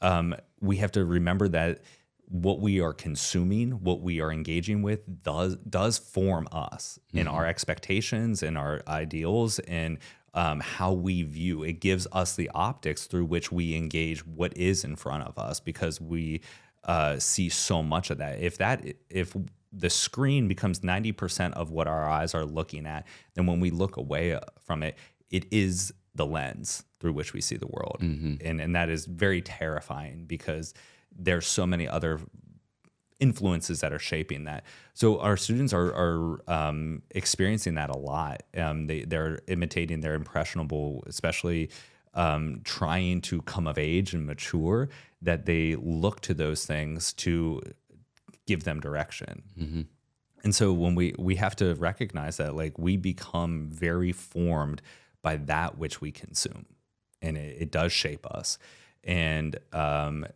um, 0.00 0.34
we 0.60 0.76
have 0.76 0.92
to 0.92 1.04
remember 1.04 1.48
that 1.48 1.82
what 2.28 2.60
we 2.60 2.80
are 2.80 2.92
consuming, 2.92 3.70
what 3.72 4.00
we 4.00 4.20
are 4.20 4.32
engaging 4.32 4.82
with, 4.82 5.22
does 5.22 5.56
does 5.56 5.98
form 5.98 6.48
us 6.52 6.98
in 7.12 7.28
our 7.28 7.46
expectations 7.46 8.42
and 8.42 8.58
our 8.58 8.82
ideals 8.86 9.60
and 9.60 9.98
um, 10.36 10.60
how 10.60 10.92
we 10.92 11.22
view. 11.22 11.64
It 11.64 11.80
gives 11.80 12.06
us 12.12 12.36
the 12.36 12.50
optics 12.54 13.06
through 13.06 13.24
which 13.24 13.50
we 13.50 13.74
engage 13.74 14.24
what 14.24 14.56
is 14.56 14.84
in 14.84 14.94
front 14.94 15.24
of 15.24 15.36
us 15.38 15.58
because 15.58 16.00
we 16.00 16.42
uh, 16.84 17.18
see 17.18 17.48
so 17.48 17.82
much 17.82 18.10
of 18.10 18.18
that. 18.18 18.38
If 18.40 18.58
that 18.58 18.84
if 19.10 19.34
the 19.72 19.90
screen 19.90 20.46
becomes 20.46 20.80
90% 20.80 21.54
of 21.54 21.70
what 21.70 21.88
our 21.88 22.08
eyes 22.08 22.34
are 22.34 22.44
looking 22.44 22.86
at, 22.86 23.06
then 23.34 23.46
when 23.46 23.60
we 23.60 23.70
look 23.70 23.96
away 23.96 24.34
uh, 24.34 24.40
from 24.60 24.82
it, 24.82 24.96
it 25.30 25.46
is 25.50 25.92
the 26.14 26.26
lens 26.26 26.84
through 27.00 27.12
which 27.12 27.32
we 27.32 27.40
see 27.40 27.56
the 27.56 27.66
world. 27.66 27.98
And 28.46 28.60
and 28.60 28.76
that 28.76 28.90
is 28.90 29.06
very 29.06 29.40
terrifying 29.40 30.26
because 30.26 30.74
there's 31.18 31.46
so 31.46 31.66
many 31.66 31.88
other 31.88 32.20
influences 33.18 33.80
that 33.80 33.92
are 33.92 33.98
shaping 33.98 34.44
that. 34.44 34.64
So 34.94 35.18
our 35.20 35.36
students 35.36 35.72
are 35.72 35.92
are 35.94 36.40
um, 36.50 37.02
experiencing 37.10 37.74
that 37.74 37.90
a 37.90 37.96
lot. 37.96 38.42
Um, 38.56 38.86
they 38.86 39.02
they're 39.02 39.40
imitating. 39.46 40.00
They're 40.00 40.14
impressionable, 40.14 41.04
especially 41.06 41.70
um, 42.14 42.60
trying 42.64 43.20
to 43.22 43.42
come 43.42 43.66
of 43.66 43.78
age 43.78 44.14
and 44.14 44.26
mature. 44.26 44.88
That 45.22 45.46
they 45.46 45.76
look 45.76 46.20
to 46.22 46.34
those 46.34 46.66
things 46.66 47.12
to 47.14 47.62
give 48.46 48.64
them 48.64 48.80
direction. 48.80 49.42
And 50.44 50.54
so 50.54 50.72
when 50.72 50.94
we 50.94 51.14
we 51.18 51.36
have 51.36 51.56
to 51.56 51.74
recognize 51.74 52.36
that 52.36 52.54
like 52.54 52.78
we 52.78 52.96
become 52.96 53.68
very 53.70 54.12
formed 54.12 54.82
by 55.22 55.36
that 55.36 55.78
which 55.78 56.00
we 56.00 56.12
consume, 56.12 56.66
and 57.20 57.36
it, 57.36 57.62
it 57.62 57.70
does 57.72 57.92
shape 57.92 58.26
us. 58.26 58.58
And 59.02 59.58
um, 59.72 60.26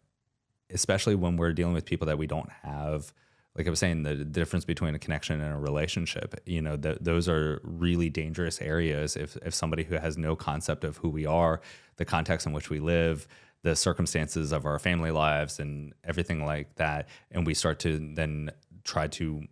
especially 0.72 1.14
when 1.14 1.36
we're 1.36 1.52
dealing 1.52 1.74
with 1.74 1.84
people 1.84 2.06
that 2.06 2.18
we 2.18 2.26
don't 2.26 2.50
have 2.62 3.12
like 3.56 3.66
i 3.66 3.70
was 3.70 3.78
saying 3.78 4.02
the 4.02 4.16
difference 4.16 4.64
between 4.64 4.94
a 4.94 4.98
connection 4.98 5.40
and 5.40 5.54
a 5.54 5.58
relationship 5.58 6.40
you 6.46 6.62
know 6.62 6.76
th- 6.76 6.98
those 7.00 7.28
are 7.28 7.60
really 7.64 8.08
dangerous 8.08 8.60
areas 8.60 9.16
if, 9.16 9.36
if 9.44 9.54
somebody 9.54 9.84
who 9.84 9.96
has 9.96 10.16
no 10.16 10.36
concept 10.36 10.84
of 10.84 10.96
who 10.98 11.08
we 11.08 11.26
are 11.26 11.60
the 11.96 12.04
context 12.04 12.46
in 12.46 12.52
which 12.52 12.70
we 12.70 12.80
live 12.80 13.26
the 13.62 13.76
circumstances 13.76 14.52
of 14.52 14.64
our 14.64 14.78
family 14.78 15.10
lives 15.10 15.58
and 15.60 15.92
everything 16.04 16.44
like 16.44 16.74
that 16.76 17.08
and 17.30 17.46
we 17.46 17.54
start 17.54 17.78
to 17.78 17.98
then 18.14 18.50
try 18.84 19.06
to 19.06 19.42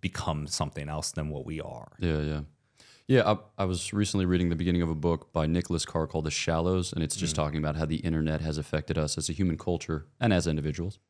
become 0.00 0.46
something 0.46 0.88
else 0.88 1.12
than 1.12 1.28
what 1.28 1.44
we 1.44 1.60
are 1.60 1.92
Yeah, 1.98 2.20
yeah. 2.20 2.40
Yeah, 3.10 3.28
I, 3.28 3.62
I 3.62 3.64
was 3.64 3.92
recently 3.92 4.24
reading 4.24 4.50
the 4.50 4.54
beginning 4.54 4.82
of 4.82 4.88
a 4.88 4.94
book 4.94 5.32
by 5.32 5.46
Nicholas 5.46 5.84
Carr 5.84 6.06
called 6.06 6.26
The 6.26 6.30
Shallows, 6.30 6.92
and 6.92 7.02
it's 7.02 7.16
just 7.16 7.32
mm. 7.32 7.38
talking 7.38 7.58
about 7.58 7.74
how 7.74 7.84
the 7.84 7.96
internet 7.96 8.40
has 8.40 8.56
affected 8.56 8.96
us 8.96 9.18
as 9.18 9.28
a 9.28 9.32
human 9.32 9.58
culture 9.58 10.06
and 10.20 10.32
as 10.32 10.46
individuals. 10.46 11.00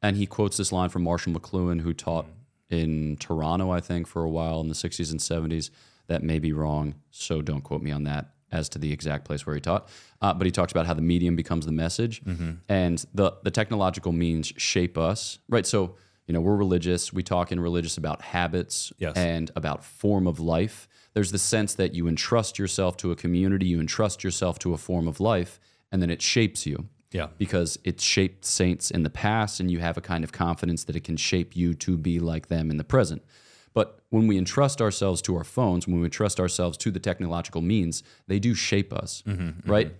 And 0.00 0.16
he 0.16 0.26
quotes 0.26 0.58
this 0.58 0.70
line 0.70 0.90
from 0.90 1.02
Marshall 1.02 1.32
McLuhan, 1.32 1.80
who 1.80 1.92
taught 1.92 2.26
mm. 2.26 2.30
in 2.68 3.16
Toronto, 3.16 3.68
I 3.72 3.80
think, 3.80 4.06
for 4.06 4.22
a 4.22 4.30
while 4.30 4.60
in 4.60 4.68
the 4.68 4.76
60s 4.76 5.10
and 5.10 5.18
70s. 5.18 5.70
That 6.06 6.22
may 6.22 6.38
be 6.38 6.52
wrong, 6.52 6.94
so 7.10 7.42
don't 7.42 7.62
quote 7.62 7.82
me 7.82 7.90
on 7.90 8.04
that 8.04 8.30
as 8.52 8.68
to 8.68 8.78
the 8.78 8.92
exact 8.92 9.24
place 9.24 9.44
where 9.44 9.56
he 9.56 9.60
taught. 9.60 9.88
Uh, 10.22 10.32
but 10.32 10.44
he 10.44 10.52
talks 10.52 10.70
about 10.70 10.86
how 10.86 10.94
the 10.94 11.02
medium 11.02 11.34
becomes 11.34 11.66
the 11.66 11.72
message, 11.72 12.22
mm-hmm. 12.22 12.52
and 12.68 13.04
the 13.12 13.32
the 13.42 13.50
technological 13.50 14.12
means 14.12 14.52
shape 14.56 14.96
us, 14.96 15.40
right? 15.48 15.66
So 15.66 15.96
you 16.28 16.32
know 16.32 16.40
we're 16.40 16.54
religious. 16.54 17.12
We 17.12 17.24
talk 17.24 17.50
in 17.50 17.58
religious 17.58 17.98
about 17.98 18.22
habits 18.22 18.92
Yes. 18.98 19.16
and 19.16 19.50
about 19.56 19.84
form 19.84 20.28
of 20.28 20.38
life. 20.38 20.86
There's 21.14 21.32
the 21.32 21.38
sense 21.38 21.74
that 21.74 21.94
you 21.94 22.08
entrust 22.08 22.58
yourself 22.58 22.96
to 22.98 23.10
a 23.10 23.16
community, 23.16 23.66
you 23.66 23.80
entrust 23.80 24.22
yourself 24.22 24.58
to 24.60 24.74
a 24.74 24.78
form 24.78 25.08
of 25.08 25.20
life, 25.20 25.58
and 25.90 26.00
then 26.00 26.10
it 26.10 26.22
shapes 26.22 26.66
you 26.66 26.88
yeah 27.12 27.26
because 27.38 27.78
it 27.82 28.00
shaped 28.00 28.44
saints 28.44 28.90
in 28.90 29.02
the 29.02 29.10
past 29.10 29.58
and 29.58 29.68
you 29.68 29.80
have 29.80 29.96
a 29.96 30.00
kind 30.00 30.22
of 30.22 30.30
confidence 30.30 30.84
that 30.84 30.94
it 30.94 31.02
can 31.02 31.16
shape 31.16 31.56
you 31.56 31.74
to 31.74 31.96
be 31.96 32.20
like 32.20 32.46
them 32.46 32.70
in 32.70 32.76
the 32.76 32.84
present. 32.84 33.22
But 33.72 34.00
when 34.10 34.26
we 34.26 34.36
entrust 34.36 34.82
ourselves 34.82 35.22
to 35.22 35.36
our 35.36 35.44
phones, 35.44 35.86
when 35.86 36.00
we 36.00 36.04
entrust 36.04 36.40
ourselves 36.40 36.76
to 36.78 36.90
the 36.90 36.98
technological 36.98 37.60
means, 37.60 38.02
they 38.26 38.40
do 38.40 38.54
shape 38.54 38.92
us, 38.92 39.22
mm-hmm, 39.26 39.42
mm-hmm. 39.42 39.70
right? 39.70 39.94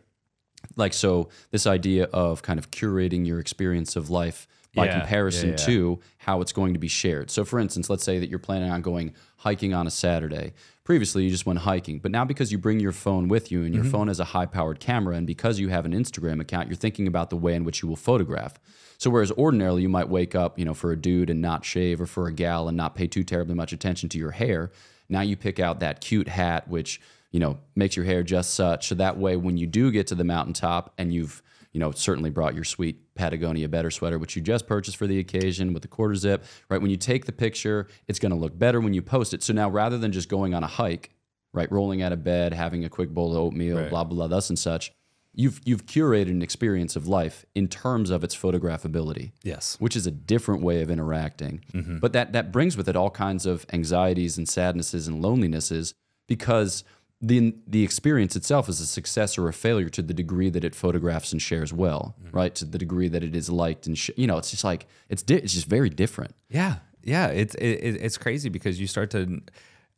Like, 0.77 0.93
so 0.93 1.29
this 1.53 1.67
idea 1.67 2.05
of 2.07 2.43
kind 2.43 2.59
of 2.59 2.71
curating 2.71 3.27
your 3.27 3.39
experience 3.39 3.97
of 3.97 4.11
life 4.11 4.49
by 4.75 4.87
Yeah, 4.87 5.01
comparison 5.01 5.51
yeah, 5.51 5.57
yeah. 5.59 5.67
to 5.67 6.01
how 6.19 6.41
it's 6.41 6.53
going 6.53 6.75
to 6.75 6.79
be 6.79 6.89
shared. 6.89 7.31
So, 7.31 7.45
for 7.45 7.59
instance, 7.59 7.91
let's 7.91 8.05
say 8.05 8.19
that 8.19 8.29
you're 8.29 8.39
planning 8.39 8.71
on 8.71 8.83
going 8.83 9.15
hiking 9.39 9.75
on 9.75 9.87
a 9.87 9.91
Saturday. 9.91 10.53
Previously, 10.85 11.25
you 11.25 11.31
just 11.31 11.47
went 11.47 11.61
hiking, 11.61 11.99
but 11.99 12.11
now 12.11 12.25
because 12.25 12.51
you 12.53 12.59
bring 12.59 12.81
your 12.81 12.93
phone 12.93 13.29
with 13.29 13.51
you 13.53 13.63
and 13.63 13.75
Mm-hmm. 13.75 13.83
your 13.83 13.91
phone 13.91 14.09
has 14.09 14.21
a 14.21 14.25
high 14.25 14.47
powered 14.47 14.81
camera, 14.81 15.17
and 15.17 15.27
because 15.27 15.59
you 15.59 15.69
have 15.69 15.85
an 15.87 15.93
Instagram 15.93 16.41
account, 16.41 16.69
you're 16.69 16.77
thinking 16.77 17.07
about 17.07 17.31
the 17.31 17.37
way 17.37 17.55
in 17.55 17.65
which 17.65 17.83
you 17.83 17.89
will 17.89 17.97
photograph. 17.97 18.55
So, 18.99 19.11
whereas 19.11 19.33
ordinarily 19.33 19.83
you 19.83 19.89
might 19.89 20.09
wake 20.09 20.35
up, 20.35 20.59
you 20.59 20.65
know, 20.65 20.75
for 20.75 20.93
a 20.93 20.97
dude 20.97 21.31
and 21.31 21.41
not 21.41 21.65
shave, 21.65 22.01
or 22.01 22.07
for 22.07 22.27
a 22.27 22.33
gal 22.33 22.69
and 22.69 22.77
not 22.77 22.95
pay 22.95 23.07
too 23.07 23.25
terribly 23.25 23.55
much 23.55 23.73
attention 23.73 24.09
to 24.11 24.19
your 24.19 24.33
hair, 24.33 24.71
now 25.09 25.21
you 25.23 25.37
pick 25.37 25.59
out 25.59 25.81
that 25.81 26.01
cute 26.01 26.29
hat, 26.29 26.69
which, 26.69 27.01
you 27.33 27.41
know, 27.41 27.59
makes 27.75 27.97
your 27.97 28.05
hair 28.05 28.23
just 28.23 28.55
such. 28.55 28.89
So 28.89 28.95
that 28.97 29.17
way, 29.19 29.37
when 29.37 29.57
you 29.57 29.67
do 29.67 29.91
get 29.91 30.07
to 30.09 30.15
the 30.15 30.25
mountaintop 30.25 30.93
and 30.99 31.13
you've 31.13 31.43
you 31.73 31.81
know, 31.81 31.91
certainly 31.93 32.31
brought 32.31 32.55
your 32.55 32.65
sweet 32.65 33.15
Patagonia 33.15 33.69
Better 33.69 33.91
sweater, 33.91 34.19
which 34.19 34.35
you 34.37 34.43
just 34.43 34.67
purchased 34.67 34.97
for 34.97 35.07
the 35.07 35.19
occasion 35.19 35.73
with 35.73 35.83
the 35.83 35.89
quarter 35.89 36.15
zip, 36.15 36.45
right? 36.69 36.81
When 36.81 36.91
you 36.91 36.97
take 36.97 37.27
the 37.27 37.33
picture, 37.33 37.87
it's 38.09 38.19
going 38.19 38.33
to 38.33 38.39
look 38.39 38.59
better 38.59 38.81
when 38.81 38.95
you 38.95 39.03
post 39.03 39.35
it. 39.35 39.43
So 39.43 39.53
now 39.53 39.71
rather 39.71 39.97
than 39.99 40.11
just 40.13 40.29
going 40.29 40.53
on 40.55 40.65
a 40.65 40.67
hike, 40.69 41.11
right, 41.53 41.71
rolling 41.71 42.03
out 42.03 42.13
of 42.13 42.25
bed, 42.25 42.53
having 42.55 42.85
a 42.85 42.89
quick 42.89 43.11
bowl 43.11 43.33
of 43.33 43.39
oatmeal, 43.39 43.77
Right. 43.79 43.91
blah, 43.91 44.05
blah, 44.05 44.17
blah, 44.17 44.27
thus 44.29 44.49
and 44.51 44.59
such, 44.59 44.93
you've, 45.33 45.61
you've 45.65 45.87
curated 45.87 46.31
an 46.31 46.43
experience 46.43 46.97
of 46.97 47.07
life 47.07 47.45
in 47.55 47.69
terms 47.69 48.11
of 48.11 48.25
its 48.25 48.35
photographability 48.35 49.31
yes 49.45 49.77
which 49.79 49.95
is 49.95 50.05
a 50.07 50.11
different 50.11 50.63
way 50.63 50.83
of 50.83 50.91
interacting. 50.91 51.65
Mm-hmm. 51.73 51.99
But 51.99 52.13
that 52.15 52.33
that 52.33 52.51
brings 52.51 52.77
with 52.77 52.89
it 52.89 52.97
all 52.97 53.11
kinds 53.11 53.47
of 53.47 53.65
anxieties 53.73 54.37
and 54.39 54.49
sadnesses 54.49 55.07
and 55.07 55.23
lonelinesses 55.23 55.95
because 56.27 56.83
the 57.21 57.55
the 57.67 57.83
experience 57.85 58.35
itself 58.37 58.69
is 58.69 58.81
a 58.81 58.87
success 58.87 59.37
or 59.37 59.49
a 59.49 59.53
failure 59.53 59.89
to 59.91 60.03
the 60.03 60.15
degree 60.15 60.49
that 60.51 60.65
it 60.65 60.75
photographs 60.75 61.33
and 61.33 61.43
shares 61.43 61.73
well, 61.73 62.15
right? 62.33 62.55
To 62.55 62.65
the 62.65 62.79
degree 62.79 63.09
that 63.09 63.23
it 63.23 63.37
is 63.37 63.51
liked 63.51 63.87
and 63.87 63.97
sh- 63.99 64.11
you 64.17 64.27
know, 64.27 64.39
it's 64.39 64.51
just 64.51 64.65
like 64.65 64.87
it's 65.09 65.23
di- 65.23 65.35
it's 65.37 65.53
just 65.53 65.67
very 65.67 65.91
different. 65.91 66.35
Yeah, 66.49 66.77
yeah, 67.03 67.27
it's 67.29 67.55
it, 67.57 67.67
it- 67.69 68.03
it's 68.03 68.17
crazy 68.19 68.49
because 68.49 68.81
you 68.81 68.87
start 68.87 69.11
to 69.11 69.41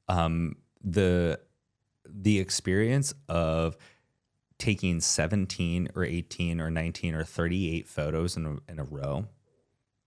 um, 0.09 0.57
the 0.83 1.39
the 2.09 2.41
experience 2.41 3.15
of 3.29 3.77
taking 4.59 5.01
17 5.01 5.89
or 5.95 6.05
18 6.05 6.61
or 6.61 6.71
19 6.71 7.15
or 7.15 7.25
38 7.25 7.89
photos 7.89 8.37
in 8.37 8.47
a, 8.47 8.71
in 8.73 8.79
a 8.79 8.85
row 8.85 9.27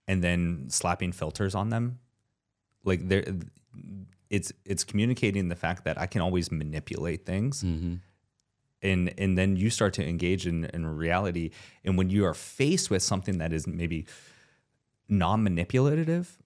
and 0.07 0.23
then 0.23 0.65
slapping 0.69 1.11
filters 1.11 1.55
on 1.55 1.69
them 1.69 1.99
like 2.83 3.07
there 3.09 3.25
it's 4.35 4.51
it's 4.65 4.83
communicating 4.83 5.47
the 5.47 5.55
fact 5.55 5.85
that 5.85 5.99
I 5.99 6.07
can 6.07 6.21
always 6.21 6.51
manipulate 6.51 7.25
things. 7.25 7.63
Mm-hmm. 7.63 7.95
And 8.81 9.13
and 9.17 9.37
then 9.37 9.55
you 9.55 9.69
start 9.69 9.93
to 9.93 10.07
engage 10.07 10.45
in, 10.45 10.65
in 10.65 10.85
reality. 10.85 11.51
And 11.85 11.97
when 11.97 12.09
you 12.09 12.25
are 12.25 12.33
faced 12.33 12.89
with 12.89 13.01
something 13.01 13.37
that 13.37 13.53
is 13.53 13.65
maybe 13.65 14.05
non-manipulative 15.07 16.37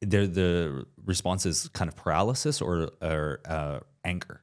there 0.00 0.28
the 0.28 0.86
response 1.04 1.44
is 1.44 1.68
kind 1.70 1.88
of 1.88 1.96
paralysis 1.96 2.62
or, 2.62 2.90
or 3.02 3.40
uh, 3.46 3.80
anger. 4.04 4.42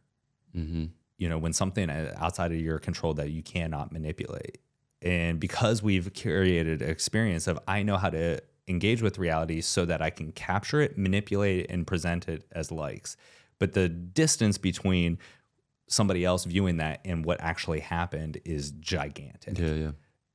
Mm-hmm. 0.54 0.86
You 1.18 1.30
know 1.30 1.38
when 1.38 1.54
something 1.54 1.90
uh, 1.90 2.14
outside 2.18 2.52
of 2.52 2.60
your 2.60 2.80
control 2.80 3.14
that 3.16 3.32
you 3.32 3.42
cannot 3.42 3.92
manipulate. 3.94 4.58
And 5.02 5.40
because 5.40 5.82
we've 5.82 6.12
curated 6.12 6.82
experience 6.82 7.48
of 7.48 7.60
i 7.68 7.84
know 7.84 7.98
how 7.98 8.10
to 8.10 8.42
engage 8.68 9.02
with 9.02 9.18
reality 9.18 9.62
so 9.62 9.86
that 9.86 10.02
i 10.02 10.10
can 10.10 10.32
capture 10.32 10.82
it 10.82 10.98
manipulate 10.98 11.60
it 11.66 11.68
and 11.70 11.86
present 11.86 12.28
it 12.28 12.46
as 12.52 12.72
likes 12.72 13.16
but 13.60 13.74
the 13.74 13.88
distance 13.88 14.58
between 14.58 15.18
somebody 15.88 16.26
else 16.26 16.46
viewing 16.46 16.78
that 16.78 17.00
and 17.06 17.24
what 17.26 17.40
actually 17.42 17.80
happened 17.80 18.40
is 18.44 18.72
gigantic 18.72 19.58
Yeah, 19.58 19.74
yeah. 19.74 19.92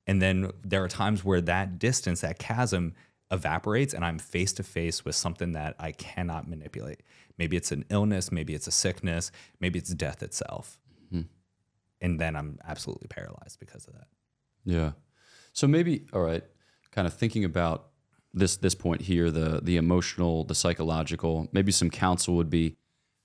and 0.06 0.22
then 0.22 0.52
there 0.64 0.82
are 0.84 0.88
times 0.88 1.24
where 1.24 1.40
that 1.40 1.78
distance, 1.80 2.20
that 2.20 2.38
chasm 2.38 2.94
evaporates, 3.32 3.92
and 3.92 4.04
I'm 4.04 4.18
face 4.18 4.52
to 4.54 4.62
face 4.62 5.04
with 5.04 5.16
something 5.16 5.52
that 5.52 5.74
I 5.78 5.92
cannot 5.92 6.48
manipulate. 6.48 7.02
Maybe 7.36 7.56
it's 7.56 7.72
an 7.72 7.84
illness, 7.90 8.30
maybe 8.32 8.54
it's 8.54 8.66
a 8.68 8.70
sickness, 8.72 9.30
maybe 9.60 9.78
it's 9.78 9.92
death 9.92 10.22
itself. 10.22 10.78
Hmm. 11.10 11.22
And 12.00 12.20
then 12.20 12.36
I'm 12.36 12.58
absolutely 12.66 13.08
paralyzed 13.08 13.58
because 13.60 13.86
of 13.86 13.94
that. 13.94 14.06
Yeah. 14.64 14.92
So 15.52 15.66
maybe 15.66 16.06
all 16.12 16.22
right, 16.22 16.44
kind 16.92 17.06
of 17.08 17.14
thinking 17.14 17.44
about 17.44 17.88
this 18.32 18.56
this 18.56 18.74
point 18.74 19.02
here, 19.02 19.30
the 19.30 19.60
the 19.62 19.76
emotional, 19.76 20.44
the 20.44 20.54
psychological, 20.54 21.48
maybe 21.52 21.72
some 21.72 21.90
counsel 21.90 22.34
would 22.36 22.50
be 22.50 22.76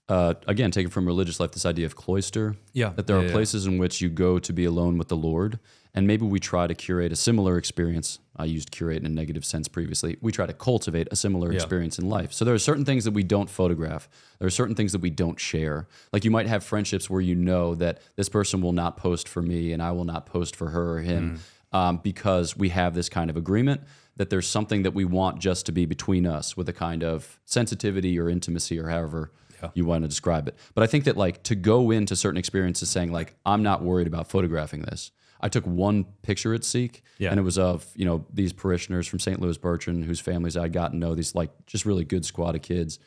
uh, 0.07 0.35
again, 0.47 0.69
taken 0.69 0.91
from 0.91 1.05
religious 1.07 1.39
life, 1.39 1.51
this 1.51 1.65
idea 1.65 1.85
of 1.85 1.95
cloister. 1.95 2.55
Yeah. 2.73 2.89
That 2.89 3.07
there 3.07 3.17
Yeah, 3.17 3.23
are 3.23 3.25
yeah. 3.25 3.31
places 3.31 3.65
in 3.65 3.79
which 3.79 4.01
you 4.01 4.09
go 4.09 4.37
to 4.37 4.53
be 4.53 4.65
alone 4.65 4.97
with 4.99 5.07
the 5.07 5.15
Lord. 5.17 5.59
And 5.95 6.05
maybe 6.05 6.25
we 6.25 6.39
try 6.39 6.67
to 6.67 6.75
curate 6.75 7.11
a 7.11 7.15
similar 7.15 7.57
experience. 7.57 8.19
I 8.35 8.45
used 8.45 8.69
curate 8.69 8.97
in 8.97 9.05
a 9.05 9.09
negative 9.09 9.45
sense 9.45 9.67
previously. 9.69 10.17
We 10.21 10.31
try 10.33 10.45
to 10.45 10.53
cultivate 10.53 11.07
a 11.09 11.15
similar 11.15 11.51
experience 11.53 11.97
in 11.97 12.09
life. 12.09 12.33
So 12.33 12.43
there 12.43 12.53
are 12.53 12.59
certain 12.59 12.83
things 12.83 13.05
that 13.05 13.11
we 13.13 13.23
don't 13.23 13.49
photograph. 13.49 14.09
There 14.37 14.45
are 14.45 14.51
certain 14.51 14.75
things 14.75 14.91
that 14.91 14.99
we 15.01 15.09
don't 15.09 15.39
share. 15.39 15.87
Like 16.11 16.25
you 16.25 16.31
might 16.31 16.47
have 16.47 16.63
friendships 16.63 17.09
where 17.09 17.21
you 17.21 17.33
know 17.33 17.75
that 17.75 18.01
this 18.17 18.27
person 18.27 18.61
will 18.61 18.73
not 18.73 18.97
post 18.97 19.27
for 19.29 19.41
me 19.41 19.71
and 19.71 19.81
I 19.81 19.91
will 19.93 20.03
not 20.03 20.25
post 20.25 20.55
for 20.55 20.69
her 20.69 20.97
or 20.97 20.99
him 20.99 21.39
um, 21.71 21.97
because 22.03 22.57
we 22.57 22.69
have 22.69 22.93
this 22.93 23.07
kind 23.09 23.29
of 23.29 23.37
agreement 23.37 23.81
that 24.17 24.29
there's 24.29 24.47
something 24.47 24.83
that 24.83 24.93
we 24.93 25.05
want 25.05 25.39
just 25.39 25.65
to 25.65 25.71
be 25.71 25.85
between 25.85 26.25
us 26.25 26.55
with 26.55 26.69
a 26.69 26.73
kind 26.73 27.03
of 27.03 27.39
sensitivity 27.45 28.17
or 28.19 28.29
intimacy 28.29 28.79
or 28.79 28.89
however 28.89 29.31
you 29.73 29.83
want 29.85 30.03
to 30.03 30.07
describe 30.07 30.47
it. 30.47 30.55
But 30.75 30.83
I 30.83 30.87
think 30.87 31.05
that 31.05 31.17
like 31.17 31.41
to 31.43 31.55
go 31.55 31.89
into 31.91 32.15
certain 32.15 32.37
experiences 32.37 32.89
saying 32.89 33.11
like 33.11 33.35
I'm 33.45 33.63
not 33.63 33.81
worried 33.83 34.05
about 34.07 34.29
photographing 34.29 34.81
this. 34.83 35.11
I 35.41 35.49
took 35.49 35.65
one 35.65 36.05
picture 36.21 36.53
at 36.53 36.63
Seek, 36.63 37.03
Yeah. 37.17 37.29
and 37.31 37.39
it 37.39 37.43
was 37.43 37.57
of 37.57 37.85
you 37.95 38.05
know 38.05 38.25
these 38.33 38.53
parishioners 38.53 39.05
from 39.07 39.19
St. 39.19 39.39
Louis 39.41 39.57
Bertrand, 39.57 40.05
whose 40.05 40.19
families 40.19 40.55
I'd 40.55 40.71
gotten 40.71 40.99
to 41.01 41.05
know. 41.07 41.13
These 41.15 41.35
like 41.35 41.49
just 41.65 41.85
really 41.85 42.05
good 42.05 42.25
squad 42.25 42.55
of 42.55 42.61
kids, 42.61 42.99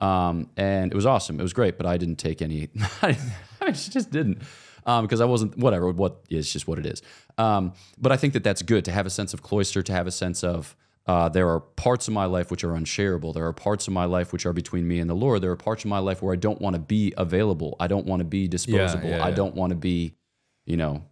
um, 0.00 0.50
and 0.56 0.92
it 0.92 0.94
was 0.94 1.06
awesome. 1.06 1.38
It 1.40 1.42
was 1.42 1.52
great, 1.52 1.76
but 1.78 1.86
I 1.86 1.96
didn't 1.96 2.16
take 2.16 2.42
any. 2.42 2.68
I 3.02 3.16
just 3.70 4.10
didn't. 4.10 4.42
Because 5.02 5.20
I 5.20 5.24
wasn't 5.24 5.56
whatever. 5.56 5.90
What 5.90 6.22
is 6.28 6.52
just 6.52 6.66
what 6.66 6.78
it 6.78 6.86
is. 6.86 7.02
Um, 7.38 7.72
but 7.98 8.12
I 8.12 8.16
think 8.16 8.32
that 8.34 8.44
that's 8.44 8.62
good 8.62 8.84
to 8.86 8.92
have 8.92 9.06
a 9.06 9.10
sense 9.10 9.34
of 9.34 9.42
cloister, 9.42 9.82
to 9.82 9.92
have 9.92 10.06
a 10.06 10.10
sense 10.10 10.42
of 10.44 10.76
uh, 11.06 11.28
there 11.28 11.48
are 11.48 11.60
parts 11.60 12.08
of 12.08 12.14
my 12.14 12.24
life 12.26 12.50
which 12.50 12.62
are 12.62 12.74
unshareable. 12.74 13.32
There 13.32 13.46
are 13.46 13.52
parts 13.52 13.88
of 13.88 13.92
my 13.92 14.04
life 14.04 14.32
which 14.32 14.46
are 14.46 14.52
between 14.52 14.86
me 14.86 15.00
and 15.00 15.08
the 15.08 15.14
Lord. 15.14 15.42
There 15.42 15.50
are 15.50 15.56
parts 15.56 15.84
of 15.84 15.90
my 15.90 15.98
life 15.98 16.22
where 16.22 16.32
I 16.32 16.36
don't 16.36 16.60
want 16.60 16.74
to 16.74 16.80
be 16.80 17.12
available. 17.16 17.76
I 17.80 17.86
don't 17.86 18.06
want 18.06 18.20
to 18.20 18.24
be 18.24 18.48
disposable. 18.48 19.08
yeah, 19.08 19.24
I 19.24 19.30
yeah. 19.30 19.34
don't 19.34 19.54
want 19.54 19.70
to 19.70 19.76
be, 19.76 20.14
you 20.66 20.76
know, 20.76 21.04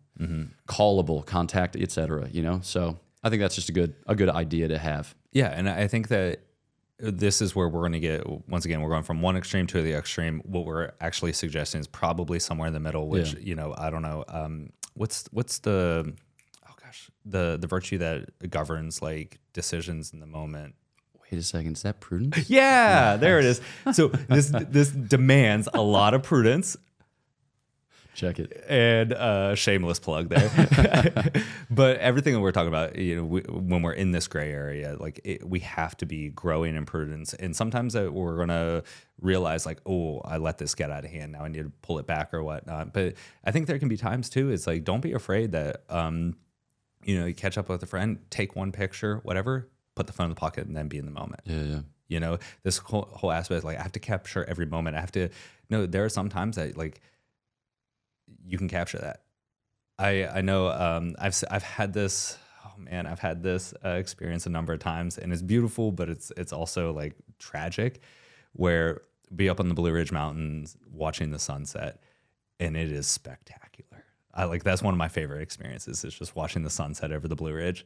callable, 0.68 1.24
contact, 1.24 1.76
etc. 1.76 2.28
You 2.30 2.42
know, 2.42 2.60
so 2.62 2.98
I 3.22 3.30
think 3.30 3.40
that's 3.40 3.54
just 3.54 3.68
a 3.68 3.72
good 3.72 3.94
a 4.06 4.14
good 4.14 4.28
idea 4.28 4.68
to 4.68 4.78
have. 4.78 5.14
Yeah, 5.32 5.48
and 5.48 5.68
I 5.68 5.88
think 5.88 6.08
that 6.08 6.40
this 6.98 7.40
is 7.40 7.54
where 7.54 7.68
we're 7.68 7.80
going 7.80 7.92
to 7.92 8.00
get 8.00 8.48
once 8.48 8.64
again 8.64 8.80
we're 8.80 8.88
going 8.90 9.02
from 9.04 9.22
one 9.22 9.36
extreme 9.36 9.66
to 9.68 9.82
the 9.82 9.92
extreme. 9.94 10.40
What 10.44 10.64
we're 10.66 10.90
actually 11.00 11.32
suggesting 11.32 11.80
is 11.80 11.86
probably 11.86 12.38
somewhere 12.38 12.66
in 12.68 12.74
the 12.74 12.80
middle, 12.80 13.08
which 13.08 13.34
Yeah. 13.34 13.40
you 13.40 13.54
know 13.54 13.74
I 13.78 13.90
don't 13.90 14.02
know. 14.02 14.24
Um, 14.28 14.70
what's 14.94 15.24
what's 15.30 15.58
the 15.60 16.12
oh 16.68 16.74
gosh 16.82 17.10
the 17.24 17.56
the 17.60 17.66
virtue 17.68 17.98
that 17.98 18.50
governs 18.50 19.00
like 19.00 19.38
decisions 19.52 20.12
in 20.12 20.20
the 20.20 20.26
moment. 20.26 20.74
Wait 21.30 21.38
a 21.38 21.42
second, 21.42 21.76
is 21.76 21.82
that 21.82 22.00
prudence? 22.00 22.48
Yeah, 22.48 23.16
there 23.16 23.38
it 23.38 23.44
is. 23.44 23.60
So 23.92 24.08
this 24.08 24.50
this 24.70 24.90
demands 24.90 25.68
a 25.74 25.82
lot 25.82 26.14
of 26.14 26.22
prudence 26.22 26.76
Check 28.18 28.40
it. 28.40 28.64
and 28.68 29.12
uh, 29.12 29.54
shameless 29.54 30.00
plug 30.00 30.28
there. 30.28 31.32
but 31.70 31.98
everything 31.98 32.34
that 32.34 32.40
we're 32.40 32.50
talking 32.50 32.68
about, 32.68 32.96
you 32.96 33.16
know, 33.16 33.24
we, 33.24 33.40
when 33.42 33.82
we're 33.82 33.92
in 33.92 34.10
this 34.10 34.26
gray 34.26 34.50
area, 34.50 34.96
like 34.98 35.20
it, 35.22 35.48
we 35.48 35.60
have 35.60 35.96
to 35.98 36.06
be 36.06 36.30
growing 36.30 36.74
in 36.74 36.84
prudence. 36.84 37.32
And 37.34 37.54
sometimes 37.54 37.92
that 37.92 38.12
we're 38.12 38.36
gonna 38.36 38.82
realize, 39.20 39.64
like, 39.66 39.78
oh, 39.86 40.18
I 40.24 40.38
let 40.38 40.58
this 40.58 40.74
get 40.74 40.90
out 40.90 41.04
of 41.04 41.10
hand. 41.12 41.30
Now 41.30 41.44
I 41.44 41.48
need 41.48 41.62
to 41.62 41.72
pull 41.82 42.00
it 42.00 42.06
back 42.08 42.34
or 42.34 42.42
whatnot. 42.42 42.92
But 42.92 43.14
I 43.44 43.52
think 43.52 43.68
there 43.68 43.78
can 43.78 43.88
be 43.88 43.96
times 43.96 44.28
too. 44.28 44.50
It's 44.50 44.66
like 44.66 44.82
don't 44.82 45.00
be 45.00 45.12
afraid 45.12 45.52
that, 45.52 45.84
um, 45.88 46.36
you 47.04 47.20
know, 47.20 47.26
you 47.26 47.34
catch 47.34 47.56
up 47.56 47.68
with 47.68 47.82
a 47.84 47.86
friend, 47.86 48.18
take 48.30 48.56
one 48.56 48.72
picture, 48.72 49.20
whatever, 49.22 49.68
put 49.94 50.08
the 50.08 50.12
phone 50.12 50.24
in 50.24 50.30
the 50.30 50.36
pocket, 50.36 50.66
and 50.66 50.76
then 50.76 50.88
be 50.88 50.98
in 50.98 51.04
the 51.06 51.12
moment 51.12 51.40
Yeah, 51.44 51.62
yeah. 51.62 51.80
you 52.08 52.18
know 52.18 52.38
this 52.64 52.78
whole, 52.78 53.08
whole 53.12 53.30
aspect 53.32 53.64
like 53.64 53.78
i 53.78 53.82
have 53.82 53.92
to 53.92 54.00
capture 54.00 54.44
every 54.44 54.64
moment 54.66 54.96
i 54.96 55.00
have 55.00 55.10
to 55.12 55.28
no 55.70 55.86
there 55.86 56.04
are 56.04 56.08
some 56.08 56.28
times 56.28 56.56
that 56.56 56.76
like 56.76 57.00
you 58.44 58.58
can 58.58 58.68
capture 58.68 58.98
that 58.98 59.22
i 59.98 60.26
i 60.26 60.40
know 60.40 60.68
um 60.68 61.14
i've 61.18 61.42
i've 61.50 61.62
had 61.62 61.92
this 61.92 62.38
oh 62.64 62.72
man 62.78 63.06
i've 63.06 63.18
had 63.18 63.42
this 63.42 63.74
uh, 63.84 63.90
experience 63.90 64.46
a 64.46 64.50
number 64.50 64.72
of 64.72 64.80
times 64.80 65.18
and 65.18 65.32
it's 65.32 65.42
beautiful 65.42 65.92
but 65.92 66.08
it's 66.08 66.32
it's 66.36 66.52
also 66.52 66.92
like 66.92 67.14
tragic 67.38 68.00
where 68.52 69.00
be 69.34 69.48
up 69.48 69.60
on 69.60 69.68
the 69.68 69.74
blue 69.74 69.92
ridge 69.92 70.12
mountains 70.12 70.76
watching 70.90 71.30
the 71.30 71.38
sunset 71.38 72.02
and 72.60 72.76
it 72.76 72.90
is 72.90 73.06
spectacular 73.06 74.04
i 74.34 74.44
like 74.44 74.64
that's 74.64 74.82
one 74.82 74.94
of 74.94 74.98
my 74.98 75.08
favorite 75.08 75.42
experiences 75.42 76.04
is 76.04 76.14
just 76.14 76.34
watching 76.34 76.62
the 76.62 76.70
sunset 76.70 77.12
over 77.12 77.28
the 77.28 77.36
blue 77.36 77.52
ridge 77.52 77.84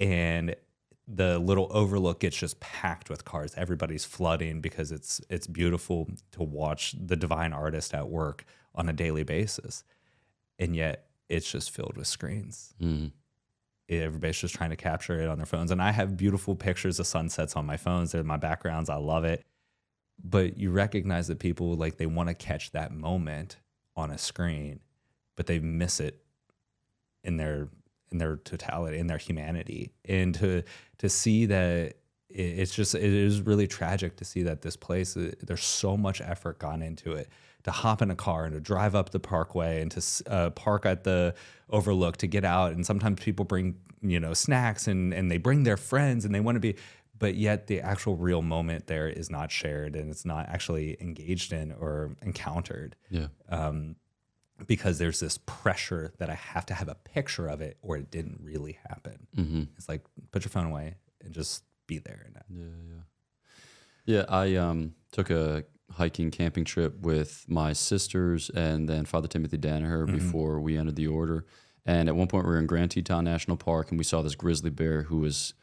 and 0.00 0.54
the 1.06 1.38
little 1.38 1.68
overlook 1.70 2.20
gets 2.20 2.36
just 2.36 2.60
packed 2.60 3.10
with 3.10 3.24
cars. 3.24 3.52
Everybody's 3.56 4.04
flooding 4.04 4.60
because 4.60 4.90
it's 4.90 5.20
it's 5.28 5.46
beautiful 5.46 6.08
to 6.32 6.42
watch 6.42 6.94
the 6.98 7.16
divine 7.16 7.52
artist 7.52 7.94
at 7.94 8.08
work 8.08 8.44
on 8.74 8.88
a 8.88 8.92
daily 8.92 9.22
basis, 9.22 9.84
and 10.58 10.74
yet 10.74 11.06
it's 11.28 11.50
just 11.50 11.70
filled 11.70 11.96
with 11.96 12.06
screens. 12.06 12.74
Mm. 12.80 13.12
Everybody's 13.88 14.38
just 14.38 14.54
trying 14.54 14.70
to 14.70 14.76
capture 14.76 15.20
it 15.20 15.28
on 15.28 15.38
their 15.38 15.46
phones, 15.46 15.70
and 15.70 15.82
I 15.82 15.92
have 15.92 16.16
beautiful 16.16 16.54
pictures 16.54 16.98
of 16.98 17.06
sunsets 17.06 17.56
on 17.56 17.66
my 17.66 17.76
phones. 17.76 18.12
They're 18.12 18.24
my 18.24 18.36
backgrounds. 18.36 18.88
I 18.88 18.96
love 18.96 19.24
it, 19.24 19.44
but 20.22 20.56
you 20.56 20.70
recognize 20.70 21.28
that 21.28 21.38
people 21.38 21.74
like 21.74 21.96
they 21.96 22.06
want 22.06 22.28
to 22.28 22.34
catch 22.34 22.72
that 22.72 22.92
moment 22.92 23.58
on 23.96 24.10
a 24.10 24.18
screen, 24.18 24.80
but 25.36 25.46
they 25.46 25.58
miss 25.58 26.00
it 26.00 26.24
in 27.22 27.36
their 27.36 27.68
in 28.12 28.18
their 28.18 28.36
totality 28.36 28.98
in 28.98 29.08
their 29.08 29.18
humanity 29.18 29.92
and 30.04 30.34
to 30.36 30.62
to 30.98 31.08
see 31.08 31.46
that 31.46 31.94
it's 32.28 32.74
just 32.74 32.94
it 32.94 33.02
is 33.02 33.40
really 33.42 33.66
tragic 33.66 34.16
to 34.16 34.24
see 34.24 34.42
that 34.42 34.62
this 34.62 34.76
place 34.76 35.16
uh, 35.16 35.32
there's 35.42 35.64
so 35.64 35.96
much 35.96 36.20
effort 36.20 36.58
gone 36.58 36.82
into 36.82 37.12
it 37.12 37.28
to 37.64 37.70
hop 37.70 38.00
in 38.02 38.10
a 38.10 38.16
car 38.16 38.44
and 38.44 38.54
to 38.54 38.60
drive 38.60 38.94
up 38.94 39.10
the 39.10 39.20
parkway 39.20 39.80
and 39.82 39.90
to 39.90 40.02
uh, 40.30 40.50
park 40.50 40.86
at 40.86 41.04
the 41.04 41.34
overlook 41.70 42.16
to 42.18 42.26
get 42.26 42.44
out 42.44 42.72
and 42.72 42.84
sometimes 42.86 43.20
people 43.20 43.44
bring 43.44 43.74
you 44.02 44.20
know 44.20 44.34
snacks 44.34 44.86
and 44.86 45.12
and 45.14 45.30
they 45.30 45.38
bring 45.38 45.62
their 45.64 45.76
friends 45.78 46.24
and 46.24 46.34
they 46.34 46.40
want 46.40 46.56
to 46.56 46.60
be 46.60 46.74
but 47.18 47.34
yet 47.36 47.66
the 47.68 47.80
actual 47.80 48.16
real 48.16 48.42
moment 48.42 48.86
there 48.86 49.08
is 49.08 49.30
not 49.30 49.50
shared 49.50 49.96
and 49.96 50.10
it's 50.10 50.24
not 50.26 50.46
actually 50.48 50.96
engaged 51.00 51.52
in 51.52 51.72
or 51.72 52.10
encountered 52.22 52.96
Yeah. 53.10 53.28
um, 53.48 53.96
because 54.66 54.98
there's 54.98 55.20
this 55.20 55.38
pressure 55.46 56.12
that 56.18 56.28
I 56.30 56.34
have 56.34 56.66
to 56.66 56.74
have 56.74 56.88
a 56.88 56.94
picture 56.94 57.48
of 57.48 57.60
it 57.60 57.76
or 57.82 57.96
it 57.96 58.10
didn't 58.10 58.40
really 58.42 58.78
happen. 58.88 59.26
Mm-hmm. 59.36 59.62
It's 59.76 59.88
like 59.88 60.02
put 60.32 60.44
your 60.44 60.50
phone 60.50 60.66
away 60.66 60.96
and 61.24 61.32
just 61.34 61.64
be 61.86 61.98
there. 61.98 62.26
And 62.26 62.36
Yeah, 62.50 62.94
yeah. 62.94 63.02
Yeah, 64.06 64.24
I 64.28 64.54
um, 64.56 64.94
took 65.12 65.30
a 65.30 65.64
hiking 65.96 66.30
camping 66.30 66.64
trip 66.64 67.00
with 67.00 67.44
my 67.48 67.72
sisters 67.72 68.50
and 68.50 68.88
then 68.88 69.04
Father 69.04 69.28
Timothy 69.28 69.58
Danaher 69.58 70.04
mm-hmm. 70.04 70.14
before 70.14 70.60
we 70.60 70.76
entered 70.76 70.96
the 70.96 71.06
order. 71.06 71.44
And 71.86 72.08
at 72.08 72.16
one 72.16 72.28
point, 72.28 72.46
we 72.46 72.52
were 72.52 72.58
in 72.58 72.66
Grand 72.66 72.90
Teton 72.90 73.24
National 73.24 73.56
Park 73.56 73.90
and 73.90 73.98
we 73.98 74.04
saw 74.04 74.22
this 74.22 74.34
grizzly 74.34 74.70
bear 74.70 75.02
who 75.02 75.18
was 75.18 75.54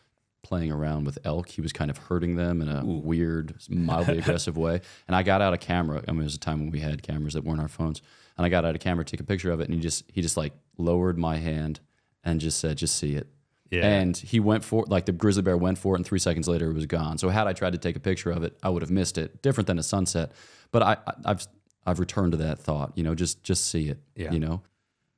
playing 0.43 0.71
around 0.71 1.05
with 1.05 1.19
elk. 1.23 1.49
He 1.49 1.61
was 1.61 1.71
kind 1.71 1.91
of 1.91 1.97
hurting 1.97 2.35
them 2.35 2.61
in 2.61 2.69
a 2.69 2.83
weird, 2.83 3.55
mildly 3.69 4.17
aggressive 4.19 4.57
way. 4.57 4.81
And 5.07 5.15
I 5.15 5.23
got 5.23 5.41
out 5.41 5.53
a 5.53 5.57
camera. 5.57 6.03
I 6.07 6.11
mean, 6.11 6.21
it 6.21 6.25
was 6.25 6.35
a 6.35 6.39
time 6.39 6.59
when 6.59 6.71
we 6.71 6.79
had 6.79 7.03
cameras 7.03 7.33
that 7.33 7.43
weren't 7.43 7.61
our 7.61 7.67
phones. 7.67 8.01
And 8.37 8.45
I 8.45 8.49
got 8.49 8.65
out 8.65 8.75
a 8.75 8.79
camera, 8.79 9.05
to 9.05 9.11
take 9.11 9.19
a 9.19 9.25
picture 9.25 9.51
of 9.51 9.59
it, 9.59 9.65
and 9.65 9.73
he 9.73 9.79
just 9.79 10.03
he 10.11 10.21
just 10.21 10.37
like 10.37 10.53
lowered 10.77 11.17
my 11.17 11.37
hand 11.37 11.79
and 12.23 12.39
just 12.39 12.59
said, 12.59 12.77
"Just 12.77 12.95
see 12.95 13.15
it." 13.15 13.27
Yeah. 13.71 13.87
And 13.87 14.15
he 14.15 14.39
went 14.41 14.65
for 14.65 14.85
like 14.87 15.05
the 15.05 15.13
grizzly 15.13 15.41
bear 15.41 15.57
went 15.57 15.77
for 15.77 15.95
it, 15.95 15.99
and 15.99 16.05
three 16.05 16.19
seconds 16.19 16.47
later 16.47 16.69
it 16.69 16.73
was 16.73 16.85
gone. 16.85 17.17
So 17.17 17.29
had 17.29 17.47
I 17.47 17.53
tried 17.53 17.71
to 17.71 17.79
take 17.79 17.95
a 17.95 18.01
picture 18.01 18.29
of 18.29 18.43
it, 18.43 18.57
I 18.61 18.69
would 18.69 18.81
have 18.81 18.91
missed 18.91 19.17
it. 19.17 19.41
Different 19.41 19.67
than 19.67 19.79
a 19.79 19.83
sunset, 19.83 20.33
but 20.71 20.83
I, 20.83 20.97
I 21.07 21.13
I've 21.25 21.47
I've 21.85 21.99
returned 21.99 22.33
to 22.33 22.37
that 22.39 22.59
thought. 22.59 22.91
You 22.95 23.03
know, 23.03 23.15
just 23.15 23.43
just 23.43 23.67
see 23.67 23.87
it. 23.87 23.99
Yeah. 24.15 24.31
You 24.31 24.39
know. 24.39 24.61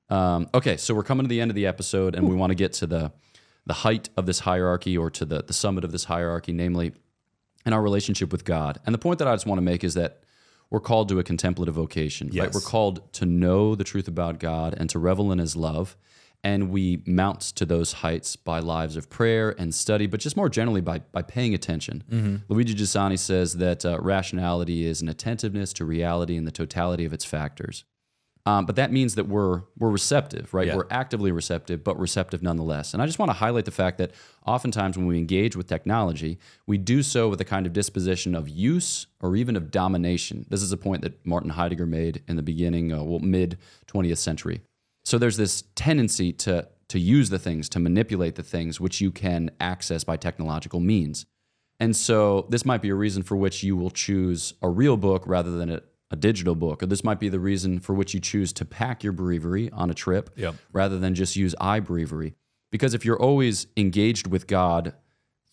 Um, 0.09 0.49
okay, 0.53 0.77
so 0.77 0.93
we're 0.93 1.03
coming 1.03 1.25
to 1.25 1.27
the 1.27 1.41
end 1.41 1.49
of 1.49 1.55
the 1.55 1.65
episode, 1.65 2.13
and 2.13 2.29
we 2.29 2.35
want 2.35 2.51
to 2.51 2.55
get 2.55 2.73
to 2.73 2.87
the 2.87 3.11
the 3.65 3.73
height 3.73 4.09
of 4.17 4.27
this 4.27 4.39
hierarchy, 4.39 4.95
or 4.95 5.09
to 5.09 5.25
the 5.25 5.41
the 5.41 5.53
summit 5.53 5.83
of 5.83 5.91
this 5.91 6.03
hierarchy, 6.03 6.53
namely 6.53 6.93
in 7.65 7.73
our 7.73 7.81
relationship 7.81 8.31
with 8.31 8.45
God. 8.45 8.79
And 8.85 8.93
the 8.93 8.99
point 8.99 9.19
that 9.19 9.27
I 9.27 9.33
just 9.33 9.47
want 9.47 9.57
to 9.57 9.63
make 9.63 9.83
is 9.83 9.95
that 9.95 10.23
we're 10.69 10.79
called 10.79 11.09
to 11.09 11.19
a 11.19 11.23
contemplative 11.23 11.75
vocation. 11.75 12.29
Right? 12.33 12.53
We're 12.53 12.61
called 12.61 13.11
to 13.13 13.25
know 13.25 13.75
the 13.75 13.83
truth 13.83 14.07
about 14.07 14.39
God 14.39 14.75
and 14.77 14.89
to 14.91 14.99
revel 14.99 15.31
in 15.31 15.39
His 15.39 15.55
love. 15.55 15.97
And 16.43 16.71
we 16.71 17.01
mount 17.05 17.39
to 17.41 17.65
those 17.65 17.93
heights 17.93 18.35
by 18.35 18.59
lives 18.59 18.97
of 18.97 19.09
prayer 19.09 19.55
and 19.57 19.73
study, 19.73 20.07
but 20.07 20.19
just 20.19 20.35
more 20.35 20.49
generally 20.49 20.81
by, 20.81 20.99
by 21.11 21.21
paying 21.21 21.53
attention. 21.53 22.03
Luigi 22.49 22.75
Giussani 22.75 23.17
says 23.17 23.53
that 23.57 23.85
uh, 23.85 23.97
rationality 24.01 24.85
is 24.85 25.01
an 25.01 25.07
attentiveness 25.07 25.71
to 25.73 25.85
reality 25.85 26.35
and 26.35 26.45
the 26.45 26.51
totality 26.51 27.05
of 27.05 27.13
its 27.13 27.23
factors. 27.23 27.85
Um, 28.45 28.65
but 28.65 28.75
that 28.75 28.91
means 28.91 29.15
that 29.15 29.27
we're 29.27 29.61
we're 29.77 29.89
receptive, 29.89 30.53
right? 30.53 30.67
Yeah. 30.67 30.75
We're 30.75 30.87
actively 30.91 31.31
receptive, 31.31 31.81
but 31.81 31.97
receptive 31.97 32.43
nonetheless. 32.43 32.93
And 32.93 33.01
I 33.01 33.05
just 33.05 33.17
want 33.17 33.29
to 33.29 33.33
highlight 33.33 33.63
the 33.63 33.71
fact 33.71 33.97
that 33.99 34.11
oftentimes 34.45 34.97
when 34.97 35.07
we 35.07 35.17
engage 35.17 35.55
with 35.55 35.67
technology, 35.67 36.39
we 36.67 36.77
do 36.77 37.03
so 37.03 37.29
with 37.29 37.39
a 37.39 37.45
kind 37.45 37.65
of 37.65 37.71
disposition 37.71 38.35
of 38.35 38.49
use 38.49 39.07
or 39.21 39.37
even 39.37 39.55
of 39.55 39.71
domination. 39.71 40.45
This 40.49 40.61
is 40.61 40.73
a 40.73 40.77
point 40.77 41.03
that 41.03 41.25
Martin 41.25 41.51
Heidegger 41.51 41.85
made 41.85 42.21
in 42.27 42.35
the 42.35 42.41
beginning, 42.43 42.91
uh, 42.91 43.01
well, 43.03 43.19
mid 43.19 43.57
20th 43.87 44.17
century. 44.17 44.61
So 45.03 45.17
there's 45.17 45.37
this 45.37 45.63
tendency 45.75 46.31
to 46.33 46.67
to 46.89 46.99
use 46.99 47.29
the 47.31 47.39
things, 47.39 47.69
to 47.69 47.79
manipulate 47.79 48.35
the 48.35 48.43
things 48.43 48.79
which 48.79 49.01
you 49.01 49.09
can 49.09 49.49
access 49.59 50.03
by 50.03 50.15
technological 50.15 50.79
means. 50.79 51.25
And 51.79 51.95
so 51.95 52.45
this 52.49 52.65
might 52.65 52.83
be 52.83 52.89
a 52.89 52.95
reason 52.95 53.23
for 53.23 53.35
which 53.35 53.63
you 53.63 53.75
will 53.75 53.89
choose 53.89 54.53
a 54.61 54.69
real 54.69 54.95
book 54.95 55.23
rather 55.25 55.51
than 55.51 55.71
a, 55.71 55.81
a 56.11 56.15
digital 56.15 56.53
book. 56.53 56.83
Or 56.83 56.85
this 56.85 57.03
might 57.03 57.19
be 57.19 57.29
the 57.29 57.39
reason 57.39 57.79
for 57.79 57.95
which 57.95 58.13
you 58.13 58.19
choose 58.19 58.53
to 58.53 58.65
pack 58.65 59.03
your 59.03 59.13
breviary 59.13 59.71
on 59.71 59.89
a 59.89 59.95
trip 59.95 60.29
Yep. 60.35 60.55
rather 60.71 60.99
than 60.99 61.15
just 61.15 61.35
use 61.35 61.55
iBreviary. 61.59 62.33
Because 62.69 62.93
if 62.93 63.05
you're 63.05 63.19
always 63.19 63.65
engaged 63.75 64.27
with 64.27 64.45
God 64.45 64.93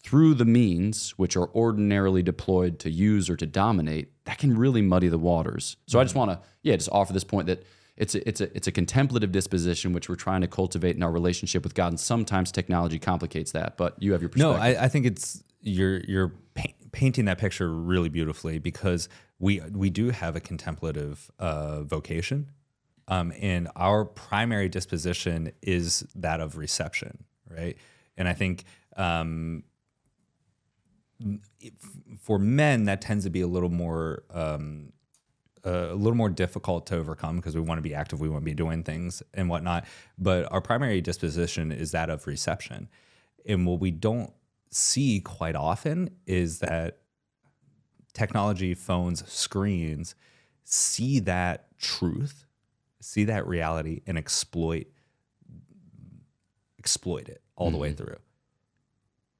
through 0.02 0.34
the 0.34 0.44
means 0.44 1.12
which 1.12 1.36
are 1.38 1.48
ordinarily 1.54 2.22
deployed 2.22 2.78
to 2.80 2.90
use 2.90 3.30
or 3.30 3.36
to 3.36 3.46
dominate, 3.46 4.10
that 4.24 4.36
can 4.36 4.58
really 4.58 4.82
muddy 4.82 5.08
the 5.08 5.18
waters. 5.18 5.78
So 5.86 5.98
I 5.98 6.04
just 6.04 6.14
want 6.14 6.32
to, 6.32 6.40
yeah, 6.62 6.76
just 6.76 6.90
offer 6.92 7.14
this 7.14 7.24
point 7.24 7.46
that 7.46 7.62
it's 8.00 8.14
a, 8.14 8.26
it's 8.26 8.40
a 8.40 8.56
it's 8.56 8.66
a 8.66 8.72
contemplative 8.72 9.30
disposition 9.30 9.92
which 9.92 10.08
we're 10.08 10.16
trying 10.16 10.40
to 10.40 10.48
cultivate 10.48 10.96
in 10.96 11.02
our 11.02 11.12
relationship 11.12 11.62
with 11.62 11.74
God, 11.74 11.88
and 11.88 12.00
sometimes 12.00 12.50
technology 12.50 12.98
complicates 12.98 13.52
that. 13.52 13.76
But 13.76 14.02
you 14.02 14.12
have 14.12 14.22
your 14.22 14.30
No, 14.36 14.54
perspective. 14.54 14.80
I, 14.80 14.84
I 14.86 14.88
think 14.88 15.06
it's 15.06 15.44
you're 15.60 16.00
you're 16.00 16.32
pa- 16.54 16.72
painting 16.92 17.26
that 17.26 17.36
picture 17.36 17.70
really 17.70 18.08
beautifully 18.08 18.58
because 18.58 19.10
we 19.38 19.60
we 19.70 19.90
do 19.90 20.10
have 20.10 20.34
a 20.34 20.40
contemplative 20.40 21.30
uh, 21.38 21.82
vocation, 21.82 22.50
um, 23.06 23.34
and 23.38 23.68
our 23.76 24.06
primary 24.06 24.70
disposition 24.70 25.52
is 25.60 26.06
that 26.14 26.40
of 26.40 26.56
reception, 26.56 27.24
right? 27.48 27.76
And 28.16 28.26
I 28.26 28.32
think 28.32 28.64
um, 28.96 29.64
for 32.18 32.38
men 32.38 32.84
that 32.84 33.02
tends 33.02 33.24
to 33.24 33.30
be 33.30 33.42
a 33.42 33.46
little 33.46 33.68
more 33.68 34.22
um, 34.30 34.92
a 35.64 35.94
little 35.94 36.16
more 36.16 36.30
difficult 36.30 36.86
to 36.86 36.96
overcome 36.96 37.36
because 37.36 37.54
we 37.54 37.60
want 37.60 37.78
to 37.78 37.82
be 37.82 37.94
active, 37.94 38.20
we 38.20 38.28
want 38.28 38.42
to 38.42 38.44
be 38.44 38.54
doing 38.54 38.82
things 38.82 39.22
and 39.34 39.48
whatnot. 39.48 39.84
But 40.18 40.50
our 40.52 40.60
primary 40.60 41.00
disposition 41.00 41.72
is 41.72 41.92
that 41.92 42.10
of 42.10 42.26
reception. 42.26 42.88
And 43.46 43.66
what 43.66 43.80
we 43.80 43.90
don't 43.90 44.32
see 44.70 45.20
quite 45.20 45.56
often 45.56 46.10
is 46.26 46.60
that 46.60 46.98
technology, 48.12 48.74
phones, 48.74 49.30
screens 49.30 50.14
see 50.64 51.18
that 51.20 51.66
truth, 51.78 52.44
see 53.00 53.24
that 53.24 53.46
reality, 53.46 54.02
and 54.06 54.16
exploit 54.16 54.86
exploit 56.78 57.28
it 57.28 57.42
all 57.56 57.70
the 57.70 57.76
way 57.76 57.88
mm-hmm. 57.88 58.04
through. 58.04 58.16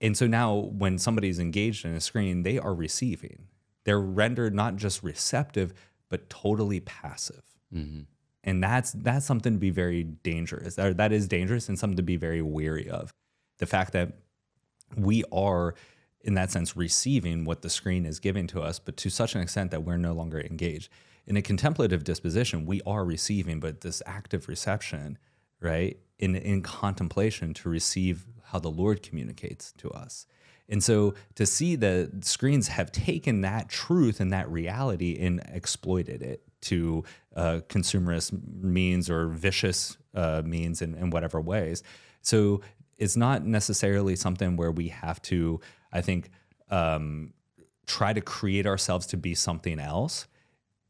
And 0.00 0.16
so 0.16 0.26
now 0.26 0.54
when 0.54 0.98
somebody's 0.98 1.38
engaged 1.38 1.84
in 1.84 1.92
a 1.92 2.00
screen, 2.00 2.42
they 2.42 2.58
are 2.58 2.74
receiving. 2.74 3.48
They're 3.84 4.00
rendered 4.00 4.54
not 4.54 4.76
just 4.76 5.02
receptive, 5.02 5.72
but 6.10 6.28
totally 6.28 6.80
passive. 6.80 7.42
Mm-hmm. 7.74 8.00
And 8.44 8.62
that's 8.62 8.92
that's 8.92 9.24
something 9.24 9.54
to 9.54 9.58
be 9.58 9.70
very 9.70 10.04
dangerous. 10.04 10.74
That, 10.74 10.96
that 10.98 11.12
is 11.12 11.28
dangerous 11.28 11.68
and 11.68 11.78
something 11.78 11.96
to 11.96 12.02
be 12.02 12.16
very 12.16 12.42
wary 12.42 12.88
of. 12.88 13.12
The 13.58 13.66
fact 13.66 13.92
that 13.92 14.12
we 14.96 15.24
are 15.32 15.74
in 16.22 16.34
that 16.34 16.50
sense 16.50 16.76
receiving 16.76 17.44
what 17.44 17.62
the 17.62 17.70
screen 17.70 18.04
is 18.04 18.18
giving 18.18 18.46
to 18.48 18.60
us, 18.60 18.78
but 18.78 18.96
to 18.98 19.08
such 19.08 19.34
an 19.34 19.40
extent 19.40 19.70
that 19.70 19.84
we're 19.84 19.96
no 19.96 20.12
longer 20.12 20.40
engaged. 20.40 20.90
In 21.26 21.36
a 21.36 21.42
contemplative 21.42 22.02
disposition, 22.04 22.66
we 22.66 22.82
are 22.86 23.04
receiving, 23.04 23.60
but 23.60 23.82
this 23.82 24.02
active 24.04 24.48
reception, 24.48 25.18
right? 25.60 25.98
In 26.18 26.34
in 26.34 26.62
contemplation 26.62 27.54
to 27.54 27.68
receive 27.68 28.26
how 28.46 28.58
the 28.58 28.70
Lord 28.70 29.02
communicates 29.02 29.72
to 29.78 29.90
us. 29.90 30.26
And 30.70 30.82
so 30.82 31.14
to 31.34 31.44
see 31.44 31.76
that 31.76 32.24
screens 32.24 32.68
have 32.68 32.92
taken 32.92 33.40
that 33.42 33.68
truth 33.68 34.20
and 34.20 34.32
that 34.32 34.48
reality 34.48 35.18
and 35.20 35.42
exploited 35.52 36.22
it 36.22 36.42
to 36.62 37.04
uh, 37.34 37.60
consumerist 37.68 38.32
means 38.62 39.10
or 39.10 39.28
vicious 39.28 39.98
uh, 40.14 40.42
means 40.44 40.80
in, 40.80 40.94
in 40.94 41.10
whatever 41.10 41.40
ways. 41.40 41.82
So 42.22 42.60
it's 42.98 43.16
not 43.16 43.44
necessarily 43.44 44.14
something 44.14 44.56
where 44.56 44.70
we 44.70 44.88
have 44.88 45.20
to, 45.22 45.60
I 45.92 46.02
think, 46.02 46.30
um, 46.70 47.32
try 47.86 48.12
to 48.12 48.20
create 48.20 48.66
ourselves 48.66 49.06
to 49.08 49.16
be 49.16 49.34
something 49.34 49.80
else. 49.80 50.26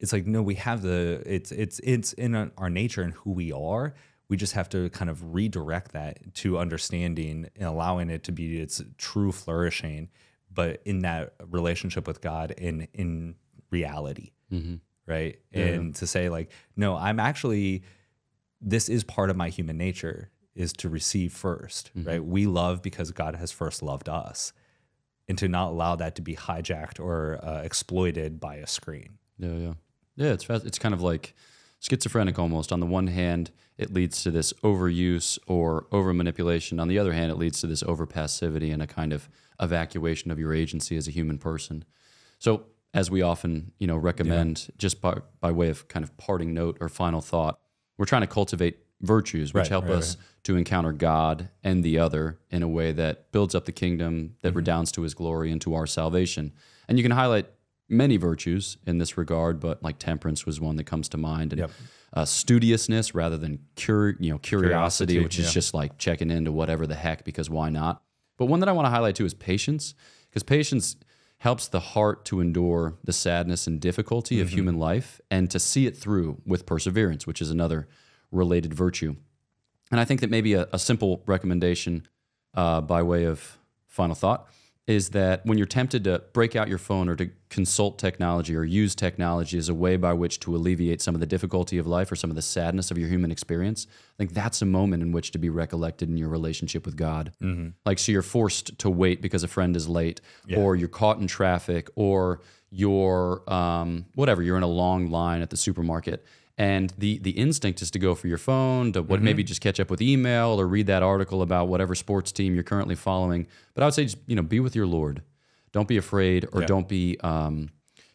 It's 0.01 0.12
like 0.12 0.27
no, 0.27 0.43
we 0.43 0.55
have 0.57 0.83
the 0.83 1.23
it's 1.27 1.53
it's 1.53 1.79
it's 1.81 2.12
in 2.14 2.35
our 2.35 2.71
nature 2.71 3.03
and 3.03 3.12
who 3.12 3.31
we 3.33 3.53
are. 3.53 3.95
We 4.31 4.37
just 4.38 4.55
have 4.55 4.69
to 4.71 4.88
kind 4.90 5.11
of 5.11 5.35
redirect 5.35 5.93
that 5.93 6.35
to 6.37 6.57
understanding 6.59 7.51
and 7.57 7.64
allowing 7.69 8.09
it 8.09 8.23
to 8.25 8.33
be 8.33 8.59
its 8.61 8.81
true 8.97 9.33
flourishing, 9.33 10.09
but 10.51 10.81
in 10.87 11.01
that 11.01 11.35
relationship 11.51 12.07
with 12.07 12.21
God 12.23 12.53
in 12.53 12.88
in 12.95 13.35
reality, 13.71 14.31
right? 15.07 15.38
And 15.53 15.95
to 15.97 16.07
say 16.07 16.29
like, 16.31 16.51
no, 16.77 16.97
I'm 16.97 17.21
actually 17.21 17.83
this 18.61 18.88
is 18.88 19.05
part 19.05 19.31
of 19.31 19.37
my 19.37 19.49
human 19.49 19.77
nature 19.77 20.31
is 20.55 20.73
to 20.75 20.88
receive 20.88 21.33
1st 21.33 21.90
right? 22.07 22.25
We 22.25 22.47
love 22.47 22.83
because 22.83 23.11
God 23.11 23.35
has 23.37 23.51
first 23.53 23.83
loved 23.83 24.09
us, 24.09 24.53
and 25.29 25.38
to 25.38 25.49
not 25.49 25.69
allow 25.71 25.97
that 25.97 26.14
to 26.16 26.23
be 26.23 26.35
hijacked 26.37 27.01
or 27.01 27.38
uh, 27.43 27.62
exploited 27.62 28.38
by 28.40 28.57
a 28.57 28.66
screen. 28.66 29.19
Yeah, 29.38 29.55
yeah, 29.55 29.73
yeah. 30.16 30.33
It's 30.33 30.45
fast. 30.45 30.66
It's 30.66 30.79
kind 30.79 30.93
of 30.93 31.01
like 31.01 31.35
schizophrenic 31.81 32.38
almost. 32.38 32.73
On 32.73 32.81
the 32.81 32.87
one 32.87 33.09
hand, 33.09 33.51
it 33.77 33.93
leads 33.93 34.23
to 34.23 34.31
this 34.31 34.53
overuse 34.62 35.38
or 35.47 35.87
over 35.90 36.12
manipulation. 36.12 36.79
On 36.79 36.88
the 36.88 36.99
other 36.99 37.12
hand, 37.12 37.31
it 37.33 37.37
leads 37.38 37.61
to 37.61 37.66
this 37.66 37.83
over 37.83 38.07
passivity 38.07 38.71
and 38.71 38.83
a 38.83 38.87
kind 38.87 39.12
of 39.12 39.29
evacuation 39.61 40.31
of 40.31 40.38
your 40.38 40.55
agency 40.55 40.97
as 40.97 41.09
a 41.09 41.11
human 41.11 41.38
person. 41.38 41.85
So, 42.38 42.66
as 42.93 43.09
we 43.11 43.23
often, 43.23 43.71
you 43.79 43.87
know, 43.87 43.97
recommend, 43.97 44.69
just 44.77 45.01
by, 45.01 45.19
by 45.40 45.53
way 45.53 45.69
of 45.69 45.87
kind 45.87 46.03
of 46.03 46.16
parting 46.16 46.53
note 46.53 46.77
or 46.81 46.88
final 46.88 47.21
thought, 47.21 47.61
we're 47.97 48.05
trying 48.05 48.23
to 48.23 48.27
cultivate 48.27 48.79
virtues 49.01 49.55
which 49.55 49.62
Right, 49.62 49.69
help 49.69 49.85
right, 49.85 49.95
us 49.95 50.16
to 50.43 50.57
encounter 50.57 50.90
God 50.93 51.49
and 51.62 51.85
the 51.85 51.99
other 51.99 52.40
in 52.51 52.62
a 52.64 52.69
way 52.69 52.90
that 52.93 53.31
builds 53.33 53.55
up 53.55 53.64
the 53.64 53.73
kingdom, 53.73 54.35
that 54.43 54.49
Mm-hmm. 54.49 54.57
redounds 54.59 54.93
to 54.93 55.03
his 55.03 55.14
glory 55.14 55.53
and 55.53 55.61
to 55.62 55.75
our 55.75 55.87
salvation. 55.87 56.53
And 56.88 56.99
you 56.99 57.05
can 57.05 57.12
highlight 57.12 57.47
many 57.90 58.16
virtues 58.16 58.79
in 58.87 58.98
this 58.98 59.16
regard, 59.18 59.61
but 59.61 59.83
like 59.83 59.98
temperance 59.98 60.46
was 60.46 60.61
one 60.61 60.76
that 60.76 60.85
comes 60.85 61.09
to 61.11 61.16
mind, 61.18 61.53
and 61.53 61.61
Yep. 61.61 61.70
uh, 62.12 62.24
studiousness 62.24 63.14
rather 63.14 63.37
than 63.37 63.59
cur- 63.76 64.16
you 64.20 64.31
know 64.31 64.38
curiosity, 64.38 65.14
Curiosity, 65.14 65.18
which 65.20 65.38
is 65.38 65.46
yeah. 65.46 65.53
just 65.53 65.74
like 65.74 65.98
checking 65.98 66.31
into 66.31 66.53
whatever 66.53 66.87
the 66.87 66.94
heck 66.94 67.24
because 67.24 67.50
why 67.50 67.70
not? 67.70 68.03
But 68.38 68.46
one 68.46 68.61
that 68.61 68.68
I 68.68 68.72
want 68.72 68.87
to 68.87 68.90
highlight 68.90 69.16
too 69.16 69.24
is 69.26 69.35
patience, 69.35 69.94
because 70.29 70.42
patience 70.42 70.96
helps 71.38 71.68
the 71.68 71.81
heart 71.81 72.24
to 72.26 72.40
endure 72.40 72.96
the 73.05 73.12
sadness 73.12 73.66
and 73.66 73.81
difficulty 73.81 74.37
Mm-hmm. 74.37 74.42
of 74.42 74.48
human 74.50 74.79
life 74.79 75.20
and 75.31 75.50
to 75.50 75.59
see 75.59 75.87
it 75.87 75.96
through 75.96 76.40
with 76.46 76.66
perseverance, 76.66 77.26
which 77.26 77.40
is 77.42 77.50
another 77.50 77.88
related 78.31 78.72
virtue. 78.74 79.16
And 79.90 79.98
I 79.98 80.05
think 80.05 80.20
that 80.20 80.31
maybe 80.31 80.53
a, 80.55 80.68
a 80.72 80.79
simple 80.79 81.22
recommendation 81.26 82.07
uh, 82.55 82.81
by 82.81 83.03
way 83.03 83.24
of 83.24 83.59
final 83.87 84.14
thought 84.14 84.46
is 84.87 85.11
that 85.11 85.45
when 85.47 85.57
you're 85.57 85.66
tempted 85.66 86.05
to 86.05 86.23
break 86.33 86.57
out 86.57 86.69
your 86.69 86.79
phone 86.79 87.09
or 87.09 87.14
to 87.14 87.31
consult 87.49 87.99
technology 87.99 88.57
or 88.57 88.64
use 88.64 88.95
technology 88.95 89.57
as 89.57 89.69
a 89.69 89.75
way 89.75 89.97
by 89.97 90.12
which 90.12 90.40
to 90.40 90.57
alleviate 90.57 91.01
some 91.01 91.14
of 91.14 91.21
the 91.21 91.27
difficulty 91.27 91.79
of 91.79 91.87
life 91.87 92.11
or 92.11 92.16
some 92.16 92.31
of 92.31 92.37
the 92.37 92.43
sadness 92.43 92.90
of 92.90 92.99
your 92.99 93.09
human 93.09 93.31
experience, 93.31 93.87
I 93.90 94.16
think 94.19 94.33
that's 94.33 94.62
a 94.62 94.66
moment 94.66 95.03
in 95.03 95.12
which 95.12 95.31
to 95.33 95.38
be 95.38 95.49
recollected 95.49 96.09
in 96.09 96.16
your 96.16 96.29
relationship 96.29 96.87
with 96.87 96.97
God. 96.97 97.33
Like, 97.85 97.99
so 97.99 98.11
you're 98.11 98.23
forced 98.23 98.79
to 98.79 98.90
wait 98.90 99.21
because 99.23 99.45
a 99.45 99.49
friend 99.49 99.77
is 99.77 99.88
late, 99.88 100.21
or 100.59 100.75
you're 100.77 100.88
caught 100.88 101.19
in 101.19 101.27
traffic, 101.27 101.88
or 101.95 102.40
you're 102.71 103.43
um, 103.53 104.07
whatever, 104.14 104.43
you're 104.43 104.57
in 104.57 104.62
a 104.62 104.69
long 104.69 105.11
line 105.11 105.43
at 105.43 105.51
the 105.51 105.57
supermarket 105.57 106.25
and 106.61 106.92
the 106.99 107.18
the 107.20 107.31
instinct 107.31 107.81
is 107.81 107.90
to 107.90 107.99
go 107.99 108.14
for 108.14 108.29
your 108.29 108.37
phone 108.38 108.92
to 108.92 109.01
what 109.03 109.23
maybe 109.23 109.42
just 109.42 109.62
catch 109.62 109.81
up 109.81 109.90
with 109.90 110.03
email 110.03 110.61
or 110.61 110.66
read 110.68 110.87
that 110.88 111.03
article 111.03 111.40
about 111.40 111.68
whatever 111.68 111.94
sports 111.94 112.31
team 112.33 112.55
you're 112.55 112.62
currently 112.73 112.94
following. 112.94 113.46
But 113.75 113.83
i 113.83 113.87
would 113.87 113.94
say 113.94 114.05
just 114.05 114.18
you 114.27 114.37
know 114.37 114.42
be 114.42 114.61
with 114.61 114.77
your 114.77 114.87
lord. 114.87 115.23
Don't 115.73 115.88
be 115.88 115.96
afraid 115.96 116.46
or 116.53 116.61
don't 116.73 116.88
be 116.88 117.18
um 117.20 117.70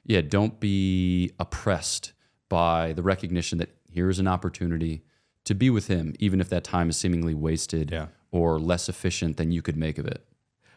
yeah 0.05 0.21
don't 0.21 0.59
be 0.59 1.31
oppressed 1.39 2.13
by 2.47 2.93
the 2.93 3.01
recognition 3.01 3.57
that 3.57 3.69
here 3.89 4.09
is 4.09 4.19
an 4.19 4.27
opportunity 4.27 5.01
to 5.45 5.55
be 5.55 5.69
with 5.71 5.87
him 5.87 6.13
even 6.19 6.39
if 6.39 6.47
that 6.49 6.63
time 6.63 6.89
is 6.89 6.97
seemingly 6.97 7.33
wasted 7.33 7.89
Yeah. 7.91 8.07
or 8.31 8.59
less 8.59 8.89
efficient 8.89 9.37
than 9.37 9.51
you 9.51 9.61
could 9.63 9.77
make 9.77 9.97
of 9.97 10.05
it. 10.05 10.21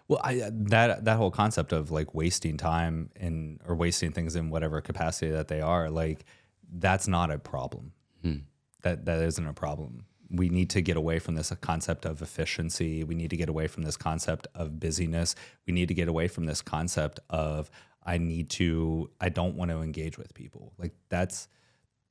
Well, 0.08 0.20
I, 0.24 0.50
that 0.74 1.04
that 1.04 1.16
whole 1.18 1.30
concept 1.30 1.70
of 1.74 1.90
like 1.90 2.14
wasting 2.14 2.56
time 2.56 3.10
and 3.16 3.60
or 3.68 3.74
wasting 3.74 4.10
things 4.12 4.36
in 4.36 4.48
whatever 4.48 4.80
capacity 4.80 5.30
that 5.32 5.48
they 5.48 5.60
are, 5.60 5.90
like 5.90 6.24
that's 6.72 7.08
not 7.08 7.30
a 7.30 7.38
problem. 7.38 7.92
Hmm. 8.22 8.36
That 8.82 9.04
that 9.06 9.22
isn't 9.22 9.46
a 9.46 9.52
problem. 9.52 10.04
We 10.30 10.50
need 10.50 10.70
to 10.70 10.82
get 10.82 10.96
away 10.96 11.18
from 11.18 11.34
this 11.34 11.52
concept 11.60 12.04
of 12.04 12.20
efficiency. 12.20 13.02
We 13.02 13.14
need 13.14 13.30
to 13.30 13.36
get 13.36 13.48
away 13.48 13.66
from 13.66 13.82
this 13.82 13.96
concept 13.96 14.46
of 14.54 14.78
busyness. 14.78 15.34
We 15.66 15.72
need 15.72 15.88
to 15.88 15.94
get 15.94 16.08
away 16.08 16.28
from 16.28 16.44
this 16.44 16.60
concept 16.60 17.18
of 17.30 17.70
I 18.04 18.18
need 18.18 18.50
to 18.50 19.10
I 19.20 19.30
don't 19.30 19.56
want 19.56 19.70
to 19.70 19.80
engage 19.80 20.18
with 20.18 20.34
people. 20.34 20.72
Like 20.78 20.92
that's 21.08 21.48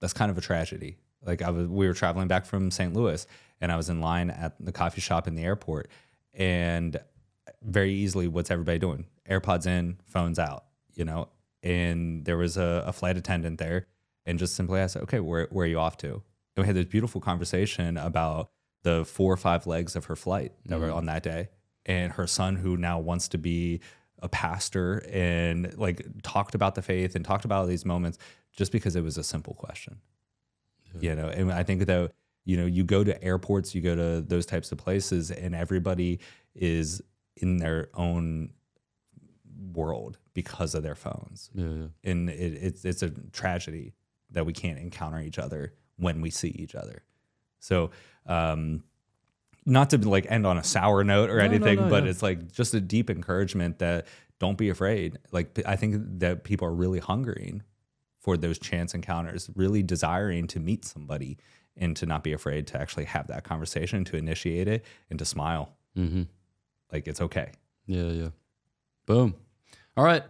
that's 0.02 0.13
kind 0.13 0.32
of 0.32 0.38
a 0.38 0.41
tragedy. 0.41 0.98
Like 1.26 1.41
I 1.41 1.50
was, 1.50 1.67
we 1.67 1.88
were 1.88 1.93
traveling 1.93 2.28
back 2.28 2.46
from 2.46 2.72
St. 2.72 2.93
Louis, 2.93 3.26
and 3.60 3.72
I 3.72 3.78
was 3.78 3.89
in 3.89 4.02
line 4.02 4.30
at 4.30 4.54
the 4.60 4.72
coffee 4.72 5.02
shop 5.02 5.28
in 5.28 5.36
the 5.36 5.43
airport, 5.43 5.89
and 6.34 7.00
very 7.63 7.93
easily, 7.93 8.28
what's 8.28 8.52
everybody 8.52 8.80
doing? 8.80 9.06
AirPods 9.30 9.65
in, 9.65 9.98
phones 10.06 10.39
out, 10.39 10.65
you 10.93 11.06
know. 11.06 11.30
And 11.63 12.24
there 12.26 12.38
was 12.38 12.58
a, 12.58 12.84
a 12.86 12.93
flight 12.93 13.17
attendant 13.17 13.58
there, 13.58 13.88
and 14.28 14.38
just 14.38 14.56
simply 14.56 14.80
asked, 14.80 14.98
"Okay, 14.98 15.20
where 15.20 15.48
where 15.50 15.63
are 15.63 15.68
you 15.68 15.80
off 15.80 15.98
to?" 15.98 16.22
And 16.56 16.63
we 16.63 16.66
had 16.66 16.76
this 16.76 16.86
beautiful 16.86 17.20
conversation 17.20 17.98
about 17.98 18.52
the 18.84 19.06
four 19.06 19.34
or 19.34 19.38
five 19.38 19.66
legs 19.66 19.96
of 19.96 20.06
her 20.06 20.16
flight 20.16 20.54
that 20.66 20.80
were 20.80 20.90
mm. 20.90 20.96
on 20.96 21.06
that 21.08 21.24
day, 21.24 21.50
and 21.86 22.13
her 22.13 22.28
son, 22.28 22.58
who 22.58 22.78
now 22.78 23.00
wants 23.00 23.28
to 23.30 23.40
be 23.40 23.82
a 24.22 24.30
pastor, 24.30 25.04
and 25.12 25.76
like 25.78 26.06
talked 26.22 26.54
about 26.54 26.76
the 26.76 26.82
faith 26.84 27.16
and 27.16 27.26
talked 27.26 27.46
about 27.46 27.68
these 27.68 27.86
moments 27.86 28.20
just 28.56 28.72
because 28.72 28.96
it 28.96 29.02
was 29.02 29.18
a 29.18 29.24
simple 29.24 29.56
question. 29.56 29.98
You 30.99 31.16
know 31.16 31.28
and 31.28 31.51
i 31.51 31.62
think 31.62 31.86
that 31.86 32.12
you 32.45 32.58
know 32.58 32.66
you 32.66 32.84
go 32.84 33.04
to 33.04 33.24
airports 33.24 33.76
you 33.76 33.82
go 33.82 33.95
to 33.95 34.22
those 34.22 34.47
types 34.47 34.72
of 34.72 34.80
places 34.80 35.30
and 35.30 35.54
everybody 35.54 36.20
is 36.56 37.04
in 37.36 37.58
their 37.58 37.89
own 37.93 38.51
world 39.74 40.18
because 40.34 40.76
of 40.76 40.84
their 40.84 40.95
phones. 40.95 41.49
Yeah, 41.54 41.66
yeah. 41.66 42.12
and 42.12 42.30
it, 42.30 42.54
it's 42.62 42.86
it's 42.86 43.04
a 43.04 43.10
tragedy 43.32 43.93
that 44.32 44.45
we 44.45 44.53
can't 44.53 44.78
encounter 44.80 45.19
each 45.19 45.39
other 45.39 45.73
when 45.97 46.21
we 46.21 46.30
see 46.30 46.49
each 46.49 46.75
other 46.75 47.03
so 47.59 47.89
um 48.25 48.84
not 49.65 49.89
to 49.89 49.97
like 49.97 50.25
end 50.30 50.45
on 50.47 50.57
a 50.57 50.63
sour 50.63 51.03
note 51.03 51.30
or 51.30 51.38
no, 51.39 51.43
anything 51.43 51.78
no, 51.78 51.89
but 51.89 52.03
yeah. 52.03 52.09
it's 52.09 52.23
like 52.23 52.51
just 52.51 52.73
a 52.73 52.80
deep 52.80 53.09
encouragement 53.09 53.80
that 53.80 54.07
don't 54.39 54.57
be 54.57 54.69
afraid 54.69 55.17
like 55.32 55.59
i 55.65 55.75
think 55.75 56.01
that 56.19 56.43
people 56.43 56.67
are 56.67 56.73
really 56.73 56.99
hungering 56.99 57.63
for 58.19 58.38
those 58.38 58.59
chance 58.59 58.93
encounters 58.93 59.49
really 59.55 59.82
desiring 59.82 60.47
to 60.47 60.59
meet 60.59 60.86
somebody 60.86 61.38
and 61.75 61.95
to 61.95 62.05
not 62.05 62.23
be 62.23 62.34
afraid 62.34 62.65
to 62.67 62.80
actually 62.80 63.05
have 63.05 63.28
that 63.28 63.43
conversation 63.43 64.03
to 64.03 64.17
initiate 64.17 64.67
it 64.67 64.86
and 65.09 65.19
to 65.19 65.25
smile 65.25 65.73
Mm-hmm. 65.97 66.23
like 66.91 67.07
it's 67.07 67.21
okay 67.21 67.51
Yeah, 67.88 68.03
yeah. 68.11 68.30
Boom. 69.07 69.34
All 69.95 70.03
right. 70.03 70.21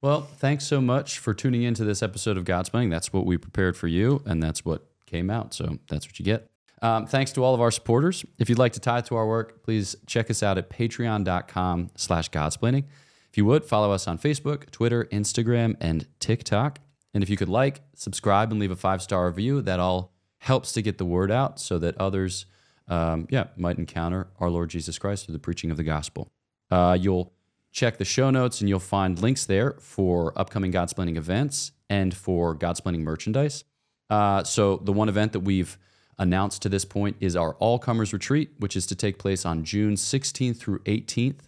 Well, 0.00 0.22
thanks 0.22 0.64
so 0.64 0.80
much 0.80 1.18
for 1.18 1.34
tuning 1.34 1.64
into 1.64 1.84
this 1.84 2.04
episode 2.04 2.36
of 2.36 2.44
Godsplaining. 2.44 2.88
That's 2.88 3.12
what 3.12 3.26
we 3.26 3.36
prepared 3.36 3.76
for 3.76 3.88
you, 3.88 4.22
and 4.26 4.40
that's 4.40 4.64
what 4.64 4.86
came 5.06 5.28
out. 5.28 5.52
So 5.54 5.78
that's 5.88 6.06
what 6.06 6.20
you 6.20 6.24
get. 6.24 6.48
Um, 6.80 7.06
thanks 7.06 7.32
to 7.32 7.42
all 7.42 7.52
of 7.52 7.60
our 7.60 7.72
supporters. 7.72 8.24
If 8.38 8.48
you'd 8.48 8.58
like 8.58 8.74
to 8.74 8.80
tithe 8.80 9.06
to 9.06 9.16
our 9.16 9.26
work, 9.26 9.64
please 9.64 9.96
check 10.06 10.30
us 10.30 10.40
out 10.40 10.56
at 10.56 10.70
patreon.com 10.70 11.90
slash 11.96 12.30
godsplaining. 12.30 12.84
If 13.28 13.36
you 13.36 13.44
would, 13.46 13.64
follow 13.64 13.90
us 13.90 14.06
on 14.06 14.18
Facebook, 14.18 14.70
Twitter, 14.70 15.06
Instagram, 15.06 15.76
and 15.80 16.06
TikTok. 16.20 16.78
And 17.12 17.24
if 17.24 17.28
you 17.28 17.36
could 17.36 17.48
like, 17.48 17.80
subscribe, 17.96 18.52
and 18.52 18.60
leave 18.60 18.70
a 18.70 18.76
five-star 18.76 19.26
review, 19.26 19.62
that 19.62 19.80
all 19.80 20.12
helps 20.38 20.70
to 20.74 20.82
get 20.82 20.98
the 20.98 21.04
word 21.04 21.32
out 21.32 21.58
so 21.58 21.76
that 21.80 21.96
others, 21.98 22.46
um, 22.86 23.26
yeah, 23.30 23.48
might 23.56 23.78
encounter 23.78 24.28
our 24.38 24.48
Lord 24.48 24.70
Jesus 24.70 24.96
Christ 24.96 25.26
through 25.26 25.32
the 25.32 25.40
preaching 25.40 25.72
of 25.72 25.76
the 25.76 25.82
gospel. 25.82 26.28
Uh, 26.70 26.96
you'll 27.00 27.32
check 27.72 27.98
the 27.98 28.04
show 28.04 28.30
notes 28.30 28.60
and 28.60 28.68
you'll 28.68 28.78
find 28.78 29.20
links 29.20 29.44
there 29.46 29.72
for 29.80 30.32
upcoming 30.38 30.72
Godsplaining 30.72 31.16
events 31.16 31.72
and 31.88 32.14
for 32.14 32.56
Godsplaining 32.56 33.00
merchandise. 33.00 33.64
Uh, 34.10 34.42
so 34.42 34.78
the 34.78 34.92
one 34.92 35.08
event 35.08 35.32
that 35.32 35.40
we've 35.40 35.78
announced 36.18 36.62
to 36.62 36.68
this 36.68 36.84
point 36.84 37.16
is 37.20 37.36
our 37.36 37.54
All 37.54 37.78
Comers 37.78 38.12
Retreat, 38.12 38.50
which 38.58 38.76
is 38.76 38.86
to 38.86 38.94
take 38.94 39.18
place 39.18 39.46
on 39.46 39.64
June 39.64 39.94
16th 39.94 40.56
through 40.56 40.80
18th 40.80 41.40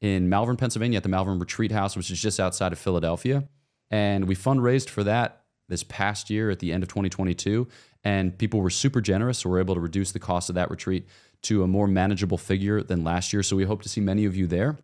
in 0.00 0.28
Malvern, 0.28 0.56
Pennsylvania, 0.56 0.96
at 0.98 1.02
the 1.02 1.08
Malvern 1.08 1.38
Retreat 1.38 1.72
House, 1.72 1.96
which 1.96 2.10
is 2.10 2.20
just 2.20 2.40
outside 2.40 2.72
of 2.72 2.78
Philadelphia. 2.78 3.44
And 3.90 4.26
we 4.26 4.34
fundraised 4.34 4.88
for 4.88 5.04
that 5.04 5.42
this 5.68 5.84
past 5.84 6.30
year 6.30 6.50
at 6.50 6.58
the 6.58 6.72
end 6.72 6.82
of 6.82 6.88
2022, 6.88 7.66
and 8.04 8.36
people 8.36 8.60
were 8.60 8.70
super 8.70 9.00
generous, 9.00 9.38
so 9.38 9.50
we're 9.50 9.60
able 9.60 9.74
to 9.74 9.80
reduce 9.80 10.12
the 10.12 10.18
cost 10.18 10.48
of 10.48 10.54
that 10.54 10.70
retreat 10.70 11.06
to 11.42 11.62
a 11.62 11.66
more 11.66 11.86
manageable 11.86 12.38
figure 12.38 12.82
than 12.82 13.04
last 13.04 13.32
year. 13.32 13.42
So 13.42 13.56
we 13.56 13.64
hope 13.64 13.82
to 13.82 13.88
see 13.88 14.00
many 14.00 14.24
of 14.24 14.36
you 14.36 14.46
there. 14.46 14.78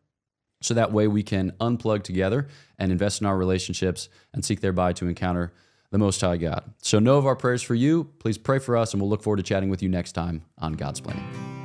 So 0.65 0.75
that 0.75 0.93
way 0.93 1.09
we 1.09 1.23
can 1.23 1.53
unplug 1.61 2.03
together 2.03 2.49
and 2.79 2.91
invest 2.91 3.21
in 3.21 3.27
our 3.27 3.37
relationships 3.37 4.09
and 4.33 4.45
seek 4.45 4.61
thereby 4.61 4.93
to 4.95 5.07
encounter 5.07 5.53
the 5.91 5.99
Most 5.99 6.21
High 6.21 6.39
God. 6.39 6.65
So 6.83 6.99
know 6.99 7.19
of 7.19 7.27
our 7.27 7.37
prayers 7.37 7.63
for 7.63 7.75
you. 7.75 8.05
Please 8.19 8.39
pray 8.39 8.59
for 8.59 8.77
us, 8.77 8.93
and 8.93 9.01
we'll 9.01 9.11
look 9.11 9.23
forward 9.23 9.37
to 9.37 9.43
chatting 9.43 9.69
with 9.69 9.83
you 9.83 9.89
next 9.89 10.13
time 10.13 10.43
on 10.59 10.75
Godsplaining. 10.75 11.62